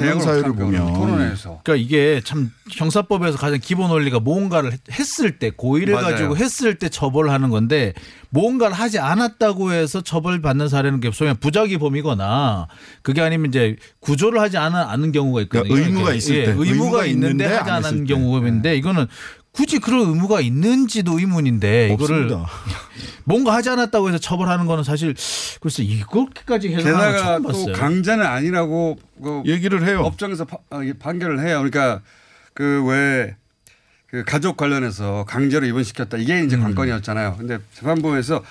거예요, 0.55 0.85
보면. 0.87 0.95
토론회에서. 0.95 1.61
그러니까 1.65 1.75
이게 1.85 2.21
참 2.25 2.53
형사법에서 2.71 3.37
가장 3.39 3.59
기본 3.61 3.91
원리가 3.91 4.21
무언가를 4.21 4.73
했- 4.73 4.81
했을 4.93 5.39
때 5.41 5.51
고의를 5.51 5.95
맞아요. 5.95 6.11
가지고 6.13 6.37
했을 6.37 6.77
때 6.77 6.89
처벌하는 6.89 7.51
건데 7.51 7.95
무언가를 8.31 8.77
하지 8.77 9.01
않았다고 9.01 9.73
해서 9.73 10.01
처벌받는 10.01 10.69
사례는 10.69 11.01
게 11.01 11.11
소위 11.13 11.33
부작위 11.35 11.79
범이거나 11.79 12.69
그게 13.03 13.23
아니면 13.23 13.49
이제 13.49 13.75
구조를 14.01 14.41
하지 14.41 14.57
않은, 14.57 14.79
않은 14.79 15.11
경우가 15.13 15.41
있거든요. 15.43 15.75
그러니까 15.75 15.89
의무가. 15.91 16.15
있을 16.15 16.37
예, 16.37 16.45
때. 16.45 16.51
의무가, 16.53 16.71
의무가 16.71 17.07
있는데, 17.07 17.31
있는데 17.45 17.47
하지 17.57 17.71
않은 17.71 18.05
때. 18.05 18.15
경우인데 18.15 18.77
이거는 18.77 19.07
굳이 19.53 19.79
그런 19.79 20.09
의무가 20.09 20.41
있는지도 20.41 21.19
의문인데 21.19 21.93
이거를 21.95 22.33
없습니다. 22.33 22.47
뭔가 23.25 23.55
하지 23.55 23.69
않았다고 23.71 24.09
해서 24.09 24.19
처벌하는 24.19 24.67
거는 24.67 24.85
사실 24.85 25.15
글쎄 25.61 25.83
이렇게까지 25.83 26.71
건 26.71 26.79
게다가 26.79 27.19
처음 27.19 27.43
또 27.43 27.49
봤어요. 27.49 27.73
강제는 27.75 28.25
아니라고 28.25 28.99
그 29.23 29.43
얘기를 29.47 29.87
해요. 29.87 30.03
법정에서 30.03 30.45
파- 30.45 30.59
아, 30.71 30.83
이 30.83 30.93
판결을 30.93 31.41
해요. 31.47 31.59
그러니까 31.59 32.01
그왜그 32.55 34.25
가족 34.27 34.57
관련해서 34.57 35.25
강제로 35.29 35.67
입원시켰다 35.67 36.17
이게 36.19 36.43
이제 36.43 36.57
관건이었잖아요. 36.57 37.37
근데 37.39 37.59
재판부에서 37.75 38.43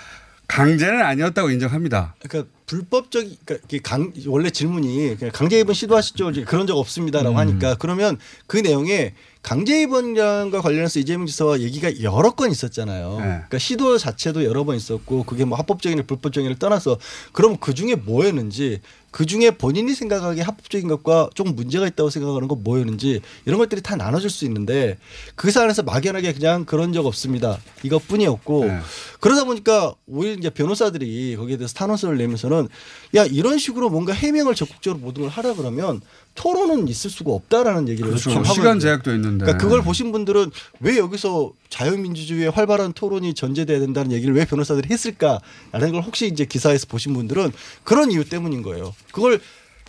강제는 0.48 1.02
아니었다고 1.02 1.50
인정합니다. 1.50 2.16
그러니까 2.20 2.50
불법적 2.68 3.26
그러니까 3.46 3.78
강 3.84 4.14
원래 4.28 4.50
질문이 4.50 5.18
강제 5.34 5.60
입원 5.60 5.74
시도하셨죠 5.74 6.32
이제 6.32 6.44
그런 6.44 6.68
적 6.68 6.78
없습니다라고 6.78 7.36
음. 7.36 7.38
하니까 7.38 7.76
그러면 7.80 8.18
그 8.46 8.58
내용에 8.58 9.14
강제 9.48 9.82
입원과 9.84 10.60
관련해서 10.62 11.00
이재명 11.00 11.26
지사와 11.26 11.62
얘기가 11.62 12.02
여러 12.02 12.32
건 12.32 12.52
있었잖아요. 12.52 13.12
네. 13.20 13.24
그러니까 13.24 13.58
시도 13.58 13.98
자체도 13.98 14.44
여러 14.44 14.66
번 14.66 14.76
있었고 14.76 15.24
그게 15.24 15.46
뭐 15.46 15.58
합법적인 15.58 16.06
불법적인을 16.06 16.60
떠나서 16.60 16.98
그럼 17.32 17.56
그 17.56 17.74
중에 17.74 17.96
뭐였는지 17.96 18.82
그 19.10 19.26
중에 19.26 19.52
본인이 19.52 19.94
생각하기에 19.94 20.44
합법적인 20.44 20.90
것과 20.90 21.30
조금 21.34 21.56
문제가 21.56 21.88
있다고 21.88 22.10
생각하는 22.10 22.50
건 22.50 22.62
뭐였는지 22.62 23.22
이런 23.46 23.58
것들이 23.58 23.82
다 23.82 23.96
나눠질 23.96 24.30
수 24.30 24.44
있는데 24.44 24.98
그 25.36 25.50
사안에서 25.50 25.84
막연하게 25.84 26.34
그냥 26.34 26.66
그런 26.66 26.92
적 26.92 27.06
없습니다. 27.06 27.58
이것뿐이었고 27.84 28.66
네. 28.66 28.80
그러다 29.20 29.46
보니까 29.46 29.94
오히려 30.06 30.34
이제 30.36 30.50
변호사들이 30.50 31.36
거기에 31.38 31.58
대해서 31.58 31.74
탄원서를 31.74 32.18
내면서는 32.18 32.68
야 33.16 33.26
이런 33.26 33.58
식으로 33.58 33.90
뭔가 33.90 34.14
해명을 34.14 34.56
적극적으로 34.56 35.00
모든 35.00 35.24
걸 35.24 35.32
하라 35.32 35.54
그러면 35.54 36.02
토론은 36.36 36.88
있을 36.88 37.10
수가 37.10 37.32
없다라는 37.32 37.90
얘기를 37.90 38.10
그렇죠. 38.10 38.32
하고 38.32 38.44
시간. 38.54 38.80
제약도 38.80 39.14
있는데. 39.16 39.46
그러니까 39.46 39.64
그걸 39.64 39.82
보신 39.82 40.12
분들은 40.12 40.52
왜 40.82 40.98
여기서 40.98 41.52
자유민주주의의 41.70 42.52
활발한 42.52 42.94
토론이 42.94 43.34
전제돼야 43.34 43.80
된다는 43.80 44.12
얘기를 44.12 44.36
왜 44.36 44.46
변호사들이 44.46 44.88
했을까라는 44.90 45.92
걸 45.92 46.02
혹시 46.04 46.28
이제 46.28 46.46
기사에서 46.46 46.86
보신 46.88 47.14
분들은 47.14 47.52
그런 47.84 48.12
이유 48.12 48.24
때문인 48.24 48.62
거예요. 48.62 48.94
그걸 49.12 49.40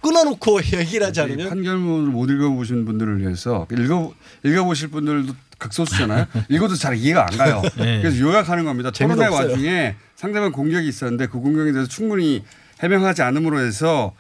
끊어놓고 0.01 0.61
얘기를 0.79 1.07
하지 1.07 1.21
이 1.21 1.23
않으면 1.25 1.49
판결문을 1.51 2.11
못 2.11 2.31
읽어보신 2.31 2.85
분들을 2.85 3.21
위해서 3.21 3.67
읽어 3.71 4.15
읽어보실 4.45 4.89
분들도 4.89 5.35
극소수잖아요. 5.59 6.27
읽어도 6.49 6.75
잘 6.75 6.97
이해가 6.97 7.27
안 7.31 7.37
가요. 7.37 7.63
네. 7.77 8.01
그래서 8.01 8.19
요약하는 8.21 8.65
겁니다. 8.65 8.91
토론회. 8.91 9.27
와중에 9.27 9.97
상대방 10.17 10.53
공격이 10.53 10.87
있었는데 10.89 11.27
그 11.27 11.39
공격에 11.41 11.73
대해서 11.73 11.89
충분히 11.89 12.45
해명하지 12.81 13.23
않음으로 13.23 13.61
해서 13.61 14.15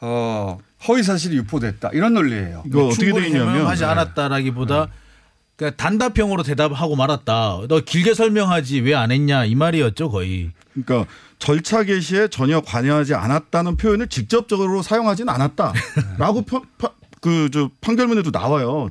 어, 0.00 0.58
허위 0.88 1.02
사실이 1.02 1.36
유포됐다 1.36 1.90
이런 1.92 2.14
논리예요. 2.14 2.64
충분히 2.94 3.30
해명하지 3.32 3.84
않았다라기보다 3.84 4.88
그러니까 5.56 5.76
단답형으로 5.82 6.42
대답하고 6.42 6.96
말았다. 6.96 7.60
너 7.68 7.80
길게 7.80 8.14
설명하지 8.14 8.80
왜 8.80 8.94
안 8.94 9.12
했냐 9.12 9.44
이 9.44 9.54
말이었죠 9.54 10.10
거의. 10.10 10.50
그러니까 10.72 11.10
절차 11.38 11.84
개시에 11.84 12.28
전혀 12.28 12.60
관여하지 12.60 13.14
않았다는 13.14 13.76
표현을 13.76 14.08
직접적으로 14.08 14.82
사용하지는 14.82 15.32
않았다라고 15.32 16.44
그저 17.20 17.70
판결문에도 17.82 18.30
나와요. 18.30 18.88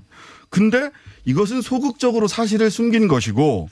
근데 0.51 0.91
이것은 1.29 1.61
소극적으로 1.61 2.27
사실을 2.27 2.71
숨긴 2.71 3.07
것이고 3.07 3.69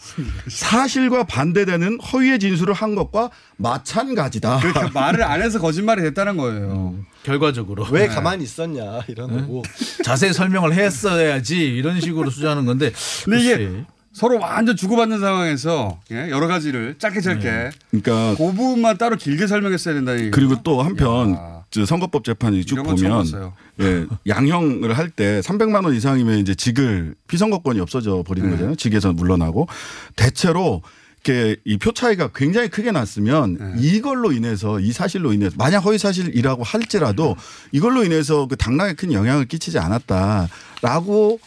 사실과 0.47 1.23
반대되는 1.23 1.99
허위의 2.01 2.37
진술을 2.37 2.75
한 2.75 2.93
것과 2.93 3.31
마찬가지다. 3.57 4.59
그러니까 4.59 4.89
말을 4.93 5.23
안 5.23 5.41
해서 5.41 5.59
거짓말이 5.59 6.03
됐다는 6.03 6.37
거예요. 6.37 6.95
결과적으로 7.23 7.87
왜 7.89 8.01
네. 8.01 8.13
가만히 8.13 8.43
있었냐 8.43 9.01
이런 9.07 9.35
거고. 9.41 9.63
자세히 10.03 10.33
설명을 10.33 10.73
했어야지 10.73 11.57
이런 11.57 11.99
식으로 11.99 12.29
수정하는 12.29 12.65
건데. 12.65 12.91
근데 13.25 13.39
이게. 13.39 13.83
서로 14.13 14.39
완전 14.39 14.75
주고받는 14.75 15.19
상황에서 15.19 15.99
예, 16.11 16.31
여러 16.31 16.47
가지를 16.47 16.95
짧게 16.97 17.21
짧게 17.21 17.69
그러니까 17.91 18.35
그 18.35 18.51
부분만 18.51 18.97
따로 18.97 19.15
길게 19.15 19.45
설명했어야 19.45 19.93
된다는 19.93 20.21
얘기죠. 20.21 20.35
그리고 20.35 20.55
또 20.63 20.81
한편 20.81 21.35
저 21.35 21.56
선거법 21.85 22.23
재판이 22.23 22.65
쭉 22.65 22.75
이런 22.75 22.85
건 22.87 22.95
처음 22.97 23.23
보면. 23.23 23.51
예, 23.81 24.05
양형을 24.27 24.97
할 24.97 25.09
때 25.11 25.39
300만 25.41 25.83
원 25.85 25.93
이상이면 25.93 26.39
이제 26.39 26.55
직을 26.55 27.15
피선거권이 27.27 27.79
없어져 27.79 28.23
버리는 28.25 28.47
네. 28.49 28.55
거잖아요. 28.55 28.75
직에서 28.75 29.13
물러나고 29.13 29.67
대체로 30.15 30.81
이렇게 31.25 31.57
이 31.65 31.77
표 31.77 31.91
차이가 31.91 32.29
굉장히 32.33 32.69
크게 32.69 32.91
났으면 32.91 33.57
네. 33.59 33.73
이걸로 33.79 34.31
인해서 34.31 34.79
이 34.79 34.91
사실로 34.93 35.33
인해서 35.33 35.55
만약 35.57 35.79
허위 35.79 35.97
사실이라고 35.97 36.63
할지라도 36.63 37.35
이걸로 37.73 38.03
인해서 38.05 38.47
그 38.47 38.55
당락에 38.55 38.93
큰 38.93 39.11
영향을 39.11 39.45
끼치지 39.45 39.77
않았다라고 39.79 41.39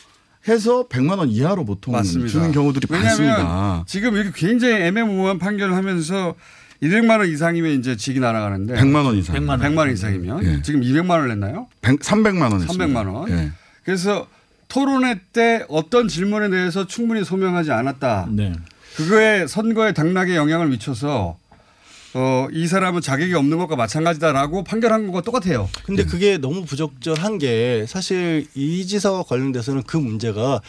해서 0.48 0.86
100만 0.88 1.18
원 1.18 1.28
이하로 1.28 1.64
보통 1.64 1.92
맞습니다. 1.92 2.30
주는 2.30 2.52
경우들이 2.52 2.86
많습니다. 2.90 3.84
지금 3.86 4.16
이렇게 4.16 4.30
굉장히 4.34 4.74
애매모호한 4.74 5.38
판결을 5.38 5.74
하면서 5.74 6.34
200만 6.82 7.18
원 7.18 7.28
이상이면 7.28 7.72
이제 7.72 7.96
직이 7.96 8.20
날아가는데 8.20 8.74
100만 8.74 9.04
원 9.04 9.16
이상. 9.16 9.36
100만 9.36 9.50
원, 9.50 9.60
100만 9.60 9.78
원 9.78 9.92
이상이면 9.92 10.44
예. 10.44 10.62
지금 10.62 10.80
200만 10.80 11.10
원을 11.10 11.28
냈나요? 11.28 11.68
100, 11.82 12.00
300만 12.00 12.42
원 12.42 12.66
300만 12.66 13.12
원. 13.12 13.30
예. 13.30 13.50
그래서 13.84 14.26
토론회 14.68 15.20
때 15.32 15.64
어떤 15.68 16.08
질문에 16.08 16.48
대해서 16.48 16.86
충분히 16.86 17.24
소명하지 17.24 17.72
않았다. 17.72 18.28
네. 18.30 18.52
그거에 18.96 19.46
선거에 19.46 19.92
당락에 19.92 20.36
영향을 20.36 20.68
미쳐서 20.68 21.36
어, 22.12 22.48
이 22.50 22.66
사람은 22.66 23.02
자격이 23.02 23.34
없는 23.34 23.58
것과 23.58 23.76
마찬가지다라고 23.76 24.64
판결한 24.64 25.06
것과 25.06 25.20
똑같아요. 25.20 25.68
근데 25.84 26.04
그게 26.04 26.38
너무 26.38 26.64
부적절한 26.64 27.38
게 27.38 27.84
사실 27.86 28.46
이 28.54 28.84
지사와 28.86 29.22
관련돼서는 29.22 29.84
그 29.84 29.96
문제가 29.96 30.60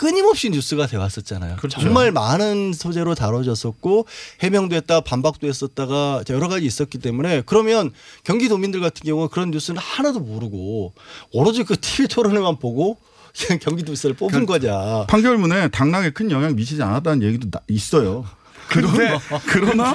끊임없이 0.00 0.48
뉴스가 0.48 0.86
돼 0.86 0.96
왔었잖아요. 0.96 1.56
정말 1.68 2.10
많은 2.10 2.72
소재로 2.72 3.14
다뤄졌었고 3.14 4.06
해명도 4.40 4.74
했다 4.74 5.02
반박도 5.02 5.46
했었다가 5.46 6.24
여러 6.30 6.48
가지 6.48 6.64
있었기 6.64 6.96
때문에 6.96 7.42
그러면 7.44 7.92
경기도민들 8.24 8.80
같은 8.80 9.04
경우는 9.04 9.28
그런 9.28 9.50
뉴스는 9.50 9.78
하나도 9.78 10.20
모르고 10.20 10.94
오로지 11.32 11.64
그 11.64 11.78
TV 11.78 12.08
토론회만 12.08 12.58
보고 12.60 12.96
그냥 13.36 13.58
경기도지사를 13.58 14.16
뽑은 14.16 14.46
거냐. 14.46 15.04
판결문에 15.06 15.68
당락에 15.68 16.08
큰 16.12 16.30
영향 16.30 16.56
미치지 16.56 16.82
않았다는 16.82 17.22
얘기도 17.22 17.50
나- 17.50 17.60
있어요. 17.68 18.24
그러나, 18.70 19.20
그러나 19.48 19.94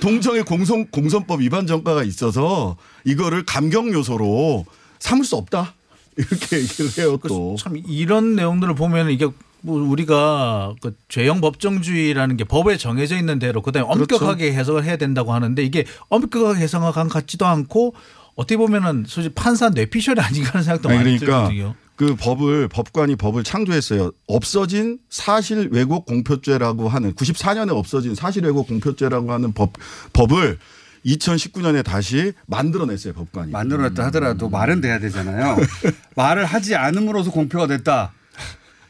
동정의 0.00 0.42
공선, 0.42 0.88
공선법 0.90 1.42
위반 1.42 1.68
전과가 1.68 2.02
있어서 2.02 2.76
이거를 3.04 3.44
감경 3.44 3.92
요소로 3.92 4.66
삼을 4.98 5.24
수 5.24 5.36
없다. 5.36 5.74
이렇게 6.16 6.58
얘기를 6.60 6.90
해요 6.98 7.18
또. 7.28 7.56
참 7.58 7.80
이런 7.86 8.36
내용들을 8.36 8.74
보면 8.74 9.10
이게 9.10 9.28
뭐 9.60 9.80
우리가 9.82 10.74
그 10.82 10.94
죄형 11.08 11.40
법정주의라는 11.40 12.36
게 12.36 12.44
법에 12.44 12.76
정해져 12.76 13.16
있는 13.16 13.38
대로 13.38 13.62
그다음에 13.62 13.86
그렇죠. 13.92 14.16
엄격하게 14.16 14.52
해석을 14.52 14.84
해야 14.84 14.96
된다고 14.96 15.32
하는데 15.32 15.62
이게 15.62 15.86
엄격하게 16.08 16.60
해석한 16.60 17.08
것 17.08 17.14
같지도 17.14 17.46
않고 17.46 17.94
어떻게 18.34 18.56
보면은 18.56 19.04
솔직히 19.06 19.34
판사 19.34 19.70
뇌피셜이 19.70 20.20
아닌가 20.20 20.50
하는 20.50 20.64
생각도 20.64 20.88
아니, 20.90 20.98
많이 20.98 21.18
그러니까 21.18 21.48
들거든요. 21.48 21.74
그 21.96 22.16
법을 22.16 22.68
법관이 22.68 23.16
법을 23.16 23.44
창조했어요. 23.44 24.10
없어진 24.26 24.98
사실 25.08 25.68
왜곡 25.70 26.06
공표죄라고 26.06 26.88
하는 26.88 27.14
94년에 27.14 27.70
없어진 27.70 28.14
사실 28.14 28.44
왜곡 28.44 28.66
공표죄라고 28.66 29.32
하는 29.32 29.52
법 29.52 29.74
법을 30.12 30.58
2019년에 31.06 31.84
다시 31.84 32.32
만들어냈어요 32.46 33.12
법관이. 33.14 33.52
만들어냈다 33.52 34.04
하더라도 34.06 34.48
말은 34.48 34.80
돼야 34.80 34.98
되잖아요. 34.98 35.56
말을 36.16 36.44
하지 36.44 36.74
않음으로써 36.74 37.30
공표가 37.30 37.66
됐다. 37.66 38.12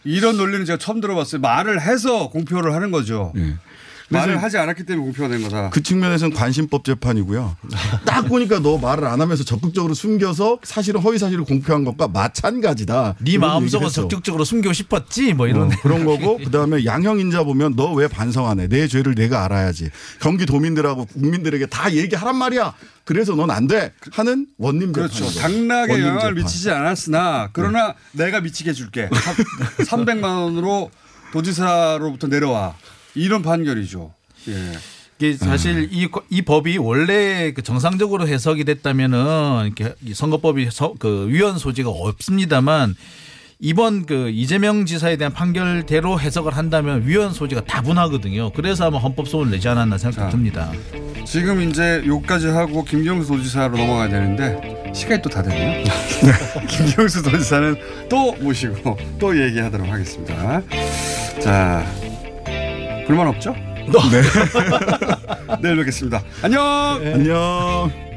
이런 0.05 0.37
논리는 0.37 0.65
제가 0.65 0.79
처음 0.79 1.01
들어봤어요. 1.01 1.41
말을 1.41 1.81
해서 1.81 2.29
공표를 2.29 2.75
하는 2.75 2.91
거죠. 2.91 3.33
말을 4.15 4.43
하지 4.43 4.59
않았기 4.59 4.85
때문에 4.85 5.05
공표가 5.05 5.29
된 5.29 5.43
거다. 5.43 5.71
그 5.71 5.83
측면에서는 5.83 6.35
관심법 6.37 6.85
재판이고요. 6.85 7.57
딱 8.05 8.23
보니까 8.23 8.61
너 8.61 8.79
말을 8.79 9.07
안 9.07 9.21
하면서 9.21 9.45
적극적으로 9.45 9.95
숨겨서 9.95 10.59
사실은 10.62 11.01
허위 11.01 11.19
사실을 11.19 11.45
공표한 11.45 11.85
것과 11.85 12.09
마찬가지다. 12.09 13.17
네 13.21 13.39
마음속은. 13.39 13.89
적극적으로 13.89 14.45
숨기고 14.45 14.73
싶었지 14.73 15.35
뭐 15.35 15.47
이런 15.49 15.73
어, 15.73 15.77
그런 15.83 16.05
거고 16.05 16.39
그다음에 16.39 16.85
양형 16.85 17.19
인자 17.21 17.45
보면 17.45 17.75
너 17.77 17.95
왜 17.95 18.09
반성 18.09 18.49
안 18.49 18.59
해? 18.61 18.67
내 18.69 18.89
죄를 18.89 19.15
내가 19.15 19.45
알아야지. 19.45 19.91
경기 20.21 20.47
도민들하고 20.47 21.05
국민들에게 21.07 21.67
다 21.67 21.93
얘기하란 21.93 22.37
말이야. 22.37 22.75
그래서 23.05 23.35
넌 23.35 23.51
안 23.51 23.67
돼. 23.67 23.93
하는 24.12 24.47
원님 24.59 24.93
그렇죠. 24.93 25.31
재판이죠. 25.31 25.41
당락에 25.41 25.93
영향을 25.93 26.21
재판. 26.21 26.35
네. 26.35 26.43
미치지 26.43 26.71
않았으나 26.71 27.51
그러나 27.53 27.95
내가 28.12 28.41
미치게 28.41 28.71
해줄게. 28.71 29.09
300만 29.79 30.23
원으로 30.25 30.91
도지사로부터 31.33 32.27
내려와 32.29 32.75
이런 33.15 33.43
판결이죠. 33.43 34.12
예. 34.49 34.73
이게 35.19 35.37
사실 35.37 35.89
이, 35.93 36.09
거- 36.09 36.23
이 36.29 36.43
법이 36.43 36.77
원래 36.79 37.53
그 37.53 37.62
정상적으로 37.62 38.27
해석이 38.27 38.65
됐다면은 38.65 39.67
이렇게 39.67 39.95
이 40.05 40.12
선거법이 40.12 40.69
서- 40.73 40.95
그 40.99 41.29
위헌 41.29 41.59
소지가 41.59 41.89
없습니다만 41.91 42.97
이번 43.61 44.05
그 44.05 44.29
이재명 44.31 44.85
지사에 44.85 45.17
대한 45.17 45.33
판결대로 45.33 46.19
해석을 46.21 46.57
한다면 46.57 47.07
위헌 47.07 47.33
소지가 47.33 47.62
다분하거든요. 47.65 48.51
그래서 48.53 48.87
아마 48.89 48.99
헌법 48.99 49.29
소원을 49.29 49.53
내지 49.53 49.69
않았나 49.69 49.97
생각이 49.97 50.33
듭니다. 50.33 50.73
지금 51.25 51.62
이제 51.71 52.03
요까지 52.05 52.49
하고 52.49 52.85
김경수 52.85 53.29
도지사로 53.29 53.79
넘어가야 53.79 54.09
되는데 54.09 54.93
시간이 54.93 55.23
또 55.23 55.31
다 55.31 55.43
됐네요. 55.43 55.85
김경수 56.69 57.23
도지사는 57.23 57.77
또 58.11 58.33
모시고 58.35 58.99
또 59.21 59.41
얘기하도록 59.41 59.89
하겠습니다. 59.89 60.61
자, 61.41 61.87
불만 63.07 63.27
없죠? 63.29 63.55
네. 63.55 64.23
내일 65.61 65.77
뵙겠습니다. 65.85 66.23
안녕. 66.43 66.63
안녕. 67.03 68.14